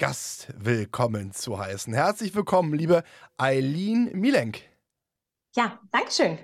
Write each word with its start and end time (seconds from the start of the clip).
Gast 0.00 0.48
willkommen 0.56 1.32
zu 1.32 1.58
heißen. 1.58 1.92
Herzlich 1.92 2.34
willkommen, 2.34 2.72
liebe 2.72 3.04
Eileen 3.36 4.10
Milenk. 4.14 4.62
Ja, 5.54 5.78
danke 5.92 6.10
schön. 6.10 6.38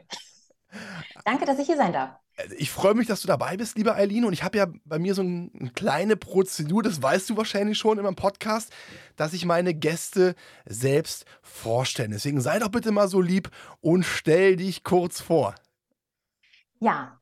Danke, 1.24 1.46
dass 1.46 1.58
ich 1.58 1.64
hier 1.64 1.78
sein 1.78 1.94
darf. 1.94 2.16
Also, 2.36 2.54
ich 2.58 2.70
freue 2.70 2.92
mich, 2.92 3.06
dass 3.06 3.22
du 3.22 3.26
dabei 3.26 3.56
bist, 3.56 3.78
liebe 3.78 3.94
Eileen. 3.94 4.26
Und 4.26 4.34
ich 4.34 4.42
habe 4.42 4.58
ja 4.58 4.66
bei 4.84 4.98
mir 4.98 5.14
so 5.14 5.22
ein, 5.22 5.50
eine 5.58 5.70
kleine 5.70 6.18
Prozedur, 6.18 6.82
das 6.82 7.02
weißt 7.02 7.30
du 7.30 7.38
wahrscheinlich 7.38 7.78
schon 7.78 7.96
in 7.96 8.04
meinem 8.04 8.14
Podcast, 8.14 8.70
dass 9.16 9.32
ich 9.32 9.46
meine 9.46 9.72
Gäste 9.72 10.34
selbst 10.66 11.24
vorstelle. 11.40 12.10
Deswegen 12.10 12.42
sei 12.42 12.58
doch 12.58 12.68
bitte 12.68 12.92
mal 12.92 13.08
so 13.08 13.22
lieb 13.22 13.50
und 13.80 14.02
stell 14.02 14.56
dich 14.56 14.84
kurz 14.84 15.22
vor. 15.22 15.54
Ja, 16.78 17.15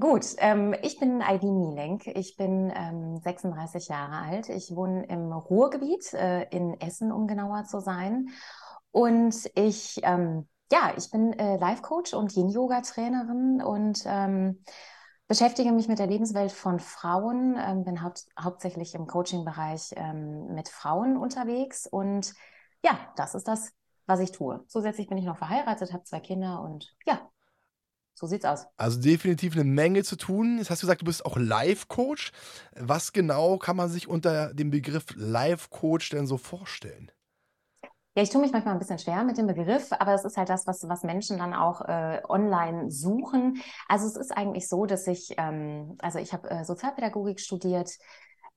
Gut, 0.00 0.34
ähm, 0.38 0.74
ich 0.82 0.98
bin 0.98 1.22
Eileen 1.22 1.60
Mielenk. 1.60 2.08
Ich 2.08 2.36
bin 2.36 2.72
ähm, 2.74 3.16
36 3.18 3.88
Jahre 3.88 4.16
alt. 4.26 4.48
Ich 4.48 4.74
wohne 4.74 5.06
im 5.06 5.32
Ruhrgebiet, 5.32 6.12
äh, 6.14 6.48
in 6.50 6.80
Essen, 6.80 7.12
um 7.12 7.28
genauer 7.28 7.64
zu 7.64 7.80
sein. 7.80 8.28
Und 8.90 9.36
ich, 9.54 10.00
ähm, 10.02 10.48
ja, 10.72 10.92
ich 10.96 11.10
bin 11.12 11.32
äh, 11.34 11.58
Life-Coach 11.58 12.12
und 12.12 12.34
Yin-Yoga-Trainerin 12.34 13.62
und 13.62 14.02
ähm, 14.06 14.64
beschäftige 15.28 15.70
mich 15.70 15.86
mit 15.86 16.00
der 16.00 16.08
Lebenswelt 16.08 16.50
von 16.50 16.80
Frauen, 16.80 17.56
ähm, 17.56 17.84
bin 17.84 18.02
haupt 18.02 18.24
hauptsächlich 18.38 18.96
im 18.96 19.06
Coaching-Bereich 19.06 19.92
ähm, 19.94 20.54
mit 20.54 20.68
Frauen 20.68 21.16
unterwegs. 21.16 21.86
Und 21.86 22.34
ja, 22.82 22.98
das 23.14 23.36
ist 23.36 23.46
das, 23.46 23.70
was 24.06 24.18
ich 24.18 24.32
tue. 24.32 24.64
Zusätzlich 24.66 25.06
bin 25.06 25.18
ich 25.18 25.24
noch 25.24 25.38
verheiratet, 25.38 25.92
habe 25.92 26.02
zwei 26.02 26.18
Kinder 26.18 26.62
und 26.62 26.92
ja, 27.06 27.20
so 28.14 28.26
sieht's 28.26 28.44
aus. 28.44 28.66
Also 28.76 29.00
definitiv 29.00 29.54
eine 29.54 29.64
Menge 29.64 30.04
zu 30.04 30.16
tun. 30.16 30.58
Jetzt 30.58 30.70
hast 30.70 30.82
du 30.82 30.86
gesagt, 30.86 31.02
du 31.02 31.06
bist 31.06 31.26
auch 31.26 31.36
Life-Coach. 31.36 32.32
Was 32.76 33.12
genau 33.12 33.58
kann 33.58 33.76
man 33.76 33.88
sich 33.88 34.08
unter 34.08 34.54
dem 34.54 34.70
Begriff 34.70 35.06
Life-Coach 35.16 36.10
denn 36.10 36.26
so 36.26 36.36
vorstellen? 36.36 37.10
Ja, 38.16 38.22
ich 38.22 38.30
tue 38.30 38.40
mich 38.40 38.52
manchmal 38.52 38.74
ein 38.74 38.78
bisschen 38.78 39.00
schwer 39.00 39.24
mit 39.24 39.38
dem 39.38 39.48
Begriff, 39.48 39.90
aber 39.90 40.14
es 40.14 40.24
ist 40.24 40.36
halt 40.36 40.48
das, 40.48 40.68
was, 40.68 40.88
was 40.88 41.02
Menschen 41.02 41.38
dann 41.38 41.52
auch 41.52 41.80
äh, 41.80 42.22
online 42.28 42.88
suchen. 42.88 43.60
Also 43.88 44.06
es 44.06 44.16
ist 44.16 44.30
eigentlich 44.30 44.68
so, 44.68 44.86
dass 44.86 45.08
ich, 45.08 45.34
ähm, 45.36 45.96
also 45.98 46.20
ich 46.20 46.32
habe 46.32 46.48
äh, 46.48 46.64
Sozialpädagogik 46.64 47.40
studiert, 47.40 47.90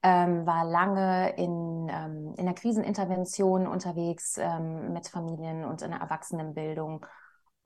ähm, 0.04 0.46
war 0.46 0.64
lange 0.64 1.36
in, 1.38 1.88
ähm, 1.90 2.36
in 2.38 2.46
der 2.46 2.54
Krisenintervention 2.54 3.66
unterwegs 3.66 4.38
ähm, 4.38 4.94
mit 4.94 5.08
Familien 5.08 5.66
und 5.66 5.82
in 5.82 5.90
der 5.90 6.02
Erwachsenenbildung 6.02 7.04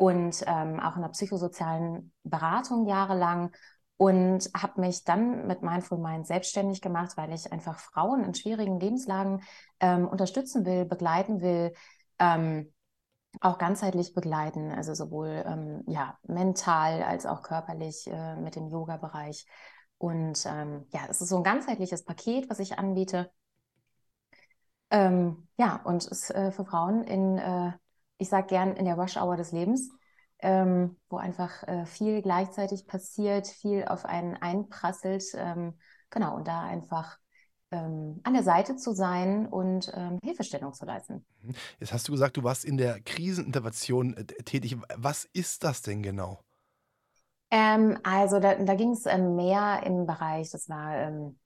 und 0.02 0.44
ähm, 0.48 0.80
auch 0.80 0.96
in 0.96 1.04
der 1.04 1.10
psychosozialen 1.10 2.12
Beratung 2.24 2.88
jahrelang 2.88 3.52
und 3.98 4.50
habe 4.58 4.82
mich 4.82 5.04
dann 5.04 5.46
mit 5.46 5.62
Mindful 5.62 6.00
Mind 6.00 6.26
selbstständig 6.26 6.82
gemacht, 6.82 7.18
weil 7.18 7.32
ich 7.32 7.52
einfach 7.52 7.78
Frauen 7.78 8.24
in 8.24 8.34
schwierigen 8.34 8.80
Lebenslagen 8.80 9.44
ähm, 9.80 10.08
unterstützen 10.08 10.66
will, 10.66 10.86
begleiten 10.86 11.42
will, 11.42 11.74
ähm, 12.18 12.74
auch 13.42 13.60
ganzheitlich 13.60 14.16
begleiten, 14.16 14.72
also 14.72 14.96
sowohl 14.96 15.44
ähm, 15.46 15.84
ja, 15.86 16.18
mental 16.24 17.04
als 17.04 17.28
auch 17.28 17.44
körperlich 17.44 18.08
äh, 18.08 18.38
mit 18.38 18.56
dem 18.56 18.70
Yoga-Bereich. 18.70 19.46
Und 20.00 20.44
ähm, 20.48 20.88
ja, 20.90 21.02
es 21.12 21.22
ist 21.22 21.30
so 21.30 21.38
ein 21.38 21.44
ganzheitliches 21.44 22.06
Paket, 22.06 22.50
was 22.50 22.58
ich 22.58 22.80
anbiete. 22.80 23.30
Ähm, 24.90 25.48
ja, 25.58 25.80
und 25.84 26.08
es 26.08 26.32
äh, 26.32 26.52
für 26.52 26.66
Frauen 26.66 27.04
in 27.04 27.38
äh, 27.38 27.74
ich 28.22 28.30
sage 28.30 28.48
gern 28.48 28.76
in 28.76 28.86
der 28.86 28.96
Rush-Hour 28.96 29.36
des 29.36 29.52
Lebens, 29.52 29.90
ähm, 30.40 30.98
wo 31.10 31.18
einfach 31.18 31.68
äh, 31.68 31.86
viel 31.86 32.22
gleichzeitig 32.22 32.86
passiert, 32.86 33.48
viel 33.48 33.86
auf 33.86 34.06
einen 34.06 34.38
einprasselt. 34.38 35.24
Ähm, 35.36 35.74
genau, 36.12 36.36
und 36.36 36.48
da 36.48 36.62
einfach 36.62 37.18
ähm, 37.72 38.20
an 38.24 38.34
der 38.34 38.44
Seite 38.44 38.76
zu 38.76 38.94
sein 38.94 39.48
und 39.48 39.92
ähm, 39.96 40.20
Hilfestellung 40.24 40.74
zu 40.74 40.86
leisten. 40.86 41.26
Mhm. 41.42 41.56
Jetzt 41.80 41.94
hast 41.94 42.08
du 42.08 42.12
gesagt, 42.12 42.38
du 42.38 42.44
warst 42.44 42.64
in 42.64 42.78
der 42.78 43.02
Krisenintervention 43.02 44.16
äh, 44.16 44.26
tätig. 44.26 44.78
Was 44.96 45.26
ist 45.34 45.64
das 45.64 45.82
denn 45.82 46.04
genau? 46.04 46.40
Ähm, 47.50 47.98
also 48.04 48.40
da, 48.40 48.56
da 48.56 48.76
ging 48.76 48.92
es 48.92 49.08
ähm, 49.08 49.36
mehr 49.36 49.82
im 49.84 50.06
Bereich, 50.06 50.52
das 50.52 50.70
war 50.70 50.96
ähm, 50.96 51.38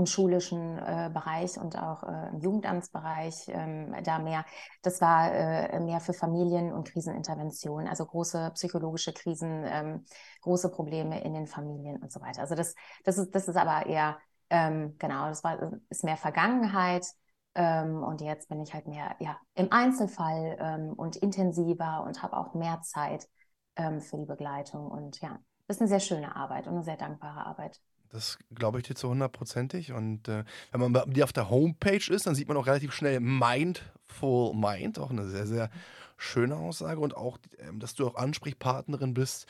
im 0.00 0.06
schulischen 0.06 0.78
äh, 0.78 1.10
Bereich 1.12 1.58
und 1.58 1.78
auch 1.78 2.02
äh, 2.02 2.28
im 2.30 2.40
Jugendamtsbereich 2.40 3.48
ähm, 3.48 3.94
da 4.02 4.18
mehr. 4.18 4.44
Das 4.82 5.00
war 5.00 5.32
äh, 5.32 5.80
mehr 5.80 6.00
für 6.00 6.12
Familien 6.12 6.72
und 6.72 6.88
Krisenintervention, 6.88 7.86
also 7.86 8.04
große 8.06 8.50
psychologische 8.54 9.12
Krisen, 9.12 9.64
ähm, 9.66 10.04
große 10.42 10.70
Probleme 10.70 11.22
in 11.22 11.34
den 11.34 11.46
Familien 11.46 11.98
und 12.02 12.10
so 12.10 12.20
weiter. 12.20 12.40
Also 12.40 12.54
das, 12.54 12.74
das 13.04 13.18
ist, 13.18 13.34
das 13.34 13.48
ist 13.48 13.56
aber 13.56 13.86
eher 13.86 14.18
ähm, 14.50 14.96
genau, 14.98 15.28
das 15.28 15.44
war 15.44 15.72
ist 15.88 16.04
mehr 16.04 16.16
Vergangenheit. 16.16 17.06
Ähm, 17.54 18.02
und 18.02 18.20
jetzt 18.20 18.48
bin 18.48 18.60
ich 18.60 18.74
halt 18.74 18.86
mehr 18.86 19.16
ja 19.18 19.38
im 19.54 19.72
Einzelfall 19.72 20.56
ähm, 20.60 20.92
und 20.92 21.16
intensiver 21.16 22.04
und 22.06 22.22
habe 22.22 22.36
auch 22.36 22.54
mehr 22.54 22.80
Zeit 22.82 23.28
ähm, 23.76 24.00
für 24.00 24.18
die 24.18 24.26
Begleitung 24.26 24.86
und 24.86 25.20
ja, 25.20 25.38
das 25.66 25.76
ist 25.76 25.82
eine 25.82 25.88
sehr 25.88 26.00
schöne 26.00 26.34
Arbeit 26.36 26.66
und 26.66 26.74
eine 26.74 26.84
sehr 26.84 26.96
dankbare 26.96 27.46
Arbeit. 27.46 27.80
Das 28.10 28.38
glaube 28.54 28.78
ich 28.78 28.86
dir 28.86 28.94
zu 28.94 29.08
hundertprozentig. 29.08 29.92
Und 29.92 30.28
äh, 30.28 30.44
wenn 30.72 30.80
man 30.80 30.92
bei 30.92 31.04
dir 31.06 31.24
auf 31.24 31.32
der 31.32 31.50
Homepage 31.50 32.12
ist, 32.12 32.26
dann 32.26 32.34
sieht 32.34 32.48
man 32.48 32.56
auch 32.56 32.66
relativ 32.66 32.92
schnell 32.92 33.20
Mindful 33.20 34.54
Mind, 34.54 34.98
auch 34.98 35.10
eine 35.10 35.28
sehr, 35.28 35.46
sehr 35.46 35.70
schöne 36.16 36.56
Aussage. 36.56 37.00
Und 37.00 37.16
auch, 37.16 37.38
ähm, 37.58 37.78
dass 37.78 37.94
du 37.94 38.06
auch 38.06 38.16
Ansprechpartnerin 38.16 39.14
bist, 39.14 39.46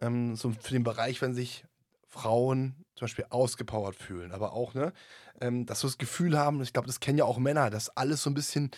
ähm, 0.00 0.34
so 0.36 0.50
für 0.50 0.72
den 0.72 0.84
Bereich, 0.84 1.22
wenn 1.22 1.34
sich 1.34 1.64
Frauen 2.08 2.74
zum 2.96 3.06
Beispiel 3.06 3.26
ausgepowert 3.30 3.94
fühlen, 3.94 4.32
aber 4.32 4.52
auch, 4.52 4.74
ne, 4.74 4.92
ähm, 5.40 5.64
dass 5.64 5.80
sie 5.80 5.86
das 5.86 5.96
Gefühl 5.96 6.36
haben, 6.36 6.60
ich 6.60 6.72
glaube, 6.72 6.86
das 6.86 7.00
kennen 7.00 7.18
ja 7.18 7.24
auch 7.24 7.38
Männer, 7.38 7.70
dass 7.70 7.96
alles 7.96 8.22
so 8.22 8.30
ein 8.30 8.34
bisschen 8.34 8.70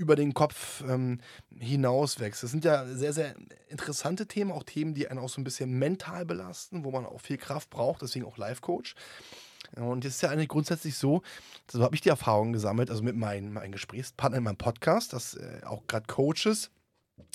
über 0.00 0.16
den 0.16 0.32
Kopf 0.32 0.82
ähm, 0.88 1.18
hinauswächst. 1.58 2.42
Das 2.42 2.50
sind 2.50 2.64
ja 2.64 2.86
sehr, 2.86 3.12
sehr 3.12 3.34
interessante 3.68 4.26
Themen, 4.26 4.50
auch 4.50 4.62
Themen, 4.62 4.94
die 4.94 5.06
einen 5.08 5.20
auch 5.20 5.28
so 5.28 5.40
ein 5.40 5.44
bisschen 5.44 5.78
mental 5.78 6.24
belasten, 6.24 6.84
wo 6.84 6.90
man 6.90 7.04
auch 7.04 7.20
viel 7.20 7.36
Kraft 7.36 7.68
braucht, 7.68 8.00
deswegen 8.00 8.24
auch 8.24 8.38
Life-Coach. 8.38 8.94
Und 9.76 10.04
jetzt 10.04 10.14
ist 10.14 10.22
ja 10.22 10.30
eigentlich 10.30 10.48
grundsätzlich 10.48 10.96
so, 10.96 11.20
so 11.70 11.82
habe 11.82 11.94
ich 11.94 12.00
die 12.00 12.08
Erfahrung 12.08 12.54
gesammelt, 12.54 12.90
also 12.90 13.02
mit 13.02 13.14
meinen, 13.14 13.52
meinen 13.52 13.72
Gesprächspartnern 13.72 14.38
in 14.38 14.44
meinem 14.44 14.56
Podcast, 14.56 15.12
dass 15.12 15.34
äh, 15.34 15.60
auch 15.66 15.86
gerade 15.86 16.06
Coaches, 16.06 16.70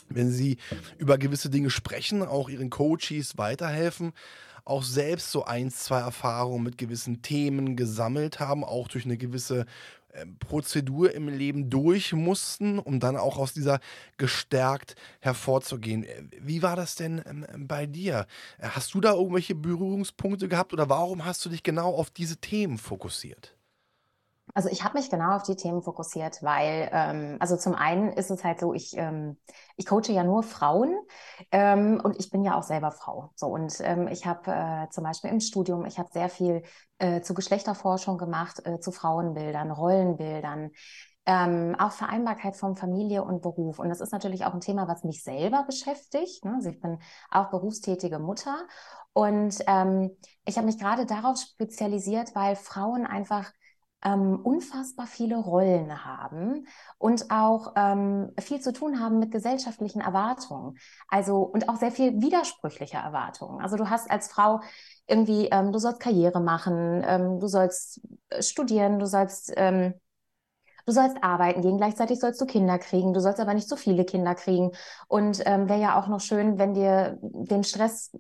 wenn 0.09 0.31
sie 0.31 0.57
über 0.97 1.19
gewisse 1.19 1.51
Dinge 1.51 1.69
sprechen, 1.69 2.23
auch 2.23 2.49
ihren 2.49 2.71
Coaches 2.71 3.37
weiterhelfen, 3.37 4.11
auch 4.65 4.81
selbst 4.81 5.31
so 5.31 5.45
ein, 5.45 5.69
zwei 5.69 5.99
Erfahrungen 5.99 6.63
mit 6.63 6.79
gewissen 6.79 7.21
Themen 7.21 7.75
gesammelt 7.75 8.39
haben, 8.39 8.63
auch 8.63 8.87
durch 8.87 9.05
eine 9.05 9.17
gewisse 9.17 9.67
Prozedur 10.39 11.13
im 11.13 11.27
Leben 11.27 11.69
durch 11.69 12.13
mussten, 12.13 12.79
um 12.79 12.99
dann 12.99 13.17
auch 13.17 13.37
aus 13.37 13.53
dieser 13.53 13.79
gestärkt 14.17 14.95
hervorzugehen. 15.19 16.03
Äh, 16.03 16.23
wie 16.39 16.61
war 16.61 16.75
das 16.75 16.95
denn 16.95 17.21
ähm, 17.25 17.67
bei 17.67 17.85
dir? 17.85 18.27
Äh, 18.57 18.69
hast 18.69 18.93
du 18.93 19.01
da 19.01 19.13
irgendwelche 19.13 19.55
Berührungspunkte 19.55 20.47
gehabt 20.47 20.73
oder 20.73 20.89
warum 20.89 21.25
hast 21.25 21.45
du 21.45 21.49
dich 21.49 21.63
genau 21.63 21.93
auf 21.95 22.09
diese 22.09 22.37
Themen 22.37 22.77
fokussiert? 22.77 23.54
Also 24.53 24.69
ich 24.69 24.83
habe 24.83 24.97
mich 24.97 25.09
genau 25.09 25.35
auf 25.35 25.43
die 25.43 25.55
Themen 25.55 25.81
fokussiert, 25.81 26.41
weil, 26.43 26.89
ähm, 26.93 27.37
also 27.39 27.57
zum 27.57 27.73
einen 27.75 28.13
ist 28.13 28.29
es 28.29 28.43
halt 28.43 28.59
so, 28.59 28.73
ich, 28.73 28.95
ähm, 28.95 29.37
ich 29.75 29.85
coache 29.85 30.11
ja 30.11 30.23
nur 30.23 30.43
Frauen 30.43 30.95
ähm, 31.51 31.99
und 32.03 32.19
ich 32.19 32.29
bin 32.29 32.43
ja 32.43 32.55
auch 32.55 32.63
selber 32.63 32.91
Frau. 32.91 33.31
So 33.35 33.47
und 33.47 33.75
ähm, 33.81 34.07
ich 34.07 34.25
habe 34.25 34.51
äh, 34.51 34.89
zum 34.91 35.03
Beispiel 35.03 35.31
im 35.31 35.39
Studium, 35.39 35.85
ich 35.85 35.97
habe 35.97 36.09
sehr 36.13 36.29
viel 36.29 36.63
äh, 36.99 37.21
zu 37.21 37.33
Geschlechterforschung 37.33 38.17
gemacht, 38.17 38.61
äh, 38.65 38.79
zu 38.79 38.91
Frauenbildern, 38.91 39.71
Rollenbildern. 39.71 40.71
Ähm, 41.27 41.75
auch 41.79 41.91
Vereinbarkeit 41.91 42.55
von 42.55 42.75
Familie 42.75 43.23
und 43.23 43.41
Beruf. 43.41 43.79
Und 43.79 43.89
das 43.89 43.99
ist 43.99 44.11
natürlich 44.11 44.45
auch 44.45 44.53
ein 44.53 44.61
Thema, 44.61 44.87
was 44.87 45.03
mich 45.03 45.23
selber 45.23 45.63
beschäftigt. 45.63 46.45
Ne? 46.45 46.53
Also 46.57 46.69
ich 46.69 46.79
bin 46.79 46.99
auch 47.31 47.49
berufstätige 47.49 48.19
Mutter. 48.19 48.55
Und 49.13 49.57
ähm, 49.65 50.15
ich 50.45 50.57
habe 50.57 50.67
mich 50.67 50.77
gerade 50.77 51.07
darauf 51.07 51.37
spezialisiert, 51.39 52.35
weil 52.35 52.55
Frauen 52.55 53.07
einfach 53.07 53.51
ähm, 54.05 54.39
unfassbar 54.43 55.07
viele 55.07 55.37
Rollen 55.37 56.05
haben 56.05 56.67
und 56.97 57.31
auch 57.31 57.73
ähm, 57.75 58.31
viel 58.39 58.61
zu 58.61 58.71
tun 58.71 58.99
haben 58.99 59.19
mit 59.19 59.31
gesellschaftlichen 59.31 59.99
Erwartungen. 59.99 60.77
Also 61.09 61.39
und 61.39 61.67
auch 61.67 61.77
sehr 61.77 61.91
viel 61.91 62.21
widersprüchliche 62.21 62.97
Erwartungen. 62.97 63.61
Also 63.61 63.75
du 63.75 63.89
hast 63.89 64.09
als 64.09 64.27
Frau 64.27 64.61
irgendwie, 65.07 65.47
ähm, 65.47 65.71
du 65.71 65.79
sollst 65.79 65.99
Karriere 65.99 66.39
machen, 66.39 67.03
ähm, 67.05 67.39
du 67.39 67.47
sollst 67.47 68.01
äh, 68.29 68.41
studieren, 68.41 68.99
du 68.99 69.07
sollst 69.07 69.51
ähm, 69.57 69.95
du 70.85 70.91
sollst 70.93 71.17
arbeiten 71.23 71.61
gehen, 71.61 71.77
gleichzeitig 71.77 72.19
sollst 72.19 72.39
du 72.39 72.45
Kinder 72.45 72.77
kriegen, 72.77 73.13
du 73.13 73.19
sollst 73.19 73.39
aber 73.39 73.55
nicht 73.55 73.67
so 73.67 73.75
viele 73.75 74.05
Kinder 74.05 74.35
kriegen. 74.35 74.71
Und 75.07 75.41
ähm, 75.45 75.67
wäre 75.67 75.81
ja 75.81 75.99
auch 75.99 76.07
noch 76.07 76.21
schön, 76.21 76.59
wenn 76.59 76.75
dir 76.75 77.17
den 77.21 77.63
Stress 77.63 78.11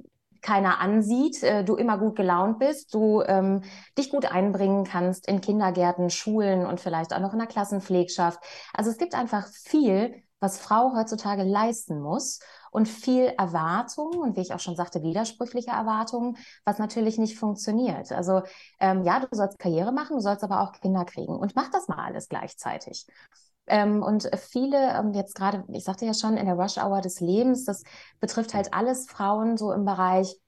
keiner 0.45 0.79
ansieht, 0.79 1.41
äh, 1.41 1.63
du 1.63 1.75
immer 1.75 1.97
gut 1.97 2.15
gelaunt 2.15 2.59
bist, 2.59 2.93
du 2.93 3.23
ähm, 3.23 3.63
dich 3.97 4.11
gut 4.11 4.31
einbringen 4.31 4.83
kannst 4.83 5.27
in 5.27 5.41
Kindergärten, 5.41 6.11
Schulen 6.11 6.67
und 6.67 6.79
vielleicht 6.79 7.13
auch 7.13 7.19
noch 7.19 7.33
in 7.33 7.39
der 7.39 7.47
Klassenpflegschaft. 7.47 8.39
Also 8.71 8.91
es 8.91 8.97
gibt 8.97 9.15
einfach 9.15 9.47
viel, 9.47 10.21
was 10.39 10.59
Frau 10.59 10.93
heutzutage 10.95 11.41
leisten 11.41 11.99
muss 11.99 12.39
und 12.69 12.87
viel 12.87 13.33
Erwartung 13.39 14.19
und 14.19 14.37
wie 14.37 14.41
ich 14.41 14.53
auch 14.53 14.59
schon 14.59 14.75
sagte, 14.75 15.01
widersprüchliche 15.01 15.71
Erwartungen, 15.71 16.37
was 16.63 16.77
natürlich 16.77 17.17
nicht 17.17 17.39
funktioniert. 17.39 18.11
Also 18.11 18.43
ähm, 18.79 19.03
ja, 19.03 19.19
du 19.19 19.27
sollst 19.31 19.57
Karriere 19.57 19.91
machen, 19.91 20.17
du 20.17 20.21
sollst 20.21 20.43
aber 20.43 20.61
auch 20.61 20.73
Kinder 20.73 21.05
kriegen 21.05 21.35
und 21.35 21.55
mach 21.55 21.71
das 21.71 21.87
mal 21.87 22.05
alles 22.05 22.29
gleichzeitig. 22.29 23.07
Ähm, 23.67 24.03
und 24.03 24.29
viele, 24.37 24.97
ähm, 24.97 25.13
jetzt 25.13 25.35
gerade, 25.35 25.63
ich 25.73 25.83
sagte 25.83 26.05
ja 26.05 26.13
schon, 26.13 26.37
in 26.37 26.45
der 26.45 26.55
Rush 26.55 26.77
Hour 26.77 27.01
des 27.01 27.19
Lebens, 27.19 27.65
das 27.65 27.83
betrifft 28.19 28.53
halt 28.53 28.73
alles 28.73 29.07
Frauen 29.07 29.57
so 29.57 29.71
im 29.71 29.85
Bereich 29.85 30.39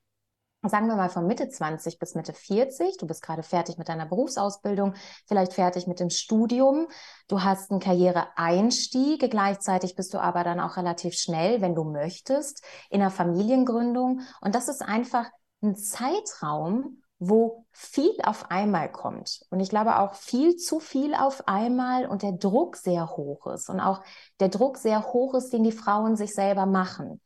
sagen 0.64 0.88
wir 0.88 0.96
mal 0.96 1.10
von 1.10 1.28
Mitte 1.28 1.50
20 1.50 2.00
bis 2.00 2.16
Mitte 2.16 2.34
40, 2.34 2.98
du 2.98 3.08
bist 3.08 3.22
gerade 3.22 3.44
fertig 3.44 3.78
mit 3.78 3.90
deiner 3.90 4.06
Berufsausbildung, 4.06 4.96
vielleicht 5.26 5.54
fertig 5.54 5.88
mit 5.88 6.00
dem 6.00 6.10
Studium, 6.10 6.88
du 7.28 7.44
hast 7.44 7.72
einen 7.72 7.80
Karriereeinstieg, 7.80 9.30
gleichzeitig 9.30 9.96
bist 9.96 10.14
du 10.14 10.20
aber 10.20 10.44
dann 10.44 10.60
auch 10.60 10.78
relativ 10.78 11.14
schnell, 11.14 11.62
wenn 11.62 11.76
du 11.76 11.84
möchtest, 11.84 12.64
in 12.90 13.00
der 13.00 13.12
Familiengründung. 13.12 14.22
Und 14.42 14.56
das 14.56 14.68
ist 14.68 14.82
einfach 14.82 15.26
ein 15.62 15.76
Zeitraum, 15.76 17.02
wo 17.20 17.66
viel 17.72 18.16
auf 18.24 18.52
einmal 18.52 18.92
kommt. 18.92 19.42
Und 19.50 19.60
ich 19.60 19.70
glaube 19.70 20.00
auch 20.00 20.14
viel 20.14 20.56
zu 20.56 20.80
viel 20.80 21.16
auf 21.16 21.48
einmal 21.48 22.06
und 22.06 22.22
der 22.22 22.34
Druck 22.34 22.76
sehr 22.76 23.10
hoch 23.18 23.48
ist 23.48 23.70
und 23.70 23.80
auch 23.80 24.02
der 24.40 24.50
Druck 24.50 24.78
sehr 24.78 25.14
hoch 25.14 25.34
ist, 25.34 25.52
den 25.52 25.64
die 25.64 25.72
Frauen 25.72 26.16
sich 26.16 26.34
selber 26.34 26.66
machen. 26.66 27.22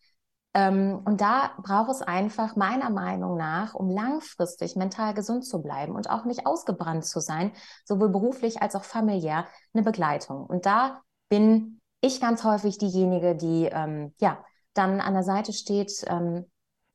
Ähm, 0.54 1.02
und 1.06 1.22
da 1.22 1.52
braucht 1.62 1.92
es 1.92 2.02
einfach 2.02 2.56
meiner 2.56 2.90
Meinung 2.90 3.38
nach, 3.38 3.74
um 3.74 3.90
langfristig 3.90 4.76
mental 4.76 5.14
gesund 5.14 5.46
zu 5.46 5.62
bleiben 5.62 5.96
und 5.96 6.10
auch 6.10 6.26
nicht 6.26 6.46
ausgebrannt 6.46 7.06
zu 7.06 7.22
sein, 7.22 7.54
sowohl 7.86 8.10
beruflich 8.10 8.62
als 8.62 8.76
auch 8.76 8.84
familiär, 8.84 9.48
eine 9.74 9.84
Begleitung. 9.84 10.46
Und 10.46 10.66
da 10.66 11.02
bin 11.30 11.80
ich 12.02 12.20
ganz 12.20 12.44
häufig 12.44 12.78
diejenige, 12.78 13.36
die 13.36 13.70
ähm, 13.72 14.14
ja 14.20 14.44
dann 14.74 15.00
an 15.00 15.14
der 15.14 15.24
Seite 15.24 15.54
steht, 15.54 16.04
ähm, 16.08 16.51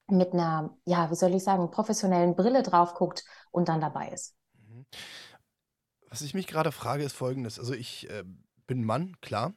mit 0.09 0.33
einer, 0.33 0.77
ja, 0.85 1.11
wie 1.11 1.17
soll 1.17 1.35
ich 1.35 1.43
sagen, 1.43 1.71
professionellen 1.71 2.37
Brille 2.37 2.63
drauf 2.63 2.95
guckt 2.95 3.25
und 3.51 3.69
dann 3.69 3.81
dabei 3.81 4.09
ist. 4.09 4.35
Mhm. 4.55 4.87
Was 6.09 6.23
ich 6.23 6.35
mich 6.35 6.47
gerade 6.47 6.73
frage, 6.73 7.05
ist 7.05 7.15
folgendes. 7.15 7.59
Also 7.59 7.75
ich 7.75 8.09
äh, 8.11 8.25
bin 8.67 8.85
Mann, 8.85 9.17
klar. 9.21 9.55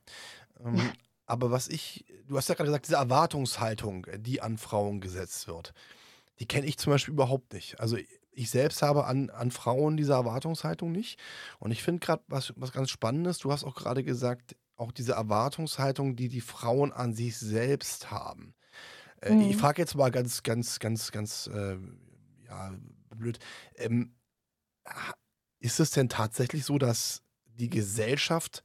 Ähm, 0.59 0.75
ja. 0.75 0.83
Aber 1.25 1.51
was 1.51 1.67
ich, 1.67 2.05
du 2.27 2.37
hast 2.37 2.49
ja 2.49 2.55
gerade 2.55 2.69
gesagt, 2.69 2.87
diese 2.87 2.97
Erwartungshaltung, 2.97 4.07
die 4.17 4.41
an 4.41 4.57
Frauen 4.57 4.99
gesetzt 4.99 5.47
wird, 5.47 5.73
die 6.39 6.47
kenne 6.47 6.65
ich 6.65 6.77
zum 6.77 6.91
Beispiel 6.91 7.13
überhaupt 7.13 7.53
nicht. 7.53 7.79
Also 7.79 7.97
ich 8.31 8.49
selbst 8.49 8.81
habe 8.81 9.05
an, 9.05 9.29
an 9.29 9.51
Frauen 9.51 9.97
diese 9.97 10.13
Erwartungshaltung 10.13 10.91
nicht. 10.91 11.19
Und 11.59 11.71
ich 11.71 11.83
finde 11.83 11.99
gerade 11.99 12.23
was, 12.27 12.53
was 12.55 12.71
ganz 12.71 12.89
Spannendes, 12.89 13.37
du 13.37 13.51
hast 13.51 13.63
auch 13.63 13.75
gerade 13.75 14.03
gesagt, 14.03 14.55
auch 14.75 14.91
diese 14.91 15.13
Erwartungshaltung, 15.13 16.15
die 16.15 16.29
die 16.29 16.41
Frauen 16.41 16.93
an 16.93 17.13
sich 17.13 17.37
selbst 17.37 18.11
haben. 18.11 18.55
Äh, 19.21 19.33
mhm. 19.33 19.41
Ich 19.41 19.57
frage 19.57 19.81
jetzt 19.81 19.95
mal 19.95 20.11
ganz, 20.11 20.43
ganz, 20.43 20.79
ganz, 20.79 21.11
ganz, 21.11 21.47
äh, 21.53 21.77
ja, 22.47 22.73
blöd. 23.15 23.39
Ähm, 23.75 24.15
ist 25.59 25.79
es 25.79 25.91
denn 25.91 26.09
tatsächlich 26.09 26.65
so, 26.65 26.77
dass 26.77 27.21
die 27.45 27.69
Gesellschaft 27.69 28.63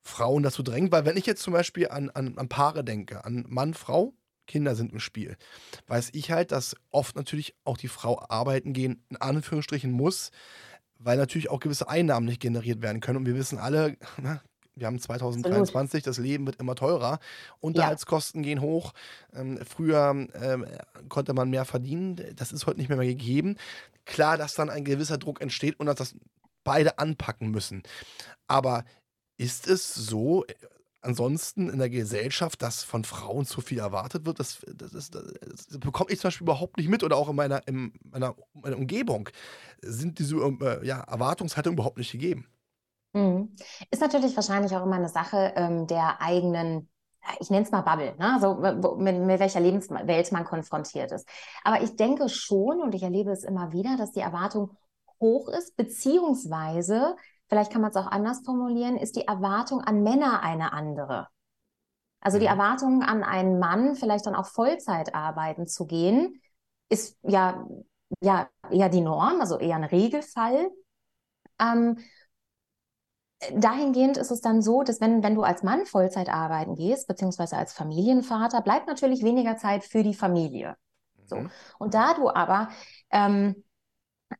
Frauen 0.00 0.42
dazu 0.42 0.62
drängt, 0.62 0.92
weil 0.92 1.04
wenn 1.04 1.16
ich 1.16 1.26
jetzt 1.26 1.42
zum 1.42 1.52
Beispiel 1.52 1.88
an, 1.88 2.10
an, 2.10 2.36
an 2.38 2.48
Paare 2.48 2.84
denke, 2.84 3.24
an 3.24 3.44
Mann, 3.48 3.74
Frau, 3.74 4.14
Kinder 4.46 4.74
sind 4.74 4.92
im 4.92 5.00
Spiel, 5.00 5.36
weiß 5.86 6.10
ich 6.12 6.30
halt, 6.30 6.52
dass 6.52 6.76
oft 6.90 7.16
natürlich 7.16 7.54
auch 7.64 7.78
die 7.78 7.88
Frau 7.88 8.20
arbeiten 8.28 8.74
gehen, 8.74 9.02
in 9.08 9.16
Anführungsstrichen 9.16 9.90
muss, 9.90 10.30
weil 10.98 11.16
natürlich 11.16 11.50
auch 11.50 11.60
gewisse 11.60 11.88
Einnahmen 11.88 12.26
nicht 12.26 12.40
generiert 12.40 12.82
werden 12.82 13.00
können. 13.00 13.18
Und 13.18 13.26
wir 13.26 13.34
wissen 13.34 13.58
alle, 13.58 13.96
na, 14.22 14.42
wir 14.76 14.86
haben 14.86 14.98
2023, 14.98 15.98
Absolut. 15.98 16.06
das 16.06 16.18
Leben 16.18 16.46
wird 16.46 16.56
immer 16.56 16.74
teurer, 16.74 17.18
Unterhaltskosten 17.60 18.42
ja. 18.42 18.48
gehen 18.48 18.60
hoch. 18.60 18.92
Ähm, 19.32 19.58
früher 19.64 20.26
ähm, 20.34 20.66
konnte 21.08 21.34
man 21.34 21.50
mehr 21.50 21.64
verdienen, 21.64 22.20
das 22.36 22.52
ist 22.52 22.66
heute 22.66 22.78
nicht 22.78 22.88
mehr, 22.88 22.98
mehr 22.98 23.06
gegeben. 23.06 23.56
Klar, 24.04 24.36
dass 24.36 24.54
dann 24.54 24.70
ein 24.70 24.84
gewisser 24.84 25.18
Druck 25.18 25.40
entsteht 25.40 25.78
und 25.78 25.86
dass 25.86 25.96
das 25.96 26.16
beide 26.64 26.98
anpacken 26.98 27.50
müssen. 27.50 27.82
Aber 28.48 28.84
ist 29.36 29.68
es 29.68 29.94
so 29.94 30.44
äh, 30.44 30.54
ansonsten 31.02 31.68
in 31.68 31.78
der 31.78 31.90
Gesellschaft, 31.90 32.62
dass 32.62 32.82
von 32.82 33.04
Frauen 33.04 33.46
zu 33.46 33.60
viel 33.60 33.78
erwartet 33.78 34.26
wird? 34.26 34.40
Das, 34.40 34.60
das, 34.74 34.90
das, 34.92 35.10
das 35.10 35.78
bekomme 35.78 36.10
ich 36.10 36.20
zum 36.20 36.28
Beispiel 36.28 36.44
überhaupt 36.44 36.78
nicht 36.78 36.88
mit 36.88 37.04
oder 37.04 37.16
auch 37.16 37.28
in 37.28 37.36
meiner, 37.36 37.66
in 37.68 37.92
meiner, 38.10 38.34
meiner 38.54 38.76
Umgebung 38.76 39.28
sind 39.82 40.18
diese 40.18 40.36
äh, 40.36 40.86
ja, 40.86 41.00
Erwartungshaltung 41.00 41.74
überhaupt 41.74 41.98
nicht 41.98 42.12
gegeben. 42.12 42.48
Mhm. 43.14 43.56
Ist 43.90 44.02
natürlich 44.02 44.36
wahrscheinlich 44.36 44.76
auch 44.76 44.84
immer 44.84 44.96
eine 44.96 45.08
Sache 45.08 45.52
ähm, 45.56 45.86
der 45.86 46.20
eigenen 46.20 46.90
ich 47.40 47.50
nenne 47.50 47.64
es 47.64 47.70
mal 47.70 47.80
Bubble, 47.80 48.14
ne? 48.18 48.34
also 48.34 48.54
mit, 48.98 49.18
mit 49.18 49.40
welcher 49.40 49.60
Lebenswelt 49.60 50.32
man 50.32 50.44
konfrontiert 50.44 51.12
ist. 51.12 51.28
Aber 51.62 51.82
ich 51.82 51.96
denke 51.96 52.28
schon 52.28 52.80
und 52.80 52.94
ich 52.94 53.02
erlebe 53.02 53.30
es 53.30 53.44
immer 53.44 53.72
wieder, 53.72 53.96
dass 53.96 54.12
die 54.12 54.20
Erwartung 54.20 54.76
hoch 55.20 55.48
ist, 55.48 55.76
beziehungsweise 55.76 57.16
vielleicht 57.48 57.72
kann 57.72 57.80
man 57.80 57.90
es 57.90 57.96
auch 57.96 58.06
anders 58.06 58.42
formulieren, 58.44 58.96
ist 58.96 59.16
die 59.16 59.26
Erwartung 59.26 59.80
an 59.80 60.02
Männer 60.02 60.42
eine 60.42 60.72
andere. 60.72 61.28
Also 62.20 62.38
die 62.38 62.46
mhm. 62.46 62.52
Erwartung 62.52 63.02
an 63.02 63.22
einen 63.22 63.58
Mann, 63.58 63.94
vielleicht 63.96 64.26
dann 64.26 64.34
auch 64.34 64.46
Vollzeit 64.46 65.14
arbeiten 65.14 65.66
zu 65.66 65.86
gehen, 65.86 66.40
ist 66.88 67.18
ja, 67.22 67.66
ja 68.20 68.48
eher 68.70 68.88
die 68.88 69.00
Norm, 69.00 69.40
also 69.40 69.58
eher 69.58 69.76
ein 69.76 69.84
Regelfall. 69.84 70.70
Ähm, 71.60 71.98
dahingehend 73.52 74.16
ist 74.16 74.30
es 74.30 74.40
dann 74.40 74.62
so, 74.62 74.82
dass 74.82 75.00
wenn, 75.00 75.22
wenn 75.22 75.34
du 75.34 75.42
als 75.42 75.62
Mann 75.62 75.86
Vollzeit 75.86 76.28
arbeiten 76.28 76.74
gehst, 76.74 77.08
beziehungsweise 77.08 77.56
als 77.56 77.72
Familienvater, 77.72 78.60
bleibt 78.62 78.86
natürlich 78.86 79.22
weniger 79.22 79.56
Zeit 79.56 79.84
für 79.84 80.02
die 80.02 80.14
Familie. 80.14 80.76
So. 81.26 81.36
Mhm. 81.36 81.50
Und 81.78 81.94
da 81.94 82.14
du 82.14 82.28
aber 82.28 82.68
ähm, 83.10 83.64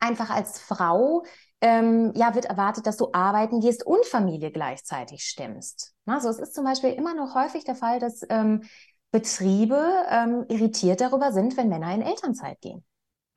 einfach 0.01 0.31
als 0.31 0.59
Frau 0.59 1.25
ähm, 1.61 2.12
ja, 2.15 2.35
wird 2.35 2.45
erwartet, 2.45 2.87
dass 2.87 2.97
du 2.97 3.09
arbeiten 3.12 3.61
gehst 3.61 3.87
und 3.87 4.05
Familie 4.05 4.51
gleichzeitig 4.51 5.25
stemmst. 5.25 5.95
Also 6.05 6.29
es 6.29 6.39
ist 6.39 6.55
zum 6.55 6.65
Beispiel 6.65 6.91
immer 6.91 7.15
noch 7.15 7.34
häufig 7.34 7.65
der 7.65 7.75
Fall, 7.75 7.99
dass 7.99 8.23
ähm, 8.29 8.65
Betriebe 9.11 9.81
ähm, 10.11 10.44
irritiert 10.49 11.01
darüber 11.01 11.32
sind, 11.32 11.56
wenn 11.56 11.69
Männer 11.69 11.94
in 11.94 12.03
Elternzeit 12.03 12.61
gehen. 12.61 12.84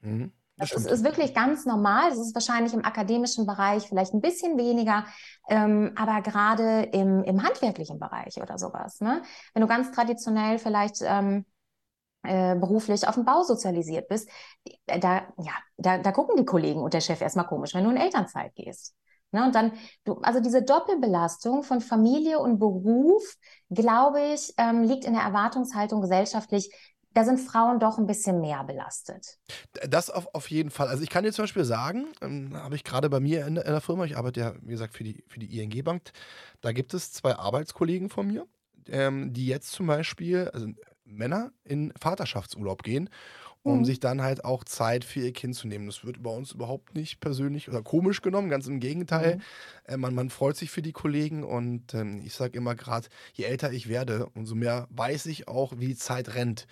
Mhm. 0.01 0.33
Das, 0.57 0.71
das 0.71 0.85
ist, 0.85 0.91
ist, 0.91 1.03
wirklich 1.03 1.33
ganz 1.35 1.65
normal. 1.65 2.09
Das 2.09 2.17
ist 2.17 2.33
wahrscheinlich 2.33 2.73
im 2.73 2.83
akademischen 2.83 3.45
Bereich 3.45 3.87
vielleicht 3.87 4.13
ein 4.13 4.21
bisschen 4.21 4.57
weniger, 4.57 5.05
ähm, 5.49 5.93
aber 5.95 6.21
gerade 6.21 6.83
im, 6.93 7.23
im 7.23 7.43
handwerklichen 7.43 7.99
Bereich 7.99 8.41
oder 8.41 8.57
sowas. 8.57 8.99
Ne? 8.99 9.21
Wenn 9.53 9.61
du 9.61 9.67
ganz 9.67 9.91
traditionell 9.91 10.57
vielleicht 10.57 11.01
ähm, 11.03 11.45
äh, 12.23 12.55
beruflich 12.55 13.07
auf 13.07 13.15
dem 13.15 13.25
Bau 13.25 13.43
sozialisiert 13.43 14.07
bist, 14.07 14.29
äh, 14.87 14.99
da, 14.99 15.27
ja, 15.37 15.53
da, 15.77 15.99
da 15.99 16.11
gucken 16.11 16.35
die 16.37 16.45
Kollegen 16.45 16.81
und 16.81 16.93
der 16.93 17.01
Chef 17.01 17.21
erstmal 17.21 17.47
komisch, 17.47 17.75
wenn 17.75 17.83
du 17.83 17.91
in 17.91 17.97
Elternzeit 17.97 18.55
gehst. 18.55 18.95
Ne, 19.31 19.43
und 19.43 19.55
dann, 19.55 19.73
du, 20.05 20.15
also 20.21 20.39
diese 20.39 20.63
Doppelbelastung 20.63 21.63
von 21.63 21.81
Familie 21.81 22.39
und 22.39 22.59
Beruf, 22.59 23.35
glaube 23.69 24.21
ich, 24.33 24.53
ähm, 24.57 24.83
liegt 24.83 25.03
in 25.03 25.13
der 25.13 25.23
Erwartungshaltung 25.23 26.01
gesellschaftlich. 26.01 26.73
Da 27.17 27.25
sind 27.25 27.39
Frauen 27.39 27.79
doch 27.79 27.97
ein 27.97 28.05
bisschen 28.05 28.41
mehr 28.41 28.63
belastet. 28.63 29.39
Das 29.89 30.11
auf, 30.11 30.27
auf 30.35 30.51
jeden 30.51 30.69
Fall. 30.69 30.87
Also 30.87 31.01
ich 31.01 31.09
kann 31.09 31.23
dir 31.23 31.33
zum 31.33 31.45
Beispiel 31.45 31.65
sagen, 31.65 32.09
ähm, 32.21 32.55
habe 32.55 32.75
ich 32.75 32.83
gerade 32.83 33.09
bei 33.09 33.19
mir 33.19 33.47
in, 33.47 33.57
in, 33.57 33.63
der 33.63 33.81
Firma, 33.81 34.05
ich 34.05 34.15
arbeite 34.15 34.39
ja, 34.39 34.53
wie 34.61 34.69
gesagt, 34.69 34.93
für 34.93 35.03
die, 35.03 35.23
für 35.27 35.39
die 35.39 35.59
ING 35.59 35.83
Bank, 35.83 36.11
da 36.61 36.73
gibt 36.73 36.93
es 36.93 37.11
zwei 37.11 37.35
Arbeitskollegen 37.35 38.11
von 38.11 38.27
mir, 38.27 38.45
ähm, 38.87 39.33
die 39.33 39.47
jetzt 39.47 39.71
zum 39.71 39.87
Beispiel, 39.87 40.51
also 40.53 40.67
Männer 41.05 41.53
in 41.63 41.91
Vaterschaftsurlaub 41.99 42.83
gehen, 42.83 43.09
um 43.63 43.79
mhm. 43.79 43.85
sich 43.85 43.99
dann 43.99 44.21
halt 44.21 44.45
auch 44.45 44.63
Zeit 44.63 45.03
für 45.03 45.19
ihr 45.21 45.33
Kind 45.33 45.55
zu 45.55 45.67
nehmen. 45.67 45.87
Das 45.87 46.05
wird 46.05 46.23
bei 46.23 46.29
uns 46.29 46.53
überhaupt 46.53 46.95
nicht 46.95 47.19
persönlich 47.19 47.69
oder 47.69 47.81
komisch 47.81 48.21
genommen, 48.21 48.49
ganz 48.49 48.67
im 48.67 48.79
Gegenteil. 48.79 49.37
Mhm. 49.37 49.41
Äh, 49.85 49.97
man, 49.97 50.15
man 50.15 50.29
freut 50.29 50.55
sich 50.55 50.71
für 50.71 50.81
die 50.81 50.93
Kollegen 50.93 51.43
und 51.43 51.93
ähm, 51.93 52.21
ich 52.23 52.33
sage 52.33 52.57
immer 52.57 52.75
gerade, 52.75 53.07
je 53.33 53.45
älter 53.45 53.71
ich 53.71 53.87
werde, 53.89 54.27
umso 54.33 54.55
mehr 54.55 54.87
weiß 54.91 55.25
ich 55.27 55.47
auch, 55.47 55.73
wie 55.77 55.87
die 55.87 55.97
Zeit 55.97 56.35
rennt. 56.35 56.67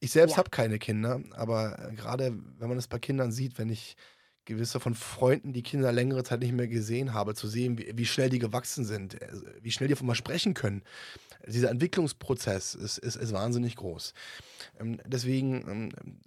Ich 0.00 0.10
selbst 0.10 0.32
ja. 0.32 0.38
habe 0.38 0.50
keine 0.50 0.78
Kinder, 0.78 1.20
aber 1.32 1.78
äh, 1.78 1.94
gerade 1.94 2.36
wenn 2.58 2.68
man 2.68 2.78
es 2.78 2.88
bei 2.88 2.98
Kindern 2.98 3.30
sieht, 3.30 3.58
wenn 3.58 3.68
ich 3.68 3.96
gewisse 4.44 4.80
von 4.80 4.94
Freunden, 4.94 5.52
die 5.52 5.62
Kinder 5.62 5.92
längere 5.92 6.24
Zeit 6.24 6.40
nicht 6.40 6.52
mehr 6.52 6.68
gesehen 6.68 7.14
habe, 7.14 7.34
zu 7.34 7.46
sehen, 7.46 7.78
wie, 7.78 7.92
wie 7.94 8.06
schnell 8.06 8.30
die 8.30 8.38
gewachsen 8.38 8.84
sind, 8.84 9.20
äh, 9.20 9.28
wie 9.60 9.70
schnell 9.70 9.88
die 9.88 9.96
von 9.96 10.06
mal 10.06 10.14
sprechen 10.14 10.54
können. 10.54 10.82
Dieser 11.46 11.70
Entwicklungsprozess 11.70 12.74
ist, 12.74 12.98
ist, 12.98 13.16
ist 13.16 13.32
wahnsinnig 13.32 13.76
groß. 13.76 14.14
Ähm, 14.80 15.00
deswegen 15.06 15.68
ähm, 15.68 16.18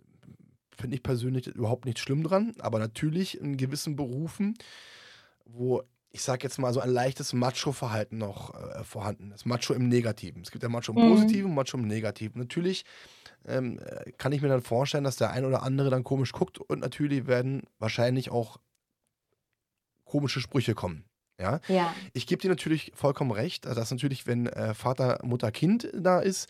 finde 0.77 0.95
ich 0.95 1.03
persönlich 1.03 1.47
überhaupt 1.47 1.85
nicht 1.85 1.99
schlimm 1.99 2.23
dran, 2.23 2.53
aber 2.59 2.79
natürlich 2.79 3.39
in 3.39 3.57
gewissen 3.57 3.95
Berufen, 3.95 4.57
wo 5.45 5.83
ich 6.15 6.21
sag 6.21 6.43
jetzt 6.43 6.59
mal, 6.59 6.73
so 6.73 6.79
ein 6.79 6.91
leichtes 6.91 7.33
Macho-Verhalten 7.33 8.17
noch 8.17 8.53
äh, 8.55 8.85
vorhanden 8.85 9.31
ist. 9.31 9.45
Macho 9.45 9.73
im 9.73 9.89
Negativen. 9.89 10.43
Es 10.43 10.51
gibt 10.51 10.63
ja 10.63 10.69
Macho 10.69 10.93
im 10.93 10.97
mhm. 10.97 11.13
Positiven 11.13 11.49
und 11.49 11.55
Macho 11.55 11.77
im 11.77 11.87
Negativen. 11.87 12.39
Natürlich 12.39 12.85
ähm, 13.47 13.79
äh, 13.79 14.11
kann 14.13 14.31
ich 14.31 14.41
mir 14.41 14.47
dann 14.47 14.61
vorstellen, 14.61 15.03
dass 15.03 15.17
der 15.17 15.31
ein 15.31 15.45
oder 15.45 15.63
andere 15.63 15.89
dann 15.89 16.03
komisch 16.03 16.31
guckt 16.31 16.59
und 16.59 16.79
natürlich 16.79 17.27
werden 17.27 17.63
wahrscheinlich 17.79 18.31
auch 18.31 18.57
komische 20.03 20.39
Sprüche 20.39 20.75
kommen. 20.75 21.05
Ja. 21.39 21.59
ja. 21.67 21.93
Ich 22.13 22.27
gebe 22.27 22.41
dir 22.41 22.49
natürlich 22.49 22.91
vollkommen 22.95 23.31
recht, 23.31 23.65
dass 23.65 23.91
natürlich, 23.91 24.25
wenn 24.25 24.47
äh, 24.47 24.73
Vater, 24.73 25.19
Mutter, 25.23 25.51
Kind 25.51 25.89
da 25.93 26.19
ist, 26.19 26.47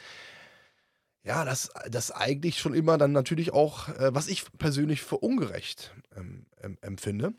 ja, 1.24 1.44
das, 1.44 1.72
das 1.90 2.12
eigentlich 2.12 2.60
schon 2.60 2.76
immer 2.76 3.00
dann 3.00 3.12
natürlich 3.12 3.52
auch, 3.52 3.90
äh, 3.90 4.14
was 4.14 4.28
ich 4.28 4.46
persönlich 4.60 5.02
für 5.02 5.18
ungerecht 5.18 5.96
ähm, 6.16 6.46
empfinde 6.82 7.34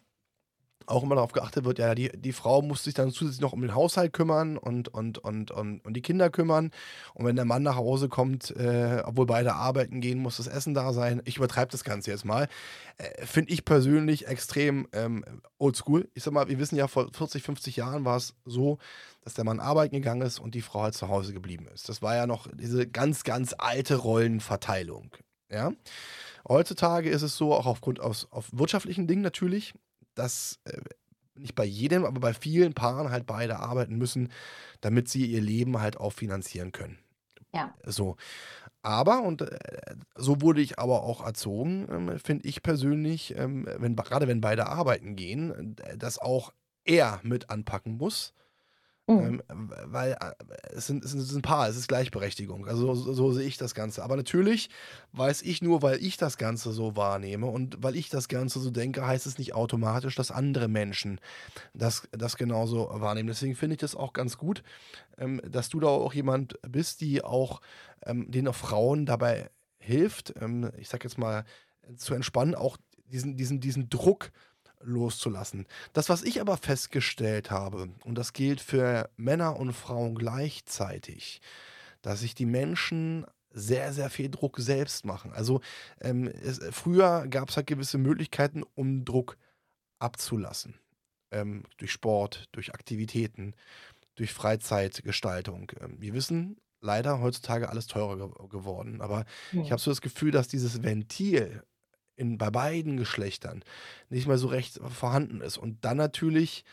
auch 0.87 1.03
immer 1.03 1.17
darauf 1.17 1.33
geachtet 1.33 1.65
wird, 1.65 1.79
ja, 1.79 1.95
die, 1.95 2.11
die 2.15 2.33
Frau 2.33 2.63
muss 2.63 2.85
sich 2.85 2.95
dann 2.95 3.11
zusätzlich 3.11 3.41
noch 3.41 3.53
um 3.53 3.61
den 3.61 3.75
Haushalt 3.75 4.13
kümmern 4.13 4.57
und, 4.57 4.89
und, 4.89 5.19
und, 5.19 5.51
und, 5.51 5.85
und 5.85 5.95
die 5.95 6.03
Kinder 6.03 6.31
kümmern. 6.31 6.71
Und 7.15 7.27
wenn 7.27 7.37
der 7.37 7.45
Mann 7.45 7.63
nach 7.63 7.77
Hause 7.77 8.09
kommt, 8.09 8.51
äh, 8.57 9.03
obwohl 9.05 9.27
beide 9.27 9.55
arbeiten 9.55 10.01
gehen, 10.01 10.21
muss 10.21 10.37
das 10.37 10.47
Essen 10.47 10.75
da 10.75 10.93
sein. 10.93 11.23
Ich 11.25 11.39
übertreibe 11.39 11.73
das 11.73 11.83
Ganze 11.83 12.11
jetzt 12.11 12.25
mal. 12.25 12.49
Äh, 12.99 13.27
Finde 13.27 13.53
ich 13.53 13.65
persönlich 13.65 14.29
extrem 14.29 14.87
ähm, 14.93 15.25
oldschool. 15.59 16.09
Ich 16.15 16.23
sag 16.23 16.33
mal, 16.33 16.49
wir 16.49 16.59
wissen 16.59 16.77
ja, 16.77 16.87
vor 16.87 17.09
40, 17.13 17.43
50 17.43 17.77
Jahren 17.77 18.05
war 18.05 18.17
es 18.17 18.35
so, 18.45 18.79
dass 19.23 19.35
der 19.35 19.45
Mann 19.45 19.59
arbeiten 19.59 19.97
gegangen 19.97 20.23
ist 20.23 20.39
und 20.39 20.55
die 20.55 20.63
Frau 20.63 20.83
halt 20.83 20.95
zu 20.95 21.09
Hause 21.09 21.33
geblieben 21.33 21.67
ist. 21.75 21.89
Das 21.89 22.01
war 22.01 22.15
ja 22.15 22.29
noch 22.29 22.47
diese 22.55 22.87
ganz, 22.87 23.25
ganz 23.25 23.55
alte 23.59 23.97
Rollenverteilung. 23.97 25.11
Ja. 25.51 25.73
Heutzutage 26.49 27.11
ist 27.11 27.23
es 27.23 27.37
so, 27.37 27.55
auch 27.55 27.67
aufgrund 27.67 28.01
aus 28.01 28.29
auf 28.31 28.49
wirtschaftlichen 28.53 29.07
Dingen 29.07 29.23
natürlich, 29.23 29.75
dass 30.17 30.59
äh, 30.65 30.81
nicht 31.35 31.55
bei 31.55 31.65
jedem, 31.65 32.05
aber 32.05 32.21
bei 32.21 32.35
vielen 32.35 32.75
Paaren 32.75 33.11
halt 33.11 33.27
beide 33.27 33.59
arbeiten 33.59 33.97
müssen, 33.97 34.31
damit 34.81 35.09
sie 35.09 35.27
ihr 35.27 35.41
Leben 35.41 35.81
halt 35.81 35.99
auch 35.99 36.13
finanzieren 36.13 36.73
können. 36.73 36.99
Ja. 37.55 37.75
So. 37.85 38.17
Aber, 38.83 39.23
und 39.23 39.43
äh, 39.43 39.97
so 40.15 40.41
wurde 40.41 40.61
ich 40.61 40.79
aber 40.79 41.03
auch 41.03 41.25
erzogen, 41.25 41.87
ähm, 41.91 42.19
finde 42.19 42.47
ich 42.47 42.63
persönlich, 42.63 43.37
ähm, 43.37 43.67
wenn, 43.79 43.97
gerade 43.97 44.29
wenn 44.29 44.41
beide 44.41 44.67
arbeiten 44.67 45.17
gehen, 45.17 45.77
äh, 45.79 45.97
dass 45.99 46.19
auch 46.19 46.53
er 46.85 47.21
mit 47.23 47.51
anpacken 47.51 47.97
muss 47.97 48.33
Mhm. 49.09 49.41
Ähm, 49.49 49.73
weil 49.85 50.13
äh, 50.13 50.33
es, 50.73 50.89
sind, 50.89 51.05
es 51.05 51.15
ist 51.15 51.35
ein 51.35 51.43
Paar, 51.43 51.69
es 51.69 51.77
ist 51.77 51.87
Gleichberechtigung. 51.87 52.67
Also 52.67 52.93
so, 52.95 53.13
so, 53.13 53.33
sehe 53.33 53.47
ich 53.47 53.57
das 53.57 53.75
Ganze. 53.75 54.03
Aber 54.03 54.17
natürlich 54.17 54.69
weiß 55.13 55.43
ich 55.43 55.63
nur, 55.63 55.83
weil 55.83 56.03
ich 56.03 56.17
das 56.17 56.39
Ganze 56.39 56.73
so 56.73 56.97
wahrnehme 56.97 57.47
und 57.47 57.83
weil 57.83 57.95
ich 57.95 58.09
das 58.09 58.27
Ganze 58.27 58.59
so 58.59 58.71
denke, 58.71 59.07
heißt 59.07 59.27
es 59.27 59.39
nicht 59.39 59.55
automatisch, 59.55 60.17
dass 60.17 60.33
andere 60.33 60.67
Menschen 60.67 61.21
das, 61.73 62.09
das 62.11 62.37
genauso 62.37 62.89
wahrnehmen. 62.91 63.29
Deswegen 63.29 63.55
finde 63.55 63.75
ich 63.75 63.81
das 63.81 63.95
auch 63.95 64.13
ganz 64.13 64.39
gut, 64.39 64.65
ähm, 65.19 65.41
dass 65.49 65.69
du 65.69 65.79
da 65.79 65.87
auch 65.87 66.13
jemand 66.13 66.59
bist, 66.69 67.01
die 67.01 67.23
auch 67.23 67.61
ähm, 68.05 68.29
den 68.29 68.49
auch 68.49 68.57
Frauen 68.57 69.07
dabei 69.07 69.51
hilft, 69.79 70.35
ähm, 70.41 70.73
ich 70.79 70.89
sag 70.89 71.05
jetzt 71.05 71.19
mal, 71.19 71.45
zu 71.97 72.15
entspannen, 72.15 72.57
auch 72.57 72.77
diesen, 73.05 73.37
diesen, 73.37 73.61
diesen 73.61 73.89
Druck 73.89 74.33
loszulassen. 74.83 75.67
Das, 75.93 76.09
was 76.09 76.23
ich 76.23 76.41
aber 76.41 76.57
festgestellt 76.57 77.51
habe, 77.51 77.89
und 78.05 78.17
das 78.17 78.33
gilt 78.33 78.61
für 78.61 79.11
Männer 79.17 79.57
und 79.57 79.73
Frauen 79.73 80.15
gleichzeitig, 80.15 81.41
dass 82.03 82.21
sich 82.21 82.35
die 82.35 82.47
Menschen 82.47 83.27
sehr, 83.51 83.93
sehr 83.93 84.11
viel 84.11 84.29
Druck 84.29 84.59
selbst 84.59 85.05
machen. 85.05 85.33
Also 85.33 85.61
ähm, 86.01 86.29
es, 86.29 86.61
früher 86.71 87.27
gab 87.29 87.49
es 87.49 87.57
halt 87.57 87.67
gewisse 87.67 87.99
Möglichkeiten, 87.99 88.63
um 88.75 89.05
Druck 89.05 89.39
abzulassen. 89.99 90.75
Ähm, 91.33 91.65
durch 91.79 91.91
Sport, 91.91 92.45
durch 92.53 92.75
Aktivitäten, 92.75 93.55
durch 94.15 94.33
Freizeitgestaltung. 94.33 95.73
Ähm, 95.81 95.97
wir 95.99 96.13
wissen 96.15 96.59
leider 96.81 97.21
heutzutage 97.21 97.69
alles 97.69 97.87
teurer 97.87 98.17
ge 98.17 98.49
geworden. 98.49 99.01
Aber 99.01 99.25
ja. 99.53 99.63
ich 99.63 99.73
habe 99.73 99.81
so 99.81 99.91
das 99.91 100.01
Gefühl, 100.01 100.31
dass 100.31 100.49
dieses 100.49 100.83
Ventil 100.83 101.63
in, 102.17 102.39
bei 102.39 102.51
beiden 102.51 102.97
Geschlechtern 102.97 103.63
nicht 104.09 104.27
mehr 104.27 104.39
so 104.39 104.49
recht 104.49 104.81
vorhanden 104.89 105.41
ist. 105.41 105.59
Und 105.59 105.85
dann 105.85 105.97
natürlich, 105.97 106.65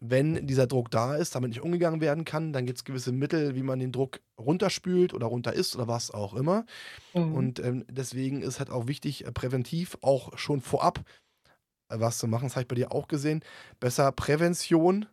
wenn 0.00 0.46
dieser 0.46 0.66
Druck 0.66 0.90
da 0.90 1.16
ist, 1.16 1.34
damit 1.34 1.50
nicht 1.50 1.62
umgegangen 1.62 2.00
werden 2.00 2.24
kann, 2.24 2.52
dann 2.52 2.66
gibt 2.66 2.78
es 2.78 2.84
gewisse 2.84 3.12
Mittel, 3.12 3.54
wie 3.54 3.62
man 3.62 3.78
den 3.78 3.92
Druck 3.92 4.20
runterspült 4.38 5.14
oder 5.14 5.26
runter 5.26 5.52
ist 5.52 5.74
oder 5.76 5.88
was 5.88 6.10
auch 6.10 6.34
immer. 6.34 6.66
Mhm. 7.14 7.34
Und 7.34 7.60
ähm, 7.60 7.84
deswegen 7.88 8.42
ist 8.42 8.58
halt 8.58 8.70
auch 8.70 8.86
wichtig, 8.86 9.24
äh, 9.24 9.32
präventiv 9.32 9.96
auch 10.02 10.36
schon 10.36 10.60
vorab 10.60 11.04
äh, 11.88 12.00
was 12.00 12.18
zu 12.18 12.26
machen. 12.26 12.46
Das 12.46 12.56
habe 12.56 12.62
ich 12.62 12.68
bei 12.68 12.74
dir 12.74 12.92
auch 12.92 13.08
gesehen. 13.08 13.42
Besser 13.80 14.12
Prävention 14.12 15.06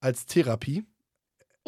als 0.00 0.26
Therapie. 0.26 0.84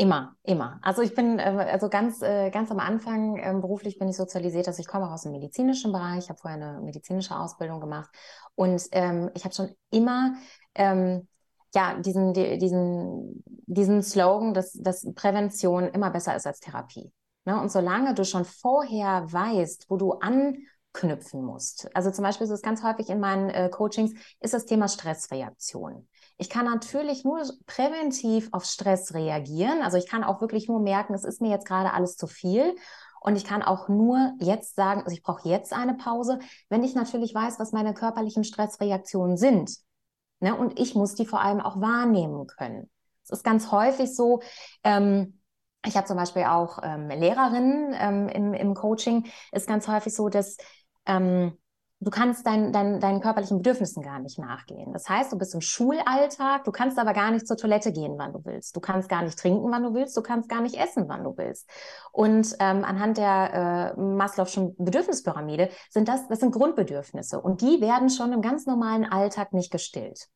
Immer, 0.01 0.35
immer. 0.45 0.79
Also 0.81 1.03
ich 1.03 1.15
bin, 1.15 1.39
äh, 1.39 1.43
also 1.71 1.91
ganz, 1.91 2.23
äh, 2.23 2.49
ganz 2.49 2.71
am 2.71 2.81
Anfang 2.81 3.37
ähm, 3.37 3.61
beruflich 3.61 3.99
bin 3.99 4.09
ich 4.09 4.17
sozialisiert, 4.17 4.67
dass 4.67 4.79
ich 4.79 4.87
komme 4.87 5.13
aus 5.13 5.25
dem 5.25 5.33
medizinischen 5.33 5.93
Bereich, 5.93 6.25
ich 6.25 6.29
habe 6.31 6.39
vorher 6.39 6.59
eine 6.59 6.81
medizinische 6.81 7.37
Ausbildung 7.37 7.81
gemacht 7.81 8.09
und 8.55 8.83
ähm, 8.93 9.31
ich 9.35 9.45
habe 9.45 9.55
schon 9.55 9.75
immer 9.91 10.37
ähm, 10.75 11.29
ja, 11.75 11.99
diesen, 11.99 12.33
diesen, 12.33 13.45
diesen 13.67 14.03
Slogan, 14.03 14.55
dass, 14.55 14.73
dass 14.73 15.07
Prävention 15.15 15.89
immer 15.89 16.11
besser 16.11 16.35
ist 16.35 16.47
als 16.47 16.61
Therapie. 16.61 17.13
Ne? 17.45 17.61
Und 17.61 17.71
solange 17.71 18.15
du 18.15 18.25
schon 18.25 18.47
vorher 18.47 19.31
weißt, 19.31 19.85
wo 19.91 19.99
du 19.99 20.13
anknüpfen 20.13 21.45
musst, 21.45 21.95
also 21.95 22.11
zum 22.11 22.25
Beispiel 22.25 22.47
ist 22.47 22.53
es 22.53 22.63
ganz 22.63 22.83
häufig 22.83 23.11
in 23.11 23.21
meinen 23.21 23.51
äh, 23.51 23.69
Coachings, 23.69 24.15
ist 24.41 24.55
das 24.55 24.65
Thema 24.65 24.89
Stressreaktion. 24.89 26.09
Ich 26.41 26.49
kann 26.49 26.65
natürlich 26.65 27.23
nur 27.23 27.43
präventiv 27.67 28.49
auf 28.53 28.65
Stress 28.65 29.13
reagieren. 29.13 29.83
Also 29.83 29.99
ich 29.99 30.07
kann 30.07 30.25
auch 30.25 30.41
wirklich 30.41 30.69
nur 30.69 30.81
merken, 30.81 31.13
es 31.13 31.25
ist 31.25 31.43
mir 31.43 31.51
jetzt 31.51 31.67
gerade 31.67 31.93
alles 31.93 32.17
zu 32.17 32.27
viel. 32.27 32.75
Und 33.21 33.37
ich 33.37 33.45
kann 33.45 33.63
auch 33.63 33.91
nur 33.91 34.33
jetzt 34.41 34.75
sagen, 34.75 35.03
also 35.03 35.13
ich 35.13 35.23
brauche 35.23 35.47
jetzt 35.47 35.75
eine 35.75 35.93
Pause, 35.93 36.39
wenn 36.71 36.83
ich 36.83 36.95
natürlich 36.95 37.35
weiß, 37.35 37.59
was 37.59 37.73
meine 37.73 37.93
körperlichen 37.93 38.45
Stressreaktionen 38.45 39.37
sind. 39.37 39.71
Ne? 40.41 40.57
Und 40.57 40.81
ich 40.81 40.95
muss 40.95 41.15
die 41.15 41.27
vor 41.27 41.43
allem 41.43 41.61
auch 41.61 41.79
wahrnehmen 41.79 42.47
können. 42.47 42.89
Es 43.23 43.31
ist 43.31 43.45
ganz 43.45 43.71
häufig 43.71 44.17
so, 44.17 44.41
ähm, 44.83 45.43
ich 45.85 45.95
habe 45.95 46.07
zum 46.07 46.17
Beispiel 46.17 46.45
auch 46.45 46.79
ähm, 46.83 47.09
Lehrerinnen 47.09 47.95
ähm, 48.01 48.29
im, 48.31 48.55
im 48.55 48.75
Coaching, 48.75 49.31
ist 49.53 49.69
ganz 49.69 49.89
häufig 49.89 50.15
so, 50.15 50.31
dass 50.31 50.57
ähm, 51.05 51.59
du 52.01 52.11
kannst 52.11 52.47
dein, 52.47 52.73
dein, 52.73 52.99
deinen 52.99 53.21
körperlichen 53.21 53.59
Bedürfnissen 53.59 54.03
gar 54.03 54.19
nicht 54.19 54.39
nachgehen. 54.39 54.93
Das 54.93 55.09
heißt, 55.09 55.31
du 55.33 55.39
bist 55.39 55.55
im 55.55 55.61
Schulalltag, 55.61 56.65
du 56.65 56.73
kannst 56.73 56.99
aber 56.99 57.13
gar 57.13 57.31
nicht 57.31 57.47
zur 57.47 57.59
Toilette 57.59 57.93
gehen, 57.93 58.15
wann 58.17 58.33
du 58.33 58.45
willst. 58.45 58.75
Du 58.75 58.81
kannst 58.81 59.09
gar 59.09 59.23
nicht 59.23 59.39
trinken, 59.39 59.71
wann 59.71 59.83
du 59.83 59.95
willst. 59.95 60.17
Du 60.17 60.23
kannst 60.23 60.49
gar 60.49 60.63
nicht 60.63 60.77
essen, 60.77 61.09
wann 61.09 61.25
du 61.25 61.37
willst. 61.37 61.69
Und 62.13 62.57
ähm, 62.59 62.85
anhand 62.85 63.19
der 63.19 63.95
äh, 63.97 64.01
Maslow'schen 64.01 64.75
Bedürfnispyramide 64.79 65.69
sind 65.91 66.09
das, 66.09 66.27
das 66.29 66.41
sind 66.41 66.53
Grundbedürfnisse. 66.53 67.41
Und 67.41 67.61
die 67.61 67.81
werden 67.81 68.09
schon 68.09 68.33
im 68.33 68.41
ganz 68.41 68.67
normalen 68.67 69.05
Alltag 69.05 69.53
nicht 69.53 69.71
gestillt. 69.71 70.29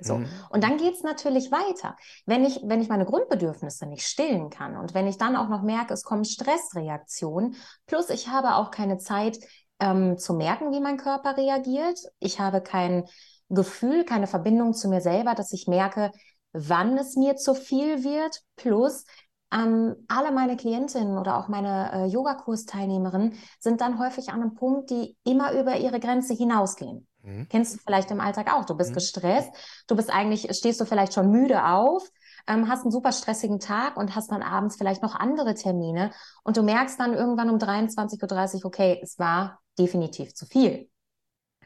So. 0.00 0.16
Mhm. 0.16 0.28
Und 0.50 0.62
dann 0.62 0.76
geht's 0.76 1.02
natürlich 1.02 1.50
weiter. 1.50 1.96
Wenn 2.26 2.44
ich, 2.44 2.60
wenn 2.64 2.82
ich 2.82 2.88
meine 2.88 3.06
Grundbedürfnisse 3.06 3.86
nicht 3.86 4.06
stillen 4.06 4.50
kann 4.50 4.76
und 4.76 4.92
wenn 4.92 5.06
ich 5.06 5.16
dann 5.16 5.36
auch 5.36 5.48
noch 5.48 5.62
merke, 5.62 5.94
es 5.94 6.02
kommen 6.02 6.24
Stressreaktionen, 6.24 7.56
plus 7.86 8.10
ich 8.10 8.28
habe 8.28 8.56
auch 8.56 8.70
keine 8.70 8.98
Zeit, 8.98 9.38
ähm, 9.80 10.18
zu 10.18 10.34
merken, 10.34 10.72
wie 10.72 10.80
mein 10.80 10.96
Körper 10.96 11.36
reagiert. 11.36 11.98
Ich 12.18 12.40
habe 12.40 12.60
kein 12.60 13.04
Gefühl, 13.48 14.04
keine 14.04 14.26
Verbindung 14.26 14.74
zu 14.74 14.88
mir 14.88 15.00
selber, 15.00 15.34
dass 15.34 15.52
ich 15.52 15.66
merke, 15.66 16.10
wann 16.52 16.96
es 16.98 17.16
mir 17.16 17.36
zu 17.36 17.54
viel 17.54 18.02
wird. 18.02 18.40
Plus, 18.56 19.04
ähm, 19.52 19.94
alle 20.08 20.32
meine 20.32 20.56
Klientinnen 20.56 21.18
oder 21.18 21.38
auch 21.38 21.48
meine 21.48 21.92
äh, 21.92 22.06
Yogakursteilnehmerinnen 22.06 23.34
sind 23.60 23.80
dann 23.80 23.98
häufig 23.98 24.30
an 24.30 24.42
einem 24.42 24.54
Punkt, 24.54 24.90
die 24.90 25.16
immer 25.24 25.52
über 25.52 25.76
ihre 25.76 26.00
Grenze 26.00 26.34
hinausgehen. 26.34 27.06
Mhm. 27.22 27.48
Kennst 27.48 27.74
du 27.74 27.78
vielleicht 27.84 28.10
im 28.10 28.20
Alltag 28.20 28.52
auch. 28.52 28.64
Du 28.64 28.76
bist 28.76 28.90
mhm. 28.90 28.94
gestresst, 28.94 29.50
du 29.86 29.96
bist 29.96 30.10
eigentlich, 30.12 30.48
stehst 30.56 30.80
du 30.80 30.84
vielleicht 30.84 31.14
schon 31.14 31.30
müde 31.30 31.64
auf, 31.64 32.08
ähm, 32.48 32.68
hast 32.68 32.82
einen 32.82 32.92
super 32.92 33.12
stressigen 33.12 33.60
Tag 33.60 33.96
und 33.96 34.16
hast 34.16 34.32
dann 34.32 34.42
abends 34.42 34.76
vielleicht 34.76 35.02
noch 35.02 35.14
andere 35.14 35.54
Termine 35.54 36.10
und 36.42 36.56
du 36.56 36.62
merkst 36.62 36.98
dann 36.98 37.14
irgendwann 37.14 37.50
um 37.50 37.58
23.30 37.58 38.56
Uhr, 38.56 38.64
okay, 38.64 39.00
es 39.02 39.18
war 39.18 39.60
definitiv 39.78 40.34
zu 40.34 40.46
viel. 40.46 40.88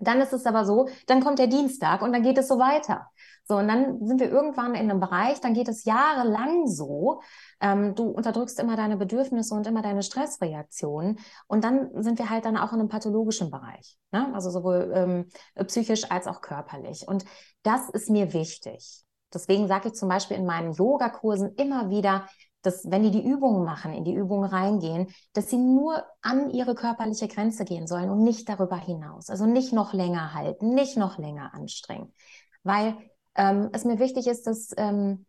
Dann 0.01 0.21
ist 0.21 0.33
es 0.33 0.47
aber 0.47 0.65
so, 0.65 0.89
dann 1.07 1.23
kommt 1.23 1.39
der 1.39 1.47
Dienstag 1.47 2.03
und 2.03 2.13
dann 2.13 2.23
geht 2.23 2.39
es 2.39 2.49
so 2.49 2.59
weiter. 2.59 3.09
So, 3.45 3.57
und 3.57 3.69
dann 3.69 4.07
sind 4.07 4.21
wir 4.21 4.31
irgendwann 4.31 4.75
in 4.75 4.91
einem 4.91 5.01
Bereich, 5.01 5.41
dann 5.41 5.55
geht 5.55 5.69
es 5.69 5.85
jahrelang 5.85 6.67
so. 6.67 7.21
Ähm, 7.61 7.95
du 7.95 8.05
unterdrückst 8.05 8.61
immer 8.61 8.77
deine 8.77 8.97
Bedürfnisse 8.97 9.55
und 9.55 9.67
immer 9.67 9.83
deine 9.83 10.03
Stressreaktionen. 10.03 11.19
Und 11.49 11.65
dann 11.65 11.91
sind 12.03 12.19
wir 12.19 12.31
halt 12.31 12.45
dann 12.45 12.57
auch 12.57 12.73
in 12.73 12.79
einem 12.79 12.89
pathologischen 12.89 13.51
Bereich. 13.51 13.99
Ne? 14.13 14.33
Also 14.35 14.51
sowohl 14.51 14.93
ähm, 14.95 15.67
psychisch 15.67 16.11
als 16.11 16.27
auch 16.27 16.41
körperlich. 16.41 17.07
Und 17.07 17.25
das 17.63 17.91
ist 17.91 18.09
mir 18.09 18.33
wichtig. 18.33 19.05
Deswegen 19.35 19.69
sage 19.69 19.89
ich 19.89 19.95
zum 19.95 20.09
Beispiel 20.09 20.37
in 20.37 20.47
meinen 20.47 20.73
Yogakursen 20.73 21.55
immer 21.57 21.91
wieder, 21.91 22.27
dass 22.63 22.91
wenn 22.91 23.03
die 23.03 23.11
die 23.11 23.25
Übungen 23.25 23.65
machen, 23.65 23.93
in 23.93 24.05
die 24.05 24.15
Übungen 24.15 24.49
reingehen, 24.49 25.09
dass 25.33 25.51
sie 25.51 25.59
nur 25.59 26.05
an 26.23 26.51
ihre 26.51 26.75
körperliche 26.75 27.29
Grenze 27.29 27.65
gehen 27.65 27.87
sollen 27.87 28.11
und 28.11 28.23
nicht 28.23 28.49
darüber 28.49 28.77
hinaus. 28.77 29.31
Also 29.31 29.47
nicht 29.47 29.73
noch 29.73 29.93
länger 29.93 30.35
halten, 30.35 30.75
nicht 30.75 30.97
noch 30.97 31.19
länger 31.19 31.55
anstrengen. 31.55 32.13
Weil 32.63 32.97
ähm, 33.35 33.71
es 33.73 33.85
mir 33.85 33.99
wichtig 33.99 34.27
ist, 34.27 34.47
dass 34.47 34.71
ähm, 34.77 35.27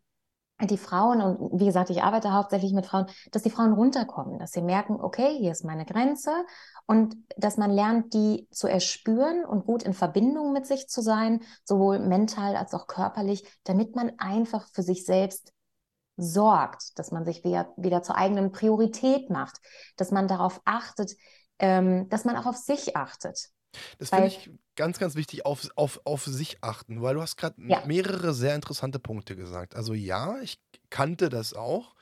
die 0.67 0.77
Frauen, 0.77 1.21
und 1.21 1.59
wie 1.59 1.65
gesagt, 1.65 1.89
ich 1.89 2.03
arbeite 2.03 2.33
hauptsächlich 2.33 2.73
mit 2.73 2.85
Frauen, 2.85 3.07
dass 3.31 3.43
die 3.43 3.49
Frauen 3.49 3.73
runterkommen, 3.73 4.37
dass 4.37 4.51
sie 4.51 4.61
merken, 4.61 4.99
okay, 4.99 5.37
hier 5.37 5.51
ist 5.51 5.63
meine 5.63 5.85
Grenze 5.85 6.31
und 6.85 7.15
dass 7.37 7.57
man 7.57 7.71
lernt, 7.71 8.13
die 8.13 8.47
zu 8.51 8.67
erspüren 8.67 9.45
und 9.45 9.65
gut 9.65 9.83
in 9.83 9.93
Verbindung 9.93 10.53
mit 10.53 10.67
sich 10.67 10.87
zu 10.87 11.01
sein, 11.01 11.41
sowohl 11.63 11.99
mental 11.99 12.55
als 12.55 12.73
auch 12.73 12.87
körperlich, 12.87 13.43
damit 13.63 13.95
man 13.95 14.11
einfach 14.19 14.67
für 14.71 14.83
sich 14.83 15.05
selbst 15.05 15.53
sorgt, 16.17 16.97
dass 16.99 17.11
man 17.11 17.25
sich 17.25 17.43
wieder, 17.43 17.73
wieder 17.77 18.03
zur 18.03 18.15
eigenen 18.15 18.51
Priorität 18.51 19.29
macht, 19.29 19.57
dass 19.97 20.11
man 20.11 20.27
darauf 20.27 20.61
achtet, 20.65 21.13
ähm, 21.59 22.09
dass 22.09 22.25
man 22.25 22.35
auch 22.37 22.45
auf 22.45 22.57
sich 22.57 22.95
achtet. 22.95 23.49
Das 23.99 24.09
finde 24.09 24.27
ich 24.27 24.51
ganz, 24.75 24.99
ganz 24.99 25.15
wichtig, 25.15 25.45
auf, 25.45 25.69
auf, 25.75 26.01
auf 26.03 26.25
sich 26.25 26.63
achten, 26.63 27.01
weil 27.01 27.15
du 27.15 27.21
hast 27.21 27.37
gerade 27.37 27.55
Ja. 27.67 27.81
mehrere 27.85 28.33
sehr 28.33 28.55
interessante 28.55 28.99
Punkte 28.99 29.35
gesagt. 29.35 29.75
Also 29.75 29.93
ja, 29.93 30.39
ich 30.41 30.59
kannte 30.89 31.29
das 31.29 31.53
auch, 31.53 31.95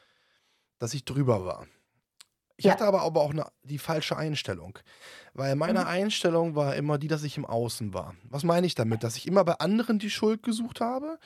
dass 0.80 0.94
ich 0.94 1.06
drüber 1.06 1.46
war. 1.46 1.68
Ich 2.60 2.68
Ja. 2.68 2.70
hatte 2.70 2.84
aber, 2.86 3.04
aber 3.04 3.22
auch 3.22 3.32
'ne 3.34 3.46
die 3.64 3.78
falsche 3.78 4.18
Einstellung, 4.18 4.80
weil 5.34 5.56
meine 5.56 5.86
Mhm. 5.86 5.88
Einstellung 5.88 6.56
war 6.56 6.76
immer 6.76 6.98
die, 6.98 7.08
dass 7.08 7.24
ich 7.24 7.38
im 7.38 7.46
Außen 7.46 7.94
war. 7.94 8.16
Was 8.30 8.44
meine 8.44 8.68
ich 8.68 8.76
damit? 8.76 9.02
Dass 9.02 9.16
ich 9.16 9.28
immer 9.28 9.46
bei 9.46 9.54
anderen 9.60 9.98
die 9.98 10.10
Schuld 10.10 10.44
gesucht 10.44 10.82
habe 10.82 11.20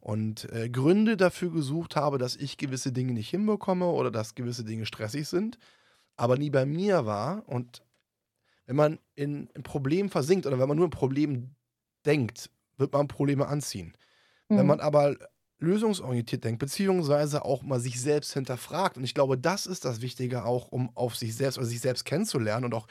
und, 0.00 0.44
äh, 0.52 0.68
Gründe 0.70 1.16
dafür 1.16 1.52
gesucht 1.52 1.96
habe, 1.96 2.18
dass 2.18 2.36
ich 2.36 2.58
gewisse 2.58 2.92
Dinge 2.92 3.14
nicht 3.14 3.30
hinbekomme 3.30 3.86
oder 3.86 4.10
dass 4.10 4.34
gewisse 4.34 4.64
Dinge 4.64 4.86
stressig 4.86 5.28
sind, 5.28 5.58
aber 6.16 6.38
nie 6.38 6.50
bei 6.50 6.66
mir 6.66 7.06
war 7.06 7.48
und 7.48 7.82
wenn 8.66 8.76
man 8.76 9.00
in 9.16 9.48
'n 9.56 9.62
Problem 9.64 10.10
versinkt 10.10 10.46
oder 10.46 10.58
wenn 10.60 10.68
man 10.68 10.78
nur 10.78 10.86
'n 10.88 10.90
Problem 10.90 11.56
denkt, 12.06 12.50
wird 12.78 12.92
man 12.94 13.08
Probleme 13.08 13.48
anziehen. 13.48 13.94
Wenn 14.54 14.66
Mhm. 14.66 14.68
man 14.68 14.80
aber 14.80 15.16
lösungsorientiert 15.60 16.44
denkt, 16.44 16.58
beziehungsweise 16.60 17.44
auch 17.44 17.62
mal 17.62 17.80
sich 17.80 18.00
selbst 18.00 18.34
hinterfragt 18.34 18.98
und 18.98 19.04
ich 19.04 19.14
glaube, 19.14 19.38
das 19.38 19.66
ist 19.66 19.84
das 19.86 20.00
Wichtige 20.02 20.44
auch, 20.44 20.68
um 20.68 20.90
auf 20.96 21.16
sich 21.16 21.34
selbst 21.36 21.58
oder 21.58 21.66
sich 21.66 21.80
selbst 21.80 22.04
kennenzulernen 22.04 22.66
und 22.66 22.74
auch 22.74 22.86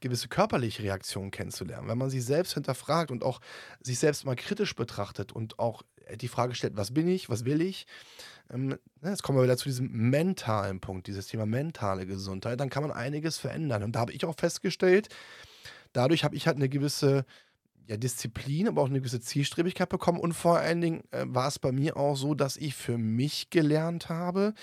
gewisse 0.00 0.28
körperliche 0.28 0.82
Reaktionen 0.84 1.30
kennenzulernen. 1.30 1.88
Wenn 1.88 1.98
man 1.98 2.10
sich 2.10 2.24
selbst 2.24 2.54
hinterfragt 2.54 3.10
und 3.10 3.24
auch 3.24 3.40
sich 3.80 3.98
selbst 3.98 4.24
mal 4.26 4.36
kritisch 4.36 4.74
betrachtet 4.76 5.32
und 5.32 5.58
auch, 5.58 5.82
die 6.20 6.28
Frage 6.28 6.54
stellt: 6.54 6.76
„Was 6.76 6.94
bin 6.94 7.08
ich? 7.08 7.28
Was 7.30 7.44
will 7.44 7.60
ich?“ 7.62 7.86
Ähm, 8.50 8.68
ne, 8.68 8.78
jetzt 9.04 9.22
kommen 9.24 9.38
wir 9.38 9.44
wieder 9.44 9.56
zu 9.58 9.68
diesem 9.68 9.90
mentalen 9.92 10.80
Punkt, 10.80 11.06
dieses 11.08 11.28
Thema 11.28 11.46
mentale 11.46 12.06
Gesundheit, 12.06 12.60
dann 12.60 12.70
kann 12.70 12.82
man 12.84 12.92
einiges 12.92 13.38
verändern. 13.38 13.82
Und 13.84 13.92
da 13.96 14.00
habe 14.00 14.12
ich 14.12 14.24
auch 14.26 14.36
festgestellt, 14.38 15.08
dadurch 15.92 16.24
habe 16.24 16.36
ich 16.36 16.46
halt 16.46 16.58
'ne 16.58 16.68
gewisse, 16.68 17.24
ja, 17.86 17.96
Disziplin, 17.96 18.68
aber 18.68 18.82
auch 18.82 18.88
'ne 18.88 19.00
gewisse 19.00 19.20
Zielstrebigkeit 19.20 19.88
bekommen 19.88 20.18
und 20.20 20.32
vor 20.34 20.58
allen 20.58 20.80
Dingen, 20.80 21.02
äh, 21.12 21.24
war 21.28 21.48
es 21.48 21.58
bei 21.58 21.72
mir 21.72 21.96
auch 21.96 22.16
so, 22.16 22.34
dass 22.34 22.56
ich 22.56 22.74
für 22.74 22.98
mich 22.98 23.50
gelernt 23.50 24.08
habe, 24.08 24.54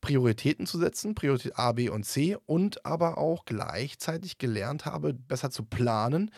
Prioritäten 0.00 0.66
zu 0.66 0.78
setzen, 0.78 1.14
Priorität 1.14 1.58
A, 1.58 1.72
B 1.72 1.88
und 1.90 2.04
C 2.04 2.36
und 2.46 2.84
aber 2.86 3.18
auch 3.18 3.44
gleichzeitig 3.46 4.38
gelernt 4.38 4.86
habe, 4.86 5.14
besser 5.14 5.50
zu 5.50 5.64
planen 5.64 6.30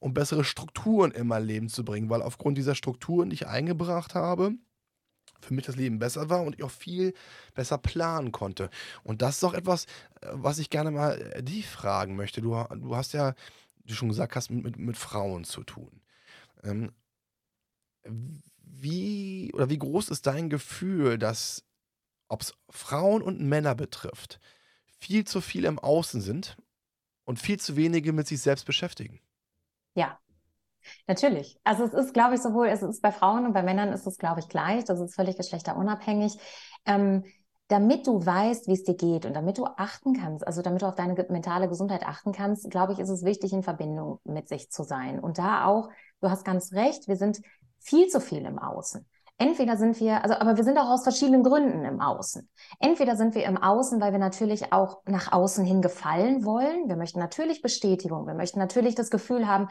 und 0.00 0.14
bessere 0.14 0.44
Strukturen 0.44 1.12
in 1.12 1.26
mein 1.28 1.44
Leben 1.44 1.68
zu 1.70 1.84
bringen, 1.84 2.10
weil 2.10 2.22
aufgrund 2.22 2.58
dieser 2.58 2.74
Strukturen, 2.76 3.30
die 3.30 3.34
ich 3.34 3.48
eingebracht 3.48 4.14
habe, 4.16 4.52
für 5.40 5.54
mich 5.54 5.66
das 5.66 5.76
Leben 5.76 5.98
besser 5.98 6.30
war 6.30 6.42
und 6.42 6.56
ich 6.56 6.62
auch 6.64 6.70
viel 6.70 7.14
besser 7.54 7.78
planen 7.78 8.32
konnte. 8.32 8.70
Und 9.04 9.22
das 9.22 9.36
ist 9.38 9.44
auch 9.44 9.54
etwas, 9.54 9.84
äh, 10.22 10.28
was 10.32 10.58
ich 10.58 10.70
gerne 10.70 10.90
mal, 10.90 11.20
äh, 11.34 11.42
dich 11.42 11.66
fragen 11.68 12.16
möchte. 12.16 12.40
Du 12.42 12.50
du 12.76 12.96
hast 12.96 13.12
ja, 13.14 13.34
du 13.84 13.94
schon 13.94 14.08
gesagt 14.08 14.36
hast, 14.36 14.50
mit 14.50 14.78
mit 14.78 14.96
Frauen 14.96 15.44
zu 15.44 15.64
tun. 15.64 16.02
Ähm 16.64 16.92
wie 18.58 19.50
oder 19.52 19.68
wie 19.68 19.78
groß 19.78 20.08
ist 20.08 20.26
dein 20.26 20.48
Gefühl, 20.50 21.18
dass, 21.18 21.64
ob's 22.28 22.54
Frauen 22.68 23.22
und 23.22 23.40
Männer 23.40 23.74
betrifft, 23.74 24.40
viel 24.98 25.26
zu 25.26 25.40
viel 25.40 25.64
im 25.64 25.78
Außen 25.78 26.20
sind 26.20 26.56
und 27.24 27.38
viel 27.38 27.58
zu 27.58 27.76
wenige 27.76 28.12
mit 28.12 28.26
sich 28.26 28.40
selbst 28.40 28.64
beschäftigen? 28.64 29.20
Ja. 29.94 30.18
Natürlich. 31.06 31.58
Also, 31.62 31.84
es 31.84 31.92
ist, 31.92 32.14
glaube 32.14 32.36
ich, 32.36 32.40
sowohl 32.40 32.68
es 32.68 32.82
ist 32.82 33.02
bei 33.02 33.12
Frauen 33.12 33.44
und 33.44 33.52
bei 33.52 33.62
Männern 33.62 33.92
ist 33.92 34.06
es, 34.06 34.16
glaube 34.16 34.40
ich, 34.40 34.48
gleich. 34.48 34.84
Das 34.84 34.98
ist 34.98 35.14
völlig 35.14 35.36
geschlechterunabhängig. 35.36 36.38
Ähm, 36.86 37.24
damit 37.70 38.06
du 38.08 38.24
weißt, 38.24 38.66
wie's 38.66 38.82
dir 38.82 38.96
geht 38.96 39.26
und 39.26 39.34
damit 39.34 39.56
du 39.56 39.64
achten 39.64 40.14
kannst, 40.14 40.44
also 40.46 40.60
damit 40.60 40.82
du 40.82 40.86
auf 40.86 40.96
deine 40.96 41.14
mentale 41.28 41.68
Gesundheit 41.68 42.04
achten 42.04 42.32
kannst, 42.32 42.68
glaube 42.68 42.92
ich, 42.92 42.98
ist 42.98 43.10
es 43.10 43.24
wichtig, 43.24 43.52
in 43.52 43.62
Verbindung 43.62 44.18
mit 44.24 44.48
sich 44.48 44.70
zu 44.70 44.82
sein. 44.82 45.20
Und 45.20 45.38
da 45.38 45.66
auch 45.66 45.88
du 46.20 46.28
hast 46.28 46.44
ganz 46.44 46.72
recht, 46.72 47.06
wir 47.06 47.16
sind 47.16 47.40
viel 47.78 48.08
zu 48.08 48.20
viel 48.20 48.44
im 48.44 48.58
Außen. 48.58 49.06
Entweder 49.40 49.78
sind 49.78 49.98
wir 50.00 50.22
also, 50.22 50.34
aber 50.34 50.58
wir 50.58 50.64
sind 50.64 50.76
auch 50.76 50.90
aus 50.90 51.02
verschiedenen 51.02 51.42
Gründen 51.42 51.86
im 51.86 52.02
Außen. 52.02 52.46
Entweder 52.78 53.16
sind 53.16 53.34
wir 53.34 53.46
im 53.46 53.56
Außen, 53.56 53.98
weil 53.98 54.12
wir 54.12 54.18
natürlich 54.18 54.70
auch 54.74 55.00
nach 55.06 55.32
außen 55.32 55.64
hin 55.64 55.80
gefallen 55.80 56.44
wollen. 56.44 56.90
Wir 56.90 56.96
möchten 56.96 57.20
natürlich 57.20 57.62
Bestätigung. 57.62 58.26
Wir 58.26 58.34
möchten 58.34 58.58
natürlich 58.58 58.96
das 58.96 59.08
Gefühl 59.08 59.48
haben, 59.48 59.68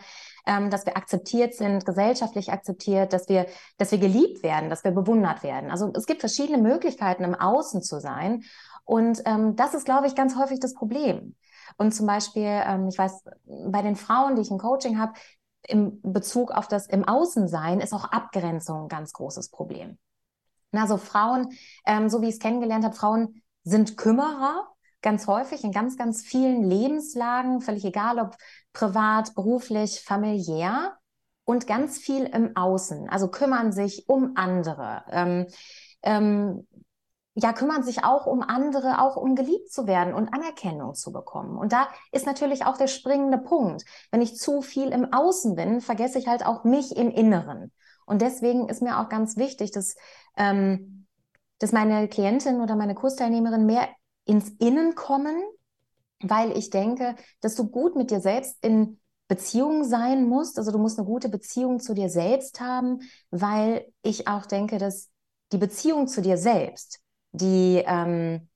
ähm, 0.48 0.72
dass 0.72 0.88
wir 0.88 0.98
akzeptiert 0.98 1.54
sind, 1.54 1.86
gesellschaftlich 1.86 2.52
akzeptiert, 2.52 3.14
dass 3.14 3.30
wir 3.30 3.46
dass 3.78 3.92
wir 3.92 4.00
geliebt 4.00 4.42
werden, 4.42 4.72
dass 4.72 4.84
wir 4.84 4.90
bewundert 4.90 5.44
werden. 5.44 5.70
Also, 5.70 5.92
es 5.94 6.08
gibt 6.08 6.22
verschiedene 6.22 6.58
Möglichkeiten, 6.58 7.24
im 7.24 7.36
Außen 7.36 7.84
zu 7.84 8.00
sein. 8.00 8.42
Und, 8.86 9.22
ähm, 9.26 9.56
das 9.56 9.76
ist, 9.76 9.86
glaube 9.86 10.08
ich, 10.08 10.16
ganz 10.16 10.36
häufig 10.36 10.60
das 10.60 10.74
Problem. 10.74 11.36
Und 11.78 11.94
zum 11.94 12.08
Beispiel, 12.08 12.64
ähm, 12.66 12.88
ich 12.88 12.98
weiß, 12.98 13.24
bei 13.68 13.84
den 13.84 13.96
Frauen, 13.96 14.36
die 14.36 14.42
ich 14.42 14.50
im 14.50 14.58
Coaching 14.58 14.98
habe, 15.00 15.14
im 15.70 16.02
Bezug 16.02 16.52
auf 16.52 16.68
das 16.68 16.88
im 16.88 17.08
Außensein 17.08 17.80
ist 17.80 17.94
auch 17.94 18.06
Abgrenzung 18.06 18.84
'n 18.84 18.88
ganz 18.90 19.14
großes 19.14 19.50
Problem. 19.50 19.98
Na, 20.72 20.88
so 20.88 20.98
Frauen, 20.98 21.50
ähm, 21.86 22.10
so 22.10 22.22
wie 22.22 22.30
ich's 22.30 22.40
kennengelernt 22.40 22.86
habe, 22.86 22.96
Frauen 22.96 23.42
sind 23.64 23.98
Kümmerer, 23.98 24.68
ganz 25.02 25.28
häufig 25.28 25.64
in 25.64 25.72
ganz, 25.72 25.98
ganz 25.98 26.22
vielen 26.22 26.64
Lebenslagen, 26.64 27.62
völlig 27.62 27.86
egal, 27.86 28.20
ob 28.20 28.36
privat, 28.74 29.34
beruflich, 29.36 30.02
familiär 30.02 30.98
und 31.46 31.68
ganz 31.68 31.98
viel 31.98 32.26
im 32.26 32.56
Außen. 32.56 33.10
Also, 33.10 33.30
kümmern 33.30 33.72
sich 33.72 34.08
um 34.08 34.34
andere, 34.36 35.04
ähm, 35.10 35.48
ähm, 36.04 36.68
ja, 37.42 37.54
kümmern 37.54 37.84
sich 37.84 38.04
auch 38.04 38.26
um 38.26 38.42
andere, 38.42 39.02
auch 39.02 39.16
um 39.16 39.36
geliebt 39.36 39.72
zu 39.72 39.88
werden 39.88 40.14
und 40.14 40.34
Anerkennung 40.34 40.94
zu 40.96 41.12
bekommen. 41.12 41.58
Und 41.58 41.72
da 41.74 41.88
ist 42.12 42.26
natürlich 42.26 42.66
auch 42.66 42.78
der 42.78 42.88
springende 42.88 43.38
Punkt. 43.38 43.86
Wenn 44.12 44.22
ich 44.22 44.36
zu 44.36 44.62
viel 44.62 44.90
im 44.90 45.14
Außen 45.14 45.56
bin, 45.56 45.82
vergesse 45.82 46.20
ich 46.20 46.28
halt 46.28 46.46
auch 46.46 46.64
mich 46.64 46.96
im 46.98 47.10
Inneren. 47.10 47.72
Und 48.06 48.22
deswegen 48.22 48.68
ist 48.70 48.82
mir 48.82 49.00
auch 49.00 49.10
ganz 49.10 49.38
wichtig, 49.38 49.72
dass, 49.72 49.96
ähm, 50.38 51.06
dass 51.60 51.72
meine 51.72 52.08
Klientin 52.08 52.62
oder 52.62 52.76
meine 52.76 52.96
Kursteilnehmerin 52.96 53.66
mehr 53.66 53.88
ins 54.26 54.50
Innen 54.60 54.96
kommen, 54.96 55.36
weil 56.22 56.58
ich 56.58 56.70
denke, 56.70 57.16
dass 57.42 57.56
du 57.56 57.70
gut 57.70 57.96
mit 57.96 58.12
dir 58.12 58.20
selbst 58.22 58.58
in 58.64 59.00
Beziehung 59.28 59.84
sein 59.84 60.28
musst. 60.28 60.58
Also, 60.58 60.72
du 60.72 60.80
musst 60.80 60.98
'ne 60.98 61.06
gute 61.06 61.30
Beziehung 61.30 61.80
zu 61.80 61.94
dir 61.94 62.10
selbst 62.10 62.60
haben, 62.60 63.00
weil 63.32 63.86
ich 64.02 64.28
auch 64.28 64.46
denke, 64.46 64.78
dass 64.80 65.10
die 65.52 65.58
Beziehung 65.58 66.08
zu 66.08 66.22
dir 66.22 66.38
selbst, 66.38 67.00
die, 67.32 67.84
ähm, 67.86 68.50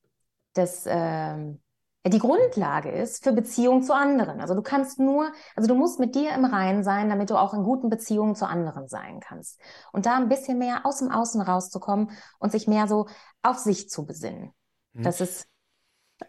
das, 0.53 0.85
ähm 0.87 1.59
die 2.05 2.19
Grundlage 2.19 2.91
ist 2.91 3.23
für 3.23 3.33
Beziehung 3.33 3.81
zu 3.83 3.93
anderen. 3.95 4.41
Also, 4.41 4.55
du 4.55 4.61
kannst 4.61 4.99
nur 4.99 5.31
also, 5.55 5.69
du 5.69 5.75
musst 5.75 5.99
mit 6.01 6.15
dir 6.15 6.33
im 6.35 6.45
Reinen 6.45 6.83
sein, 6.83 7.09
damit 7.09 7.29
du 7.29 7.37
auch 7.37 7.53
in 7.53 7.63
guten 7.63 7.89
Beziehungen 7.89 8.35
zu 8.35 8.45
anderen 8.47 8.89
sein 8.89 9.21
kannst. 9.21 9.61
Und 9.93 10.05
da 10.05 10.17
'n 10.17 10.29
bisschen 10.29 10.59
mehr 10.59 10.85
aus'm 10.85 11.11
Außen 11.11 11.41
rauszukommen 11.41 12.11
und 12.39 12.51
sich 12.51 12.67
mehr 12.67 12.87
so 12.87 13.07
auf 13.41 13.57
sich 13.59 13.89
zu 13.89 14.05
besinnen. 14.05 14.51
Mhm. 14.93 15.03
Das 15.03 15.21
ist 15.21 15.47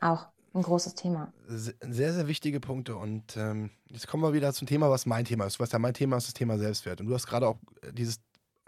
auch 0.00 0.28
'n 0.54 0.62
großes 0.62 0.94
Thema. 0.94 1.33
Se 1.48 1.74
sehr, 1.80 2.12
sehr 2.12 2.28
wichtige 2.28 2.61
Punkte 2.61 2.96
und, 2.96 3.37
ähm, 3.37 3.70
jetzt 3.90 4.07
kommen 4.07 4.22
wir 4.22 4.33
wieder 4.33 4.52
zum 4.52 4.68
Thema, 4.68 4.90
was 4.90 5.07
mein 5.07 5.24
Thema 5.24 5.46
ist. 5.46 5.61
Was 5.61 5.72
ja 5.72 5.78
mein 5.80 5.94
Thema 5.94 6.16
ist, 6.18 6.28
das 6.28 6.35
Thema 6.35 6.59
Selbstwert. 6.59 7.00
Und 7.00 7.09
du 7.09 7.14
hast 7.14 7.26
grade 7.26 7.48
auch, 7.48 7.59
äh, 7.83 7.92
dieses 7.92 8.20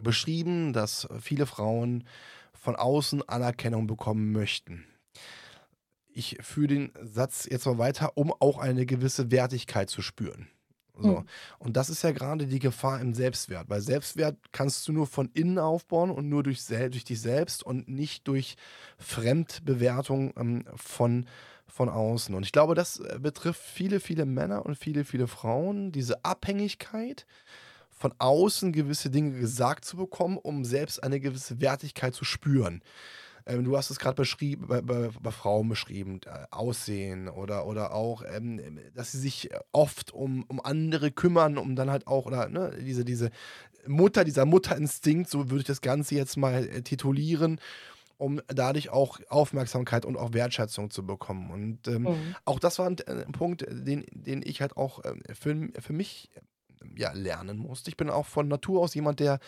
beschrieben, 0.02 0.72
dass 0.72 1.08
viele 1.20 1.46
Frauen 1.46 2.04
von 2.60 2.76
außen 2.76 3.28
Anerkennung 3.28 3.86
bekommen 3.86 4.32
möchten. 4.32 4.84
Ich 6.08 6.38
führe 6.40 6.68
den 6.68 6.92
Satz 7.02 7.46
jetzt 7.50 7.66
mal 7.66 7.78
weiter, 7.78 8.16
um 8.16 8.32
auch 8.32 8.58
eine 8.58 8.86
gewisse 8.86 9.30
Wertigkeit 9.30 9.90
zu 9.90 10.02
spüren. 10.02 10.48
So. 10.98 11.08
Mhm. 11.08 11.26
Und 11.58 11.76
das 11.76 11.90
ist 11.90 12.02
ja 12.02 12.12
grade 12.12 12.46
die 12.46 12.58
Gefahr 12.58 13.00
im 13.00 13.12
Selbstwert, 13.12 13.68
weil 13.68 13.82
Selbstwert 13.82 14.38
kannst 14.52 14.88
du 14.88 14.92
nur 14.92 15.06
von 15.06 15.30
innen 15.34 15.58
aufbauen 15.58 16.10
und 16.10 16.28
nur 16.28 16.42
durch 16.42 16.64
durch 16.66 17.04
dich 17.04 17.20
selbst 17.20 17.62
und 17.62 17.88
nicht 17.88 18.26
durch 18.28 18.56
Fremdbewertung, 18.98 20.32
ähm, 20.36 20.64
von 20.74 21.26
von 21.68 21.88
außen. 21.88 22.34
Und 22.34 22.44
ich 22.44 22.52
glaube, 22.52 22.74
das, 22.74 23.00
äh, 23.00 23.18
betrifft 23.20 23.60
viele, 23.60 24.00
viele 24.00 24.24
Männer 24.24 24.64
und 24.64 24.76
viele, 24.76 25.04
viele 25.04 25.26
Frauen, 25.26 25.92
diese 25.92 26.24
Abhängigkeit, 26.24 27.26
von 27.96 28.14
außen 28.18 28.72
gewisse 28.72 29.10
Dinge 29.10 29.38
gesagt 29.38 29.84
zu 29.84 29.96
bekommen, 29.96 30.38
um 30.38 30.64
selbst 30.64 31.02
eine 31.02 31.18
gewisse 31.18 31.60
Wertigkeit 31.60 32.14
zu 32.14 32.24
spüren. 32.24 32.82
Ähm, 33.46 33.64
du 33.64 33.76
hast 33.76 33.90
es 33.90 33.98
beschrieben 33.98 34.66
bei 34.66 34.82
bei 34.82 35.10
bei 35.22 35.30
Frauen 35.30 35.68
beschrieben, 35.68 36.20
äh, 36.26 36.46
Aussehen 36.50 37.28
oder 37.28 37.66
oder 37.66 37.94
auch, 37.94 38.22
ähm, 38.28 38.60
dass 38.94 39.12
sie 39.12 39.18
sich 39.18 39.50
oft 39.72 40.12
um 40.12 40.44
um 40.48 40.60
andere 40.60 41.10
kümmern, 41.10 41.56
um 41.56 41.76
dann 41.76 41.90
halt 41.90 42.06
auch 42.06 42.26
oder, 42.26 42.48
ne, 42.48 42.72
diese 42.80 43.04
diese 43.04 43.30
Mutter, 43.86 44.24
dieser 44.24 44.44
Mutterinstinkt, 44.44 45.30
so 45.30 45.50
würde 45.50 45.60
ich 45.60 45.66
das 45.66 45.80
Ganze 45.80 46.16
jetzt 46.16 46.36
mal 46.36 46.66
äh, 46.66 46.82
titulieren, 46.82 47.60
um 48.18 48.40
dadurch 48.48 48.90
auch 48.90 49.20
Aufmerksamkeit 49.28 50.04
und 50.04 50.16
auch 50.16 50.32
Wertschätzung 50.32 50.90
zu 50.90 51.06
bekommen. 51.06 51.50
Und 51.50 51.86
ähm, 51.88 52.02
mhm. 52.02 52.36
auch 52.44 52.58
das 52.58 52.78
war 52.78 52.86
ein, 52.86 52.98
äh, 53.06 53.24
ein, 53.26 53.32
Punkt, 53.32 53.64
den, 53.68 54.04
den 54.10 54.42
ich 54.44 54.60
halt 54.60 54.76
auch 54.76 55.04
äh, 55.04 55.14
für, 55.34 55.68
für 55.78 55.92
mich 55.92 56.30
ja, 56.96 57.12
lernen 57.12 57.58
musste. 57.58 57.90
Ich 57.90 57.96
bin 57.96 58.10
auch 58.10 58.26
von 58.26 58.48
Natur 58.48 58.80
aus 58.80 58.94
jemand, 58.94 59.20
der 59.20 59.38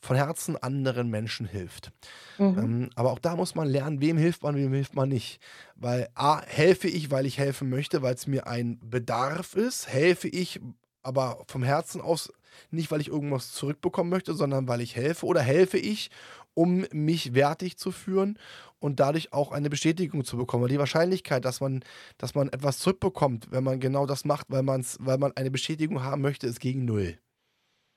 von 0.00 0.16
Herzen 0.16 0.56
anderen 0.56 1.08
Menschen 1.08 1.46
hilft. 1.46 1.92
Mhm. 2.38 2.58
Ähm, 2.58 2.90
aber 2.94 3.12
auch 3.12 3.18
da 3.18 3.36
muss 3.36 3.54
man 3.54 3.68
lernen, 3.68 4.00
wem 4.00 4.18
hilft 4.18 4.42
man, 4.42 4.56
wem 4.56 4.72
hilft 4.72 4.94
man 4.94 5.08
nicht. 5.08 5.40
Weil 5.74 6.08
A, 6.14 6.42
helfe 6.42 6.88
ich, 6.88 7.10
weil 7.10 7.26
ich 7.26 7.38
helfen 7.38 7.68
möchte, 7.70 8.02
weil 8.02 8.14
es 8.14 8.26
mir 8.26 8.46
ein 8.46 8.78
Bedarf 8.82 9.54
ist, 9.54 9.88
helfe 9.88 10.28
ich 10.28 10.60
aber 11.02 11.44
vom 11.46 11.62
Herzen 11.62 12.00
aus 12.00 12.32
nicht, 12.70 12.90
weil 12.90 13.00
ich 13.00 13.08
irgendwas 13.08 13.52
zurückbekommen 13.52 14.10
möchte, 14.10 14.34
sondern 14.34 14.66
weil 14.66 14.80
ich 14.80 14.96
helfe 14.96 15.26
oder 15.26 15.40
helfe 15.40 15.78
ich, 15.78 16.10
um 16.56 16.86
mich 16.90 17.34
wertig 17.34 17.76
zu 17.76 17.92
führen 17.92 18.38
und 18.78 18.98
dadurch 18.98 19.32
auch 19.32 19.52
eine 19.52 19.68
Bestätigung 19.68 20.24
zu 20.24 20.38
bekommen. 20.38 20.68
die 20.68 20.78
Wahrscheinlichkeit, 20.78 21.44
dass 21.44 21.60
man, 21.60 21.84
dass 22.16 22.34
man 22.34 22.48
etwas 22.48 22.78
zurückbekommt, 22.78 23.50
wenn 23.50 23.62
man 23.62 23.78
genau 23.78 24.06
das 24.06 24.24
macht, 24.24 24.46
weil, 24.48 24.62
man's, 24.62 24.96
weil 25.00 25.18
man 25.18 25.36
eine 25.36 25.50
Bestätigung 25.50 26.02
haben 26.02 26.22
möchte, 26.22 26.46
ist 26.46 26.58
gegen 26.60 26.86
null. 26.86 27.18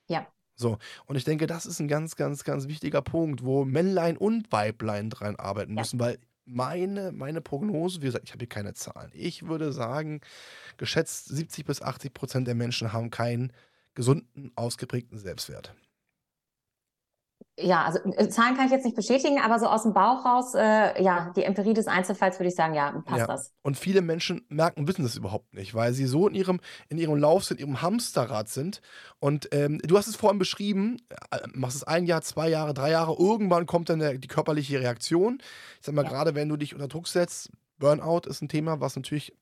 Ja. 0.10 0.28
So, 0.56 0.78
und 1.06 1.16
ich 1.16 1.24
denke, 1.24 1.48
das 1.48 1.66
ist 1.66 1.80
ein 1.80 1.88
ganz, 1.88 2.18
ganz, 2.18 2.44
ganz 2.44 2.68
wichtiger 2.68 3.02
Punkt, 3.02 3.46
wo 3.46 3.64
Männlein 3.64 4.18
und 4.18 4.52
Weiblein 4.52 5.10
dran 5.10 5.38
arbeiten 5.38 5.76
ja. 5.76 5.82
müssen, 5.82 6.00
weil 6.02 6.20
meine, 6.44 7.14
meine 7.14 7.40
Prognose, 7.40 8.02
wie 8.02 8.08
gesagt, 8.08 8.26
ich 8.26 8.32
habe 8.32 8.42
hier 8.42 8.50
keine 8.50 8.74
Zahlen. 8.74 9.12
Ich 9.14 9.48
würde 9.48 9.72
sagen, 9.72 10.20
geschätzt 10.76 11.30
70 11.30 11.64
bis 11.64 11.82
80 11.82 12.14
Prozent 12.14 12.48
der 12.48 12.56
Menschen 12.56 12.92
haben 12.92 13.10
keinen 13.10 13.54
gesunden, 13.94 14.52
ausgeprägten 14.56 15.18
Selbstwert 15.18 15.74
ja, 17.62 17.84
also 17.86 18.00
äh, 18.18 18.30
Zahlen 18.30 18.56
kann 18.56 18.66
ich 18.66 18.72
jetzt 18.72 18.86
nicht 18.86 18.96
bestätigen, 18.96 19.40
aber 19.40 19.60
so 19.60 19.68
aus 19.68 19.84
dem 19.84 19.94
Bauch 19.94 20.26
raus, 20.26 20.54
äh, 20.56 21.02
ja, 21.02 21.32
die 21.36 21.44
Empirie 21.44 21.74
des 21.74 21.88
Einzelfalls 21.88 22.40
würde 22.40 22.50
ich 22.50 22.56
sagen, 22.56 22.74
ja, 22.74 22.92
passt 23.06 23.20
ja. 23.20 23.28
das. 23.28 23.54
Und 23.62 23.78
viele 23.78 24.02
Menschen 24.02 24.46
merken, 24.50 24.88
wissen 24.88 25.04
das 25.04 25.16
überhaupt 25.16 25.54
nicht, 25.54 25.76
weil 25.76 25.94
sie 25.94 26.06
so 26.06 26.28
in 26.28 26.36
ihrem, 26.36 26.60
in 26.90 26.98
ihrem 26.98 27.18
Lauf 27.18 27.44
sind, 27.44 27.60
in 27.60 27.68
ihrem 27.68 27.82
Hamsterrad 27.82 28.50
sind. 28.50 28.82
Und 29.20 29.50
ähm, 29.52 29.80
du 29.84 29.98
hast 29.98 30.08
es 30.08 30.16
vorhin 30.16 30.40
beschrieben, 30.40 30.98
äh, 31.32 31.40
machst 31.54 31.78
es 31.78 31.84
ein 31.84 32.06
Jahr, 32.06 32.22
zwei 32.22 32.50
Jahre, 32.50 32.74
drei 32.74 32.92
Jahre, 32.92 33.16
irgendwann 33.18 33.66
kommt 33.66 33.90
dann 33.90 34.00
der, 34.00 34.18
die 34.18 34.28
körperliche 34.28 34.80
Reaktion. 34.80 35.40
Ich 35.80 35.86
sag 35.86 35.96
mal, 35.96 36.04
ja. 36.04 36.10
gerade 36.10 36.36
wenn 36.36 36.50
du 36.50 36.58
dich 36.58 36.74
unter 36.74 36.88
Druck 36.88 37.08
setzt, 37.08 37.52
Burnout 37.78 38.28
ist 38.28 38.42
ein 38.42 38.50
Thema, 38.50 38.82
was 38.82 38.96
natürlich 38.96 39.34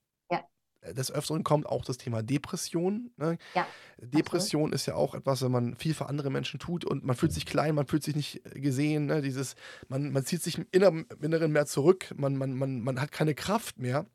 des 0.94 1.12
Öfteren 1.12 1.44
kommt 1.44 1.66
auch 1.66 1.86
das 1.86 1.98
Thema 1.98 2.24
Depression. 2.24 3.12
Ne? 3.18 3.38
Ja, 3.54 3.68
Depression 3.98 4.64
absolut. 4.64 4.76
ist 4.76 4.86
ja 4.86 4.96
auch 4.96 5.16
etwas, 5.16 5.42
wenn 5.42 5.52
man 5.52 5.76
viel 5.76 5.94
für 5.94 6.08
andere 6.08 6.30
Menschen 6.30 6.60
tut 6.60 6.86
und 6.86 7.04
man 7.04 7.16
fühlt 7.16 7.34
sich 7.34 7.46
klein, 7.46 7.76
man 7.76 7.88
fühlt 7.88 8.04
sich 8.04 8.16
nicht 8.16 8.42
gesehen. 8.54 9.08
Ne? 9.08 9.22
Dieses, 9.22 9.56
man, 9.88 10.12
man 10.12 10.26
zieht 10.26 10.44
sich 10.44 10.58
im 10.58 10.66
Inneren 10.72 11.52
mehr 11.52 11.66
zurück, 11.66 12.14
man, 12.16 12.36
man, 12.38 12.54
man, 12.54 12.82
man 12.82 13.02
hat 13.02 13.12
keine 13.12 13.36
Kraft 13.36 13.80
mehr. 13.80 14.06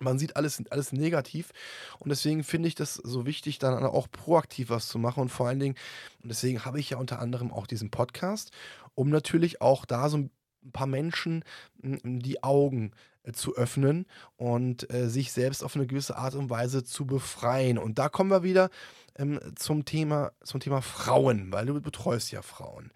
Man 0.00 0.18
sieht 0.18 0.36
alles, 0.36 0.62
alles 0.70 0.92
negativ 0.92 1.50
und 1.98 2.08
deswegen 2.08 2.44
finde 2.44 2.66
ich 2.66 2.74
das 2.74 2.94
so 2.94 3.26
wichtig, 3.26 3.58
dann 3.58 3.84
auch 3.84 4.10
proaktiv 4.10 4.70
was 4.70 4.88
zu 4.88 4.98
machen 4.98 5.20
und 5.20 5.28
vor 5.28 5.48
allen 5.48 5.60
Dingen, 5.60 5.74
und 6.22 6.30
deswegen 6.30 6.64
habe 6.64 6.80
ich 6.80 6.88
ja 6.88 6.96
unter 6.96 7.18
anderem 7.18 7.52
auch 7.52 7.66
diesen 7.66 7.90
Podcast, 7.90 8.52
um 8.94 9.10
natürlich 9.10 9.60
auch 9.60 9.84
da 9.84 10.08
so 10.08 10.16
ein 10.16 10.30
paar 10.72 10.86
Menschen 10.86 11.44
die 11.82 12.42
Augen 12.42 12.92
äh, 12.92 13.11
zu 13.32 13.54
öffnen 13.56 14.06
und 14.36 14.92
äh, 14.92 15.08
sich 15.08 15.32
selbst 15.32 15.62
auf 15.62 15.76
eine 15.76 15.86
gewisse 15.86 16.16
Art 16.16 16.34
und 16.34 16.50
Weise 16.50 16.82
zu 16.82 17.06
befreien. 17.06 17.78
Und 17.78 17.98
da 17.98 18.08
kommen 18.08 18.30
wir 18.30 18.42
wieder 18.42 18.70
ähm, 19.16 19.38
zum, 19.54 19.84
Thema, 19.84 20.32
zum 20.42 20.60
Thema 20.60 20.82
Frauen, 20.82 21.52
weil 21.52 21.66
du 21.66 21.80
betreust 21.80 22.32
ja 22.32 22.42
Frauen. 22.42 22.90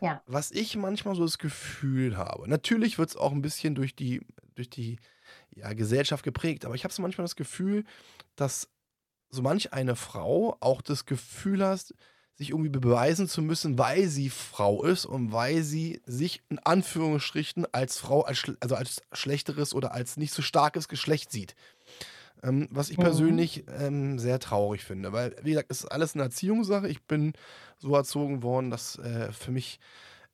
Ja. 0.00 0.22
Was 0.26 0.50
ich 0.52 0.76
manchmal 0.76 1.16
so 1.16 1.24
das 1.24 1.38
Gefühl 1.38 2.16
habe, 2.16 2.48
natürlich 2.48 2.98
wird 2.98 3.10
es 3.10 3.16
auch 3.16 3.32
ein 3.32 3.42
bisschen 3.42 3.74
durch 3.74 3.94
die, 3.94 4.22
durch 4.54 4.70
die 4.70 4.98
ja, 5.54 5.72
Gesellschaft 5.72 6.24
geprägt, 6.24 6.64
aber 6.64 6.74
ich 6.74 6.84
habe 6.84 6.94
so 6.94 7.02
manchmal 7.02 7.24
das 7.24 7.36
Gefühl, 7.36 7.84
dass 8.36 8.68
so 9.30 9.42
manch 9.42 9.72
eine 9.72 9.96
Frau 9.96 10.56
auch 10.60 10.80
das 10.80 11.04
Gefühl 11.04 11.64
hast, 11.64 11.94
sich 12.38 12.50
irgendwie 12.50 12.70
beweisen 12.70 13.28
zu 13.28 13.42
müssen, 13.42 13.78
weil 13.78 14.06
sie 14.06 14.30
Frau 14.30 14.84
ist 14.84 15.04
und 15.04 15.32
weil 15.32 15.64
sie 15.64 16.00
sich 16.06 16.40
in 16.48 16.60
Anführungsstrichen 16.60 17.66
als 17.72 17.98
Frau, 17.98 18.22
als, 18.22 18.44
also 18.60 18.76
als 18.76 19.02
schlechteres 19.12 19.74
oder 19.74 19.92
als 19.92 20.16
nicht 20.16 20.32
so 20.32 20.40
starkes 20.40 20.86
Geschlecht 20.86 21.32
sieht. 21.32 21.56
Ähm, 22.44 22.68
was 22.70 22.90
ich 22.90 22.98
mhm. 22.98 23.02
persönlich 23.02 23.64
ähm, 23.80 24.20
sehr 24.20 24.38
traurig 24.38 24.84
finde, 24.84 25.12
weil, 25.12 25.34
wie 25.42 25.50
gesagt, 25.50 25.72
es 25.72 25.80
ist 25.80 25.86
alles 25.86 26.14
eine 26.14 26.22
Erziehungssache. 26.22 26.88
Ich 26.88 27.02
bin 27.02 27.32
so 27.76 27.92
erzogen 27.96 28.44
worden, 28.44 28.70
dass 28.70 28.96
äh, 28.98 29.32
für 29.32 29.50
mich 29.50 29.80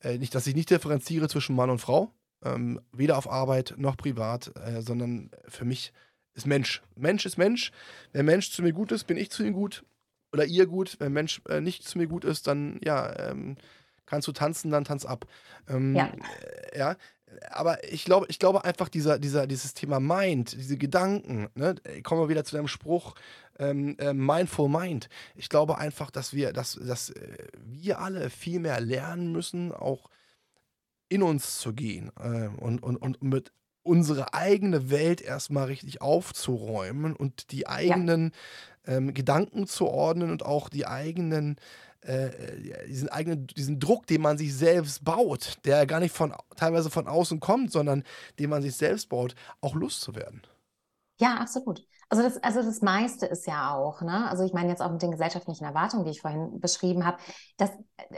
äh, 0.02 0.18
nicht, 0.18 0.34
dass 0.34 0.46
ich 0.46 0.54
nicht 0.54 0.68
differenziere 0.68 1.30
zwischen 1.30 1.56
Mann 1.56 1.70
und 1.70 1.78
Frau, 1.78 2.12
ähm, 2.44 2.82
weder 2.92 3.16
auf 3.16 3.30
Arbeit 3.30 3.76
noch 3.78 3.96
privat, 3.96 4.52
äh, 4.58 4.82
sondern 4.82 5.30
für 5.48 5.64
mich 5.64 5.94
ist 6.34 6.46
Mensch. 6.46 6.82
Mensch 6.96 7.24
ist 7.24 7.38
Mensch. 7.38 7.72
Wenn 8.12 8.26
Mensch 8.26 8.50
zu 8.50 8.60
mir 8.60 8.74
gut 8.74 8.92
ist, 8.92 9.04
bin 9.04 9.16
ich 9.16 9.30
zu 9.30 9.42
ihm 9.42 9.54
gut 9.54 9.84
oder 10.34 10.44
ihr 10.44 10.66
gut. 10.66 10.96
Wenn 10.98 11.06
ein 11.06 11.12
Mensch 11.12 11.40
äh, 11.48 11.60
nicht 11.60 11.88
zu 11.88 11.96
mir 11.96 12.06
gut 12.06 12.24
ist, 12.24 12.46
dann 12.46 12.78
ja, 12.84 13.30
ähm, 13.30 13.56
kannst 14.04 14.28
du 14.28 14.32
tanzen, 14.32 14.70
dann 14.70 14.84
tanz 14.84 15.06
ab. 15.06 15.26
Ähm, 15.68 15.94
ja. 15.94 16.12
Äh, 16.72 16.78
ja. 16.78 16.96
Aber 17.50 17.82
ich 17.90 18.04
glaube, 18.04 18.26
ich 18.28 18.38
glaube 18.38 18.64
einfach, 18.64 18.88
dieser, 18.88 19.18
dieser, 19.18 19.46
dieses 19.46 19.74
Thema 19.74 19.98
Mind, 20.00 20.52
diese 20.52 20.76
Gedanken, 20.76 21.48
ne, 21.54 21.74
kommen 22.02 22.20
wir 22.20 22.28
wieder 22.28 22.44
zu 22.44 22.54
deinem 22.54 22.68
Spruch, 22.68 23.14
ähm, 23.58 23.96
äh, 23.98 24.12
Mindful 24.12 24.68
Mind. 24.68 25.08
Ich 25.34 25.48
glaube 25.48 25.78
einfach, 25.78 26.10
dass 26.10 26.32
wir, 26.32 26.52
dass, 26.52 26.74
dass 26.74 27.10
äh, 27.10 27.48
wir 27.56 28.00
alle 28.00 28.30
viel 28.30 28.60
mehr 28.60 28.80
lernen 28.80 29.32
müssen, 29.32 29.72
auch 29.72 30.10
in 31.08 31.22
uns 31.22 31.58
zu 31.58 31.72
gehen 31.72 32.10
äh, 32.20 32.48
und, 32.60 32.82
und, 32.82 32.96
und 32.96 33.22
mit 33.22 33.52
unsere 33.84 34.34
eigene 34.34 34.90
Welt 34.90 35.20
erstmal 35.20 35.66
richtig 35.66 36.00
aufzuräumen 36.00 37.14
und 37.14 37.52
die 37.52 37.68
eigenen 37.68 38.32
ja. 38.86 38.94
ähm, 38.94 39.14
Gedanken 39.14 39.68
zu 39.68 39.86
ordnen 39.86 40.30
und 40.30 40.44
auch 40.44 40.68
die 40.68 40.86
eigenen, 40.86 41.56
äh, 42.00 42.30
diesen 42.88 43.08
eigenen, 43.10 43.46
diesen 43.46 43.78
Druck, 43.78 44.06
den 44.06 44.22
man 44.22 44.38
sich 44.38 44.54
selbst 44.54 45.04
baut, 45.04 45.58
der 45.64 45.86
gar 45.86 46.00
nicht 46.00 46.14
von 46.14 46.34
teilweise 46.56 46.90
von 46.90 47.06
außen 47.06 47.38
kommt, 47.40 47.70
sondern 47.70 48.02
den 48.38 48.50
man 48.50 48.62
sich 48.62 48.74
selbst 48.74 49.08
baut, 49.10 49.34
auch 49.60 49.74
loszuwerden. 49.74 50.42
Ja, 51.20 51.36
absolut. 51.36 51.86
Also 52.14 52.28
das, 52.28 52.40
also 52.44 52.62
das 52.62 52.80
meiste 52.80 53.26
ist 53.26 53.44
ja 53.48 53.74
auch, 53.74 54.00
ne? 54.00 54.30
Also 54.30 54.44
ich 54.44 54.52
meine 54.52 54.68
jetzt 54.68 54.80
auch 54.80 54.92
mit 54.92 55.02
den 55.02 55.10
gesellschaftlichen 55.10 55.64
Erwartungen, 55.64 56.04
die 56.04 56.12
ich 56.12 56.20
vorhin 56.20 56.60
beschrieben 56.60 57.04
habe, 57.04 57.16
dass 57.56 57.72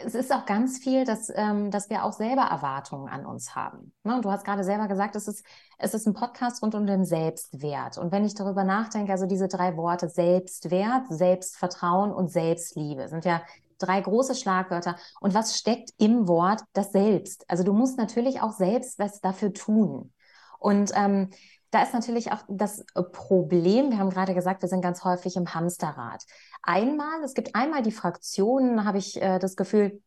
es 0.04 0.14
ist 0.14 0.30
auch 0.34 0.44
ganz 0.44 0.76
viel, 0.76 1.06
dass, 1.06 1.32
ähm, 1.34 1.70
dass 1.70 1.88
wir 1.88 2.04
auch 2.04 2.12
selber 2.12 2.42
Erwartungen 2.42 3.08
an 3.08 3.24
uns 3.24 3.54
haben. 3.54 3.94
Ne? 4.04 4.14
Und 4.16 4.26
du 4.26 4.30
hast 4.30 4.44
gerade 4.44 4.64
selber 4.64 4.86
gesagt, 4.86 5.16
es 5.16 5.28
ist, 5.28 5.46
es 5.78 5.94
ist 5.94 6.06
ein 6.06 6.12
Podcast 6.12 6.62
rund 6.62 6.74
um 6.74 6.86
den 6.86 7.06
Selbstwert. 7.06 7.96
Und 7.96 8.12
wenn 8.12 8.26
ich 8.26 8.34
darüber 8.34 8.64
nachdenke, 8.64 9.12
also 9.12 9.24
diese 9.24 9.48
drei 9.48 9.78
Worte 9.78 10.10
Selbstwert, 10.10 11.06
Selbstvertrauen 11.08 12.12
und 12.12 12.30
Selbstliebe 12.30 13.08
sind 13.08 13.24
ja 13.24 13.40
drei 13.78 14.02
große 14.02 14.34
Schlagwörter. 14.34 14.96
Und 15.20 15.32
was 15.32 15.56
steckt 15.56 15.92
im 15.96 16.28
Wort 16.28 16.60
das 16.74 16.92
Selbst? 16.92 17.48
Also 17.48 17.64
du 17.64 17.72
musst 17.72 17.96
natürlich 17.96 18.42
auch 18.42 18.52
selbst 18.52 18.98
was 18.98 19.22
dafür 19.22 19.54
tun. 19.54 20.12
Und 20.58 20.92
ähm, 20.94 21.30
da 21.70 21.82
ist 21.82 21.94
natürlich 21.94 22.32
auch 22.32 22.42
das 22.48 22.80
äh, 22.94 23.02
Problem, 23.02 23.90
wir 23.90 23.98
haben 23.98 24.10
gerade 24.10 24.34
gesagt, 24.34 24.62
wir 24.62 24.68
sind 24.68 24.82
ganz 24.82 25.04
häufig 25.04 25.36
im 25.36 25.54
Hamsterrad. 25.54 26.22
Einmal, 26.62 27.22
es 27.24 27.34
gibt 27.34 27.54
einmal 27.54 27.82
die 27.82 27.92
Fraktionen, 27.92 28.84
habe 28.84 28.98
ich 28.98 29.20
äh, 29.20 29.38
das 29.38 29.56
Gefühl, 29.56 30.00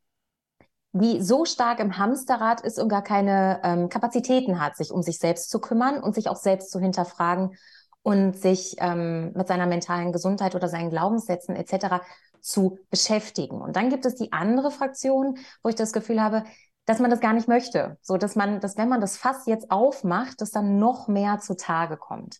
die 0.91 1.21
so 1.21 1.45
stark 1.45 1.79
im 1.79 1.97
Hamsterrad 1.97 2.61
ist 2.61 2.79
und 2.79 2.89
gar 2.89 3.03
keine 3.03 3.59
ähm, 3.63 3.89
Kapazitäten 3.89 4.59
hat, 4.59 4.75
sich 4.75 4.91
um 4.91 5.03
sich 5.03 5.19
selbst 5.19 5.49
zu 5.49 5.59
kümmern 5.59 6.01
und 6.01 6.15
sich 6.15 6.29
auch 6.29 6.35
selbst 6.35 6.71
zu 6.71 6.79
hinterfragen 6.79 7.55
und 8.01 8.35
sich 8.37 8.75
ähm, 8.79 9.33
mit 9.33 9.47
seiner 9.47 9.67
mentalen 9.67 10.11
Gesundheit 10.11 10.55
oder 10.55 10.67
seinen 10.67 10.89
Glaubenssätzen 10.89 11.55
etc. 11.55 12.01
zu 12.41 12.79
beschäftigen. 12.89 13.61
Und 13.61 13.75
dann 13.75 13.89
gibt 13.89 14.05
es 14.05 14.15
die 14.15 14.31
andere 14.31 14.71
Fraktion, 14.71 15.37
wo 15.61 15.69
ich 15.69 15.75
das 15.75 15.93
Gefühl 15.93 16.21
habe, 16.21 16.43
dass 16.89 16.97
man 16.97 17.11
das 17.11 17.19
gar 17.19 17.33
nicht 17.33 17.47
möchte. 17.47 17.99
So, 18.01 18.17
dass 18.17 18.35
man, 18.35 18.61
dass 18.61 18.75
wenn 18.75 18.89
man 18.89 18.99
das 18.99 19.15
Fass 19.15 19.45
jetzt 19.45 19.69
aufmacht, 19.69 20.41
dass 20.41 20.49
dann 20.49 20.79
noch 20.79 21.07
mehr 21.07 21.37
zutage 21.37 21.97
kommt. 21.97 22.39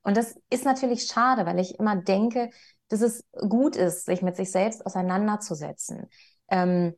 Und 0.00 0.16
das 0.16 0.36
ist 0.48 0.64
natürlich 0.64 1.02
schade, 1.02 1.44
weil 1.44 1.58
ich 1.58 1.78
immer 1.78 1.96
denke, 1.96 2.48
dass 2.88 3.02
es 3.02 3.22
gut 3.46 3.76
ist, 3.76 4.06
sich 4.06 4.22
mit 4.22 4.36
sich 4.36 4.50
selbst 4.52 4.86
auseinanderzusetzen. 4.86 6.08
Ähm, 6.48 6.94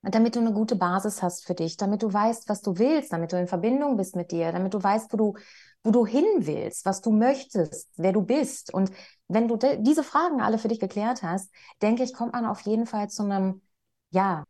damit 0.00 0.34
du 0.34 0.40
eine 0.40 0.54
gute 0.54 0.76
Basis 0.76 1.22
hast 1.22 1.44
für 1.44 1.54
dich, 1.54 1.76
damit 1.76 2.02
du 2.02 2.10
weißt, 2.10 2.48
was 2.48 2.62
du 2.62 2.78
willst, 2.78 3.12
damit 3.12 3.30
du 3.30 3.38
in 3.38 3.46
Verbindung 3.46 3.98
bist 3.98 4.16
mit 4.16 4.32
dir, 4.32 4.50
damit 4.50 4.72
du 4.72 4.82
weißt, 4.82 5.12
wo 5.12 5.18
du, 5.18 5.34
wo 5.82 5.90
du 5.90 6.06
hin 6.06 6.24
willst, 6.38 6.86
was 6.86 7.02
du 7.02 7.10
möchtest, 7.10 7.90
wer 7.96 8.12
du 8.12 8.22
bist. 8.22 8.72
Und 8.72 8.90
wenn 9.28 9.46
du 9.46 9.58
diese 9.58 10.02
Fragen 10.02 10.40
alle 10.40 10.56
für 10.56 10.68
dich 10.68 10.80
geklärt 10.80 11.22
hast, 11.22 11.52
denke 11.82 12.02
ich, 12.02 12.14
kommt 12.14 12.32
man 12.32 12.46
auf 12.46 12.62
jeden 12.62 12.86
Fall 12.86 13.10
zu 13.10 13.24
einem, 13.24 13.60
ja, 14.08 14.44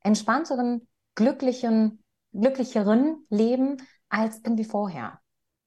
entspannteren, 0.00 0.86
glücklichen, 1.18 2.04
glücklicheren 2.32 3.26
Leben 3.28 3.78
als 4.08 4.36
irgendwie 4.36 4.64
vorher. 4.64 5.20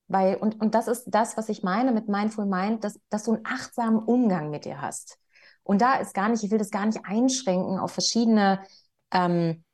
Weil, 0.07 0.37
und, 0.37 0.61
und 0.61 0.75
das 0.75 0.87
ist 0.87 1.05
das, 1.07 1.35
was 1.35 1.49
ich 1.49 1.61
meine 1.61 1.91
mit 1.91 2.07
Mindful 2.07 2.45
Mind, 2.45 2.85
dass, 2.85 2.97
dass 3.09 3.23
du 3.23 3.33
einen 3.33 3.45
achtsamen 3.45 3.99
Umgang 3.99 4.49
mit 4.49 4.63
dir 4.63 4.81
hast. 4.81 5.17
Und 5.63 5.81
da 5.81 5.95
ist 5.95 6.13
gar 6.13 6.29
nicht, 6.29 6.41
ich 6.43 6.51
will 6.51 6.57
das 6.57 6.71
gar 6.71 6.85
nicht 6.85 7.01
einschränken 7.03 7.79
auf 7.79 7.91
verschiedene 7.91 8.63
ähm, 9.11 9.65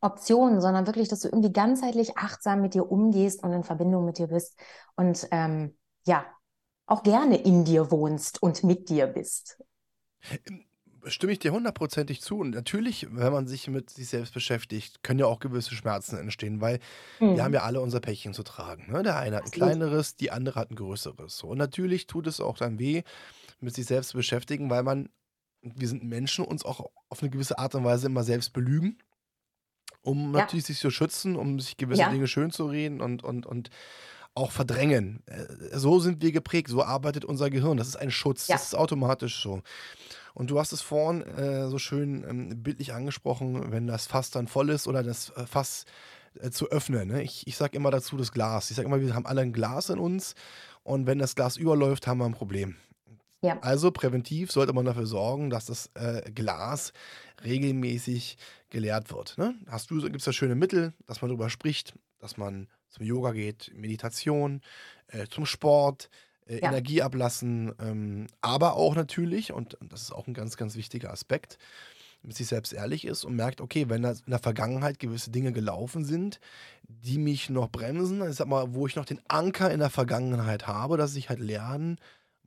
Optionen, 0.00 0.60
sondern 0.60 0.86
wirklich, 0.86 1.08
dass 1.08 1.20
du 1.20 1.28
irgendwie 1.28 1.52
ganzheitlich 1.52 2.16
achtsam 2.16 2.60
mit 2.60 2.74
dir 2.74 2.90
umgehst 2.90 3.42
und 3.42 3.52
in 3.52 3.64
Verbindung 3.64 4.04
mit 4.04 4.18
dir 4.18 4.28
bist 4.28 4.56
und 4.94 5.26
ähm, 5.32 5.76
ja, 6.06 6.24
auch 6.86 7.02
gerne 7.02 7.38
in 7.38 7.64
dir 7.64 7.90
wohnst 7.90 8.40
und 8.40 8.62
mit 8.62 8.88
dir 8.88 9.08
bist. 9.08 9.58
Stimme 11.06 11.32
ich 11.32 11.38
dir 11.38 11.52
hundertprozentig 11.52 12.20
zu. 12.20 12.38
Und 12.38 12.50
natürlich, 12.50 13.06
wenn 13.10 13.32
man 13.32 13.46
sich 13.46 13.68
mit 13.68 13.90
sich 13.90 14.08
selbst 14.08 14.34
beschäftigt, 14.34 15.02
können 15.02 15.20
ja 15.20 15.26
auch 15.26 15.38
gewisse 15.38 15.74
Schmerzen 15.74 16.16
entstehen, 16.18 16.60
weil 16.60 16.80
mhm. 17.20 17.36
wir 17.36 17.44
haben 17.44 17.54
ja 17.54 17.62
alle 17.62 17.80
unser 17.80 18.00
Päckchen 18.00 18.34
zu 18.34 18.42
tragen. 18.42 18.90
Ne? 18.90 19.02
Der 19.02 19.18
eine 19.18 19.36
hat 19.36 19.44
ein 19.44 19.50
kleineres, 19.50 20.16
die 20.16 20.30
andere 20.30 20.60
hat 20.60 20.70
ein 20.70 20.76
größeres. 20.76 21.42
Und 21.42 21.58
natürlich 21.58 22.06
tut 22.06 22.26
es 22.26 22.40
auch 22.40 22.58
dann 22.58 22.78
weh, 22.78 23.02
mit 23.60 23.74
sich 23.74 23.86
selbst 23.86 24.10
zu 24.10 24.16
beschäftigen, 24.16 24.70
weil 24.70 24.82
man, 24.82 25.08
wir 25.62 25.88
sind 25.88 26.04
Menschen, 26.04 26.44
uns 26.44 26.64
auch 26.64 26.90
auf 27.08 27.22
eine 27.22 27.30
gewisse 27.30 27.58
Art 27.58 27.74
und 27.74 27.84
Weise 27.84 28.06
immer 28.06 28.24
selbst 28.24 28.52
belügen 28.52 28.98
um 30.04 30.34
ja. 30.34 30.40
natürlich 30.40 30.66
sich 30.66 30.78
zu 30.78 30.90
schützen, 30.90 31.34
um 31.34 31.58
sich 31.58 31.76
gewisse 31.76 32.02
ja. 32.02 32.10
Dinge 32.10 32.28
schön 32.28 32.50
zu 32.50 32.66
reden 32.66 33.00
und, 33.00 33.24
und, 33.24 33.46
und 33.46 33.70
auch 34.34 34.50
verdrängen. 34.50 35.22
Äh, 35.26 35.78
so 35.78 36.00
sind 36.00 36.22
wir 36.22 36.32
geprägt, 36.32 36.68
so 36.68 36.82
arbeitet 36.82 37.24
unser 37.24 37.50
Gehirn. 37.50 37.76
Das 37.76 37.88
ist 37.88 37.96
ein 37.96 38.10
Schutz, 38.10 38.48
ja. 38.48 38.56
das 38.56 38.66
ist 38.66 38.74
automatisch 38.74 39.42
so. 39.42 39.62
Und 40.34 40.50
du 40.50 40.58
hast 40.58 40.72
es 40.72 40.80
vorhin 40.80 41.22
äh, 41.22 41.68
so 41.68 41.78
schön 41.78 42.24
ähm, 42.28 42.62
bildlich 42.62 42.92
angesprochen, 42.92 43.70
wenn 43.70 43.86
das 43.86 44.06
Fass 44.06 44.30
dann 44.30 44.48
voll 44.48 44.70
ist 44.70 44.88
oder 44.88 45.02
das 45.02 45.30
äh, 45.30 45.46
Fass 45.46 45.84
äh, 46.40 46.50
zu 46.50 46.70
öffnen. 46.70 47.08
Ne? 47.08 47.22
Ich, 47.22 47.46
ich 47.46 47.56
sage 47.56 47.76
immer 47.76 47.92
dazu 47.92 48.16
das 48.16 48.32
Glas. 48.32 48.70
Ich 48.70 48.76
sage 48.76 48.86
immer, 48.86 49.00
wir 49.00 49.14
haben 49.14 49.26
alle 49.26 49.42
ein 49.42 49.52
Glas 49.52 49.90
in 49.90 49.98
uns 49.98 50.34
und 50.82 51.06
wenn 51.06 51.18
das 51.18 51.36
Glas 51.36 51.56
überläuft, 51.56 52.06
haben 52.06 52.18
wir 52.18 52.26
ein 52.26 52.34
Problem. 52.34 52.76
Ja. 53.42 53.58
Also 53.60 53.90
präventiv 53.90 54.50
sollte 54.50 54.72
man 54.72 54.86
dafür 54.86 55.06
sorgen, 55.06 55.50
dass 55.50 55.66
das 55.66 55.90
äh, 55.94 56.30
Glas 56.32 56.92
regelmäßig 57.44 58.38
geleert 58.70 59.12
wird. 59.12 59.38
Ne? 59.38 59.54
Hast 59.68 59.90
du, 59.90 60.00
gibt 60.00 60.16
es 60.16 60.24
da 60.24 60.32
schöne 60.32 60.54
Mittel, 60.54 60.94
dass 61.06 61.20
man 61.20 61.28
darüber 61.28 61.50
spricht, 61.50 61.94
dass 62.18 62.38
man 62.38 62.68
zum 62.94 63.04
Yoga 63.04 63.32
geht, 63.32 63.72
Meditation, 63.74 64.60
äh, 65.08 65.26
zum 65.26 65.46
Sport, 65.46 66.10
äh, 66.46 66.60
ja. 66.60 66.68
Energie 66.68 67.02
ablassen, 67.02 67.74
ähm, 67.80 68.26
aber 68.40 68.74
auch 68.74 68.94
natürlich, 68.94 69.52
und 69.52 69.76
das 69.80 70.02
ist 70.02 70.12
auch 70.12 70.26
ein 70.26 70.34
ganz, 70.34 70.56
ganz 70.56 70.76
wichtiger 70.76 71.10
Aspekt, 71.10 71.58
mit 72.22 72.36
sich 72.36 72.46
selbst 72.46 72.72
ehrlich 72.72 73.04
ist 73.04 73.24
und 73.24 73.36
merkt, 73.36 73.60
okay, 73.60 73.88
wenn 73.88 74.02
da 74.02 74.12
in 74.12 74.30
der 74.30 74.38
Vergangenheit 74.38 74.98
gewisse 74.98 75.30
Dinge 75.30 75.52
gelaufen 75.52 76.04
sind, 76.04 76.40
die 76.88 77.18
mich 77.18 77.50
noch 77.50 77.68
bremsen, 77.68 78.26
ich 78.28 78.36
sag 78.36 78.48
mal, 78.48 78.74
wo 78.74 78.86
ich 78.86 78.96
noch 78.96 79.04
den 79.04 79.20
Anker 79.28 79.70
in 79.70 79.80
der 79.80 79.90
Vergangenheit 79.90 80.66
habe, 80.66 80.96
dass 80.96 81.16
ich 81.16 81.28
halt 81.28 81.40
lernen 81.40 81.98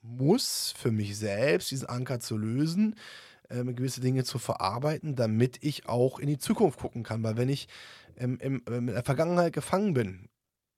muss, 0.01 0.73
für 0.75 0.91
mich 0.91 1.17
selbst 1.17 1.69
diesen 1.69 1.87
Anker 1.87 2.19
zu 2.19 2.37
lösen, 2.37 2.95
ähm, 3.49 3.75
gewisse 3.75 4.01
Dinge 4.01 4.23
zu 4.23 4.39
verarbeiten, 4.39 5.15
damit 5.15 5.63
ich 5.63 5.87
auch 5.87 6.17
in 6.19 6.27
die 6.27 6.39
Zukunft 6.39 6.79
gucken 6.79 7.03
kann. 7.03 7.23
Weil 7.23 7.37
wenn 7.37 7.49
ich 7.49 7.67
ähm, 8.17 8.39
im, 8.41 8.63
in 8.67 8.87
der 8.87 9.03
Vergangenheit 9.03 9.53
gefangen 9.53 9.93
bin, 9.93 10.29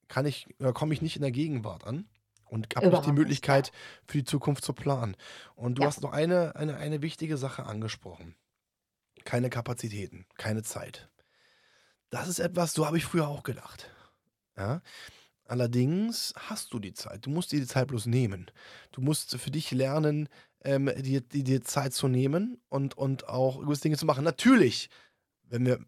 kann 0.09 0.25
ich, 0.25 0.47
komme 0.73 0.93
ich 0.93 1.01
nicht 1.01 1.15
in 1.15 1.21
der 1.21 1.31
Gegenwart 1.31 1.85
an 1.87 2.09
und 2.49 2.75
habe 2.75 2.89
nicht 2.89 3.05
die 3.05 3.13
Möglichkeit, 3.13 3.65
nicht, 3.65 3.73
ja. 3.73 4.03
für 4.05 4.17
die 4.17 4.23
Zukunft 4.25 4.65
zu 4.65 4.73
planen. 4.73 5.15
Und 5.55 5.77
du 5.77 5.83
ja. 5.83 5.87
hast 5.87 6.01
noch 6.01 6.11
eine, 6.11 6.55
eine, 6.55 6.75
eine 6.75 7.01
wichtige 7.01 7.37
Sache 7.37 7.65
angesprochen. 7.65 8.35
Keine 9.23 9.49
Kapazitäten, 9.49 10.25
keine 10.37 10.63
Zeit. 10.63 11.09
Das 12.09 12.27
ist 12.27 12.39
etwas, 12.39 12.73
so 12.73 12.85
habe 12.85 12.97
ich 12.97 13.05
früher 13.05 13.27
auch 13.27 13.43
gedacht. 13.43 13.89
Ja? 14.57 14.81
Allerdings 15.45 16.33
hast 16.37 16.73
du 16.73 16.79
die 16.79 16.93
Zeit. 16.93 17.25
Du 17.25 17.29
musst 17.29 17.51
dir 17.51 17.59
die 17.59 17.67
Zeit 17.67 17.87
bloß 17.87 18.07
nehmen. 18.07 18.51
Du 18.91 19.01
musst 19.01 19.35
für 19.35 19.51
dich 19.51 19.71
lernen, 19.71 20.27
ähm, 20.63 20.91
dir, 20.97 21.21
dir 21.21 21.61
Zeit 21.61 21.93
zu 21.93 22.07
nehmen 22.07 22.61
und, 22.69 22.97
und 22.97 23.27
auch 23.27 23.59
gewisse 23.61 23.83
Dinge 23.83 23.97
zu 23.97 24.05
machen. 24.05 24.23
Natürlich, 24.23 24.89
wenn 25.49 25.65
wir, 25.65 25.79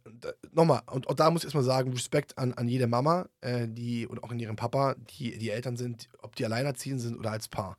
nochmal, 0.52 0.82
und, 0.92 1.08
und 1.08 1.20
da 1.20 1.30
muss 1.30 1.42
ich 1.42 1.46
erstmal 1.46 1.64
sagen, 1.64 1.92
Respekt 1.94 2.38
an, 2.38 2.54
an 2.54 2.68
jede 2.68 2.88
Mama, 2.88 3.28
äh, 3.42 3.68
die, 3.68 4.08
und 4.08 4.24
auch 4.24 4.32
an 4.32 4.40
ihren 4.40 4.56
Papa, 4.56 4.96
die, 4.96 5.38
die 5.38 5.50
Eltern 5.50 5.78
sind, 5.78 6.10
ob 6.22 6.36
die 6.36 6.46
alleinerziehend 6.46 7.00
sind 7.00 7.18
oder 7.18 7.32
als 7.32 7.48
Paar. 7.48 7.78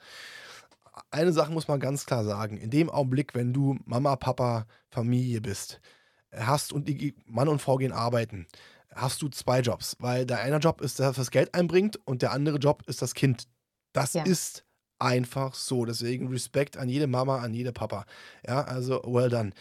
Eine 1.10 1.32
Sache 1.32 1.52
muss 1.52 1.68
man 1.68 1.80
ganz 1.80 2.06
klar 2.06 2.24
sagen: 2.24 2.56
In 2.56 2.70
dem 2.70 2.90
Augenblick, 2.90 3.34
wenn 3.34 3.52
du 3.52 3.78
Mama, 3.84 4.16
Papa, 4.16 4.66
Familie 4.90 5.40
bist, 5.40 5.80
hast 6.34 6.72
und 6.72 6.88
die 6.88 7.14
Mann 7.26 7.48
und 7.48 7.60
Frau 7.60 7.76
gehen 7.76 7.92
arbeiten, 7.92 8.46
hast 8.94 9.22
du 9.22 9.28
zwei 9.28 9.60
Jobs, 9.60 9.96
weil 10.00 10.26
der 10.26 10.40
eine 10.40 10.58
Job 10.58 10.80
ist, 10.80 10.98
der 10.98 11.12
das 11.12 11.30
Geld 11.30 11.54
einbringt 11.54 11.98
und 12.04 12.22
der 12.22 12.32
andere 12.32 12.58
Job 12.58 12.82
ist 12.86 13.02
das 13.02 13.14
Kind. 13.14 13.48
Das 13.92 14.12
ja. 14.12 14.22
ist 14.24 14.64
einfach 14.98 15.54
so. 15.54 15.84
Deswegen 15.84 16.28
Respekt 16.28 16.76
an 16.76 16.88
jede 16.88 17.06
Mama, 17.06 17.38
an 17.38 17.54
jede 17.54 17.72
Papa. 17.72 18.04
Ja, 18.46 18.62
also 18.64 19.02
well 19.04 19.28
done. 19.28 19.52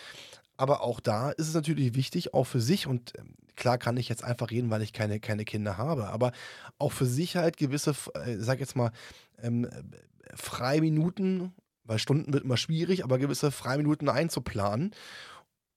Aber 0.62 0.82
auch 0.82 1.00
da 1.00 1.32
ist 1.32 1.48
es 1.48 1.56
natürlich 1.56 1.96
wichtig, 1.96 2.36
auch 2.36 2.44
für 2.44 2.62
sich 2.62 2.86
und 2.86 3.14
ähm, 3.18 3.34
klar 3.56 3.80
kann 3.80 3.98
ich 3.98 4.10
jetzt 4.10 4.24
einfach 4.24 4.52
reden, 4.52 4.70
weil 4.70 4.84
ich 4.84 4.94
keine, 4.94 5.20
keine 5.20 5.44
Kinder 5.44 5.80
habe, 5.80 6.10
aber 6.10 6.34
auch 6.78 6.92
für 6.92 7.08
sich 7.08 7.36
halt 7.36 7.58
gewisse, 7.58 7.96
äh, 8.14 8.38
sag 8.38 8.60
jetzt 8.60 8.76
mal, 8.76 8.92
ähm, 9.42 9.68
Freiminuten, 10.36 11.52
weil 11.84 11.98
Stunden 11.98 12.32
wird 12.32 12.44
immer 12.44 12.58
schwierig, 12.58 13.04
aber 13.04 13.18
gewisse 13.18 13.50
Freiminuten 13.50 14.08
einzuplanen, 14.08 14.92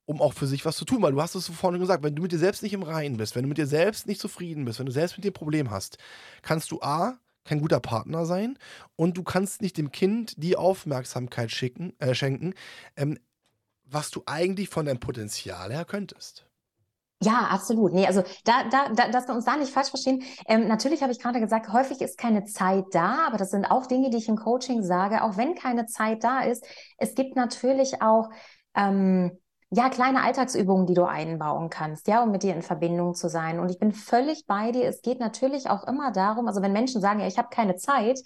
um 0.04 0.20
auch 0.20 0.34
für 0.34 0.46
sich 0.46 0.66
was 0.66 0.76
zu 0.76 0.84
tun. 0.84 1.00
Weil 1.00 1.12
du 1.12 1.22
hast 1.22 1.34
es 1.34 1.46
so 1.46 1.54
vorhin 1.54 1.80
gesagt, 1.80 2.04
wenn 2.04 2.14
du 2.14 2.20
mit 2.20 2.32
dir 2.32 2.38
selbst 2.38 2.62
nicht 2.62 2.74
im 2.74 2.82
Reinen 2.82 3.16
bist, 3.16 3.34
wenn 3.36 3.44
du 3.44 3.48
mit 3.48 3.56
dir 3.56 3.66
selbst 3.66 4.06
nicht 4.06 4.20
zufrieden 4.20 4.66
bist, 4.66 4.80
wenn 4.80 4.86
du 4.86 4.92
selbst 4.92 5.16
mit 5.16 5.24
dir 5.24 5.30
ein 5.30 5.32
Problem 5.32 5.70
hast, 5.70 5.96
kannst 6.42 6.70
du 6.70 6.82
A, 6.82 7.18
kein 7.44 7.60
guter 7.60 7.80
Partner 7.80 8.26
sein 8.26 8.58
und 8.96 9.16
du 9.16 9.22
kannst 9.22 9.62
nicht 9.62 9.78
dem 9.78 9.92
Kind 9.92 10.34
die 10.36 10.58
Aufmerksamkeit 10.58 11.50
schicken, 11.50 11.94
äh, 12.00 12.14
schenken, 12.14 12.52
ähm, 12.96 13.18
was 13.84 14.10
du 14.10 14.22
eigentlich 14.26 14.68
von 14.68 14.86
deinem 14.86 15.00
Potenzial 15.00 15.72
her 15.72 15.84
könntest. 15.84 16.46
Ja, 17.22 17.48
absolut. 17.50 17.92
Nee, 17.92 18.06
also 18.06 18.22
da, 18.44 18.68
da, 18.68 18.90
da, 18.90 19.08
dass 19.08 19.26
wir 19.28 19.34
uns 19.34 19.44
da 19.46 19.56
nicht 19.56 19.72
falsch 19.72 19.88
verstehen. 19.88 20.22
Ähm, 20.46 20.68
natürlich 20.68 21.02
habe 21.02 21.12
ich 21.12 21.18
gerade 21.18 21.40
gesagt, 21.40 21.72
häufig 21.72 22.00
ist 22.02 22.18
keine 22.18 22.44
Zeit 22.44 22.84
da, 22.92 23.26
aber 23.26 23.38
das 23.38 23.50
sind 23.50 23.64
auch 23.64 23.86
Dinge, 23.86 24.10
die 24.10 24.18
ich 24.18 24.28
im 24.28 24.36
Coaching 24.36 24.82
sage, 24.82 25.22
auch 25.22 25.36
wenn 25.36 25.54
keine 25.54 25.86
Zeit 25.86 26.22
da 26.22 26.40
ist. 26.40 26.66
Es 26.98 27.14
gibt 27.14 27.34
natürlich 27.36 28.02
auch 28.02 28.28
ähm, 28.74 29.38
ja, 29.74 29.88
kleine 29.88 30.22
Alltagsübungen, 30.22 30.86
die 30.86 30.94
du 30.94 31.04
einbauen 31.04 31.68
kannst, 31.68 32.06
ja, 32.06 32.22
um 32.22 32.30
mit 32.30 32.44
dir 32.44 32.54
in 32.54 32.62
Verbindung 32.62 33.14
zu 33.14 33.28
sein. 33.28 33.58
Und 33.58 33.70
ich 33.70 33.78
bin 33.78 33.92
völlig 33.92 34.46
bei 34.46 34.70
dir. 34.70 34.84
Es 34.84 35.02
geht 35.02 35.18
natürlich 35.18 35.68
auch 35.68 35.84
immer 35.88 36.12
darum, 36.12 36.46
also 36.46 36.62
wenn 36.62 36.72
Menschen 36.72 37.00
sagen, 37.00 37.18
ja, 37.18 37.26
ich 37.26 37.38
habe 37.38 37.48
keine 37.50 37.74
Zeit, 37.74 38.20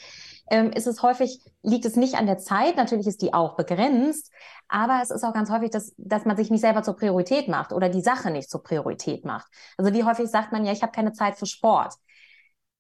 ähm, 0.51 0.71
ist 0.73 0.87
es 0.87 1.03
häufig, 1.03 1.41
liegt 1.63 1.87
es 1.87 1.97
nicht 1.97 2.17
an 2.17 2.27
der 2.27 2.39
Zeit, 2.39 2.77
natürlich 2.77 3.07
ist 3.07 3.23
die 3.23 3.33
auch 3.33 3.57
begrenzt, 3.57 4.31
aber 4.69 5.01
es 5.03 5.11
ist 5.11 5.25
auch 5.25 5.33
ganz 5.33 5.51
häufig, 5.51 5.71
dass, 5.71 5.95
dass 5.97 6.27
man 6.27 6.37
sich 6.37 6.51
nicht 6.51 6.61
selber 6.61 6.83
zur 6.83 6.97
Priorität 6.97 7.49
macht 7.49 7.73
oder 7.73 7.89
die 7.89 8.03
Sache 8.03 8.31
nicht 8.31 8.51
zur 8.51 8.63
Priorität 8.63 9.25
macht. 9.25 9.47
Also 9.79 9.95
wie 9.95 10.05
häufig 10.05 10.29
sagt 10.29 10.53
man, 10.53 10.65
ja, 10.67 10.73
ich 10.73 10.83
habe 10.83 10.93
keine 10.93 11.13
Zeit 11.13 11.39
für 11.39 11.47
Sport. 11.47 11.95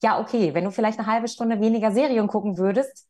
Ja, 0.02 0.20
okay, 0.20 0.52
wenn 0.54 0.64
du 0.64 0.70
vielleicht 0.70 0.98
eine 0.98 1.08
halbe 1.08 1.28
Stunde 1.28 1.60
weniger 1.60 1.90
Serien 1.92 2.28
gucken 2.28 2.58
würdest, 2.58 3.07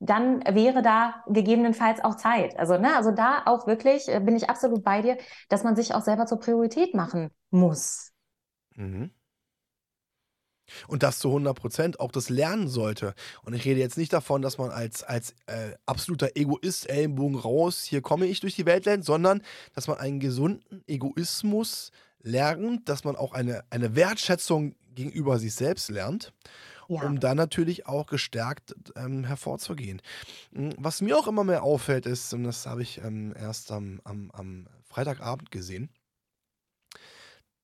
dann 0.00 0.44
wäre 0.44 0.82
da 0.82 1.24
gegebenenfalls 1.26 2.02
auch 2.02 2.16
Zeit. 2.16 2.58
Also, 2.58 2.78
ne, 2.78 2.96
also 2.96 3.10
da 3.10 3.42
auch 3.46 3.66
wirklich 3.66 4.08
äh, 4.08 4.20
bin 4.20 4.36
ich 4.36 4.48
absolut 4.48 4.84
bei 4.84 5.02
dir, 5.02 5.18
dass 5.48 5.64
man 5.64 5.76
sich 5.76 5.94
auch 5.94 6.02
selber 6.02 6.26
zur 6.26 6.38
Priorität 6.38 6.94
machen 6.94 7.30
muss. 7.50 8.12
Mhm. 8.76 9.10
Und 10.86 11.02
das 11.02 11.18
zu 11.18 11.28
100 11.28 11.58
Prozent 11.58 12.00
auch 12.00 12.12
das 12.12 12.28
lernen 12.28 12.68
sollte. 12.68 13.14
Und 13.42 13.54
ich 13.54 13.64
rede 13.64 13.80
jetzt 13.80 13.96
nicht 13.96 14.12
davon, 14.12 14.42
dass 14.42 14.58
man 14.58 14.70
als, 14.70 15.02
als 15.02 15.32
äh, 15.46 15.72
absoluter 15.86 16.36
Egoist, 16.36 16.88
Ellenbogen 16.90 17.38
raus, 17.38 17.84
hier 17.84 18.02
komme 18.02 18.26
ich 18.26 18.40
durch 18.40 18.54
die 18.54 18.66
Welt 18.66 18.84
lernt, 18.84 19.04
sondern 19.04 19.42
dass 19.74 19.88
man 19.88 19.96
einen 19.96 20.20
gesunden 20.20 20.84
Egoismus 20.86 21.90
lernt, 22.20 22.88
dass 22.88 23.04
man 23.04 23.16
auch 23.16 23.32
eine, 23.32 23.64
eine 23.70 23.96
Wertschätzung 23.96 24.74
gegenüber 24.94 25.38
sich 25.38 25.54
selbst 25.54 25.88
lernt 25.88 26.32
ja. 26.88 27.02
um 27.02 27.20
dann 27.20 27.36
natürlich 27.36 27.86
auch 27.86 28.06
gestärkt 28.06 28.74
ähm, 28.96 29.24
hervorzugehen. 29.24 30.02
Hm, 30.52 30.72
was 30.78 31.00
mir 31.00 31.16
auch 31.16 31.28
immer 31.28 31.44
mehr 31.44 31.62
auffällt, 31.62 32.06
ist, 32.06 32.32
und 32.34 32.44
das 32.44 32.66
habe 32.66 32.82
ich 32.82 32.98
ähm, 33.04 33.34
erst 33.38 33.70
am, 33.70 34.00
am, 34.04 34.30
am 34.32 34.66
Freitagabend 34.82 35.50
gesehen, 35.50 35.90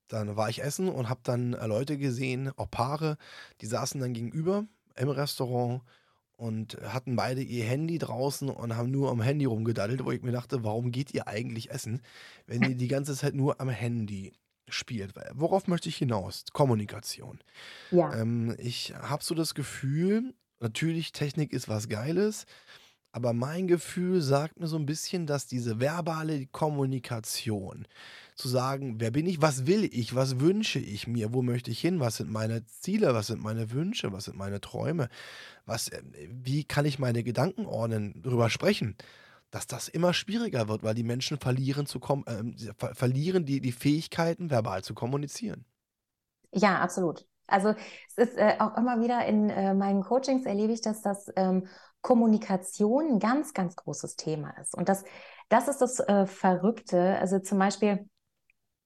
dann 0.08 0.36
war 0.36 0.48
ich 0.50 0.62
essen 0.62 0.88
und 0.88 1.08
habe 1.08 1.20
dann 1.24 1.54
äh, 1.54 1.66
Leute 1.66 1.98
gesehen, 1.98 2.52
auch 2.56 2.70
Paare, 2.70 3.16
die 3.60 3.66
saßen 3.66 4.00
dann 4.00 4.12
gegenüber 4.12 4.66
im 4.96 5.08
Restaurant 5.08 5.82
und 6.36 6.78
hatten 6.82 7.16
beide 7.16 7.42
ihr 7.42 7.64
Handy 7.64 7.98
draußen 7.98 8.50
und 8.50 8.76
haben 8.76 8.90
nur 8.90 9.10
am 9.10 9.22
Handy 9.22 9.44
rumgedaddelt, 9.44 10.04
wo 10.04 10.10
ich 10.10 10.22
mir 10.22 10.32
dachte, 10.32 10.64
warum 10.64 10.90
geht 10.90 11.14
ihr 11.14 11.28
eigentlich 11.28 11.70
essen, 11.70 12.02
wenn 12.46 12.62
ihr 12.62 12.76
die 12.76 12.88
ganze 12.88 13.16
Zeit 13.16 13.34
nur 13.34 13.60
am 13.60 13.68
Handy 13.68 14.32
spielt. 14.74 15.14
Worauf 15.32 15.66
möchte 15.66 15.88
ich 15.88 15.96
hinaus? 15.96 16.44
Kommunikation. 16.52 17.38
Ja. 17.90 18.14
Ähm, 18.14 18.54
ich 18.58 18.94
habe 18.94 19.24
so 19.24 19.34
das 19.34 19.54
Gefühl, 19.54 20.34
natürlich, 20.60 21.12
Technik 21.12 21.52
ist 21.52 21.68
was 21.68 21.88
Geiles, 21.88 22.46
aber 23.12 23.32
mein 23.32 23.68
Gefühl 23.68 24.20
sagt 24.20 24.58
mir 24.58 24.66
so 24.66 24.76
ein 24.76 24.86
bisschen, 24.86 25.26
dass 25.26 25.46
diese 25.46 25.78
verbale 25.78 26.46
Kommunikation, 26.46 27.86
zu 28.34 28.48
sagen, 28.48 28.96
wer 28.98 29.12
bin 29.12 29.26
ich, 29.26 29.40
was 29.40 29.66
will 29.66 29.84
ich, 29.84 30.14
was 30.14 30.40
wünsche 30.40 30.80
ich 30.80 31.06
mir, 31.06 31.32
wo 31.32 31.40
möchte 31.40 31.70
ich 31.70 31.80
hin, 31.80 32.00
was 32.00 32.16
sind 32.16 32.30
meine 32.30 32.66
Ziele, 32.66 33.14
was 33.14 33.28
sind 33.28 33.40
meine 33.40 33.70
Wünsche, 33.70 34.12
was 34.12 34.24
sind 34.24 34.36
meine 34.36 34.60
Träume, 34.60 35.08
was, 35.66 35.88
äh, 35.88 36.02
wie 36.28 36.64
kann 36.64 36.84
ich 36.84 36.98
meine 36.98 37.22
Gedanken 37.22 37.66
ordnen, 37.66 38.20
darüber 38.22 38.50
sprechen 38.50 38.96
dass 39.54 39.68
das 39.68 39.86
immer 39.86 40.12
schwieriger 40.12 40.68
wird, 40.68 40.82
weil 40.82 40.94
die 40.94 41.04
Menschen 41.04 41.38
verlieren, 41.38 41.86
zu 41.86 42.00
kom 42.00 42.24
ähm, 42.26 42.56
ver 42.76 42.92
verlieren 42.94 43.46
die, 43.46 43.60
die 43.60 43.70
Fähigkeiten, 43.70 44.50
verbal 44.50 44.82
zu 44.82 44.94
kommunizieren. 44.94 45.64
Ja, 46.50 46.80
absolut. 46.80 47.24
Also 47.46 47.74
es 48.08 48.18
ist 48.18 48.36
äh, 48.36 48.56
auch 48.58 48.76
immer 48.76 49.00
wieder 49.00 49.24
in 49.26 49.50
äh, 49.50 49.74
meinen 49.74 50.02
Coachings 50.02 50.44
erlebe 50.44 50.72
ich, 50.72 50.80
dass 50.80 51.02
das 51.02 51.30
ähm, 51.36 51.68
Kommunikation 52.00 53.12
ein 53.12 53.18
ganz, 53.20 53.54
ganz 53.54 53.76
großes 53.76 54.16
Thema 54.16 54.50
ist. 54.60 54.74
Und 54.74 54.88
das, 54.88 55.04
das 55.48 55.68
ist 55.68 55.80
das 55.80 56.00
äh, 56.00 56.26
Verrückte. 56.26 57.16
Also 57.18 57.38
zum 57.38 57.60
Beispiel, 57.60 58.08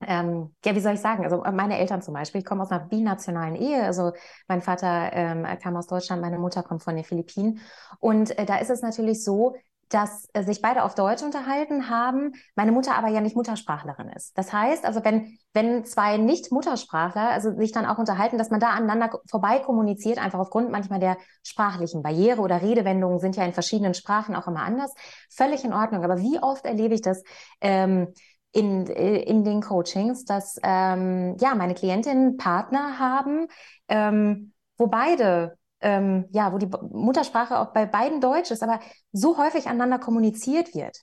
ähm, 0.02 0.54
ja, 0.66 0.74
wie 0.74 0.80
soll 0.80 0.94
ich 0.94 1.00
sagen? 1.00 1.24
Also 1.24 1.42
meine 1.50 1.78
Eltern 1.78 2.02
zum 2.02 2.12
Beispiel, 2.12 2.40
ich 2.40 2.46
komme 2.46 2.62
aus 2.62 2.70
einer 2.70 2.84
binationalen 2.84 3.56
Ehe. 3.56 3.84
Also 3.84 4.12
mein 4.48 4.60
Vater 4.60 5.12
ähm, 5.14 5.46
kam 5.62 5.76
aus 5.76 5.86
Deutschland, 5.86 6.20
meine 6.20 6.38
Mutter 6.38 6.62
kommt 6.62 6.82
von 6.82 6.94
den 6.94 7.04
Philippinen. 7.04 7.60
Und 8.00 8.36
äh, 8.38 8.44
da 8.44 8.58
ist 8.58 8.70
es 8.70 8.82
natürlich 8.82 9.24
so, 9.24 9.54
dass 9.88 10.28
äh, 10.32 10.42
sich 10.42 10.60
beide 10.60 10.84
auf 10.84 10.94
Deutsch 10.94 11.22
unterhalten 11.22 11.88
haben, 11.88 12.32
meine 12.54 12.72
Mutter 12.72 12.94
aber 12.94 13.08
ja 13.08 13.20
nicht 13.20 13.36
Muttersprachlerin 13.36 14.08
ist. 14.10 14.36
Das 14.36 14.52
heißt, 14.52 14.84
also 14.84 15.04
wenn, 15.04 15.38
wenn 15.52 15.84
zwei 15.84 16.16
Nicht-Muttersprachler 16.16 17.30
also 17.30 17.56
sich 17.56 17.72
dann 17.72 17.86
auch 17.86 17.98
unterhalten, 17.98 18.38
dass 18.38 18.50
man 18.50 18.60
da 18.60 18.70
aneinander 18.70 19.20
vorbei 19.28 19.58
kommuniziert, 19.60 20.18
einfach 20.18 20.38
aufgrund 20.38 20.70
manchmal 20.70 21.00
der 21.00 21.16
sprachlichen 21.42 22.02
Barriere 22.02 22.40
oder 22.40 22.62
Redewendungen 22.62 23.18
sind 23.18 23.36
ja 23.36 23.44
in 23.44 23.52
verschiedenen 23.52 23.94
Sprachen 23.94 24.36
auch 24.36 24.46
immer 24.46 24.62
anders, 24.62 24.92
völlig 25.30 25.64
in 25.64 25.72
Ordnung. 25.72 26.04
Aber 26.04 26.18
wie 26.18 26.38
oft 26.40 26.64
erlebe 26.66 26.94
ich 26.94 27.02
das 27.02 27.22
ähm, 27.60 28.12
in, 28.52 28.86
äh, 28.86 29.22
in 29.22 29.44
den 29.44 29.62
Coachings, 29.62 30.24
dass 30.24 30.58
ähm, 30.62 31.36
ja 31.40 31.54
meine 31.54 31.74
Klientinnen 31.74 32.36
Partner 32.36 32.98
haben, 32.98 33.46
ähm, 33.88 34.52
wo 34.76 34.86
beide 34.86 35.56
ähm, 35.80 36.26
ja, 36.30 36.52
wo 36.52 36.58
die 36.58 36.68
Muttersprache 36.90 37.58
auch 37.58 37.72
bei 37.72 37.86
beiden 37.86 38.20
Deutsch 38.20 38.50
ist, 38.50 38.62
aber 38.62 38.80
so 39.12 39.38
häufig 39.38 39.66
aneinander 39.66 39.98
kommuniziert 39.98 40.74
wird, 40.74 40.96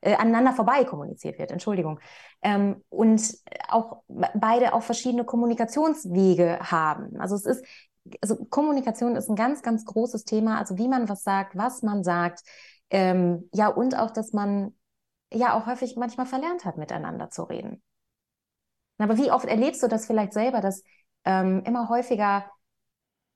äh, 0.00 0.14
aneinander 0.14 0.52
vorbei 0.52 0.84
kommuniziert 0.84 1.38
wird, 1.38 1.50
Entschuldigung. 1.50 2.00
Ähm, 2.42 2.82
und 2.88 3.34
auch 3.68 4.02
beide 4.08 4.72
auch 4.74 4.82
verschiedene 4.82 5.24
Kommunikationswege 5.24 6.58
haben. 6.60 7.20
Also 7.20 7.34
es 7.34 7.44
ist, 7.44 7.64
also 8.20 8.36
Kommunikation 8.46 9.16
ist 9.16 9.28
ein 9.28 9.36
ganz, 9.36 9.62
ganz 9.62 9.84
großes 9.84 10.24
Thema. 10.24 10.58
Also 10.58 10.78
wie 10.78 10.88
man 10.88 11.08
was 11.08 11.22
sagt, 11.22 11.56
was 11.56 11.82
man 11.82 12.04
sagt, 12.04 12.40
ähm, 12.90 13.48
ja, 13.52 13.68
und 13.68 13.96
auch, 13.96 14.10
dass 14.10 14.32
man 14.32 14.74
ja 15.32 15.54
auch 15.54 15.66
häufig 15.66 15.96
manchmal 15.96 16.26
verlernt 16.26 16.64
hat, 16.64 16.76
miteinander 16.76 17.30
zu 17.30 17.44
reden. 17.44 17.82
Aber 18.98 19.16
wie 19.16 19.30
oft 19.30 19.46
erlebst 19.46 19.82
du 19.82 19.88
das 19.88 20.06
vielleicht 20.06 20.32
selber, 20.32 20.60
dass 20.60 20.82
ähm, 21.24 21.62
immer 21.64 21.88
häufiger 21.88 22.44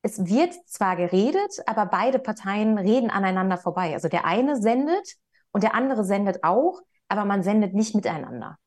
es 0.05 0.27
wird 0.27 0.53
zwar 0.69 0.97
geredet, 0.97 1.61
aber 1.67 1.87
beide 1.87 2.19
Parteien 2.19 2.77
reden 2.77 3.09
aneinander 3.09 3.57
vorbei. 3.57 3.95
Also 3.95 4.09
der 4.09 4.27
eine 4.27 4.61
sendet 4.61 5.15
und 5.51 5.63
der 5.63 5.75
andere 5.75 6.05
sendet 6.05 6.45
auch, 6.45 6.83
aber 7.09 7.25
man 7.25 7.43
sendet 7.43 7.73
nicht 7.73 7.95
miteinander. 7.95 8.59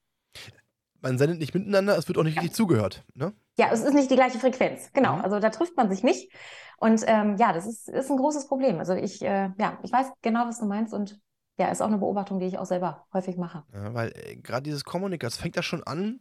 Man 0.99 1.19
sendet 1.19 1.37
nicht 1.37 1.53
miteinander, 1.53 1.95
es 1.95 2.07
wird 2.07 2.17
auch 2.17 2.23
nicht 2.23 2.37
ja. 2.37 2.41
richtig 2.41 2.57
zugehört. 2.57 3.05
Ne? 3.13 3.33
Ja, 3.59 3.69
es 3.71 3.81
ist 3.81 3.93
nicht 3.93 4.09
die 4.09 4.15
gleiche 4.15 4.39
Frequenz. 4.39 4.91
Genau. 4.93 5.17
Mhm. 5.17 5.21
Also 5.21 5.39
da 5.39 5.51
trifft 5.51 5.77
man 5.77 5.91
sich 5.91 6.03
nicht. 6.03 6.33
Und 6.79 7.03
ähm, 7.05 7.35
ja, 7.37 7.53
das 7.53 7.67
ist, 7.67 7.87
ist 7.87 8.09
ein 8.09 8.17
großes 8.17 8.47
Problem. 8.47 8.79
Also 8.79 8.93
ich, 8.95 9.21
äh, 9.21 9.51
ja, 9.59 9.77
ich 9.83 9.91
weiß 9.91 10.07
genau, 10.23 10.47
was 10.47 10.59
du 10.59 10.65
meinst 10.65 10.91
und 10.91 11.21
ja, 11.59 11.67
ist 11.67 11.81
auch 11.81 11.87
eine 11.87 11.99
Beobachtung, 11.99 12.39
die 12.39 12.47
ich 12.47 12.57
auch 12.57 12.65
selber 12.65 13.05
häufig 13.13 13.37
mache. 13.37 13.63
Ja, 13.73 13.93
weil 13.93 14.11
äh, 14.15 14.37
gerade 14.37 14.63
dieses 14.63 14.83
Kommunikation 14.83 15.43
fängt 15.43 15.55
ja 15.55 15.61
schon 15.61 15.83
an, 15.83 16.19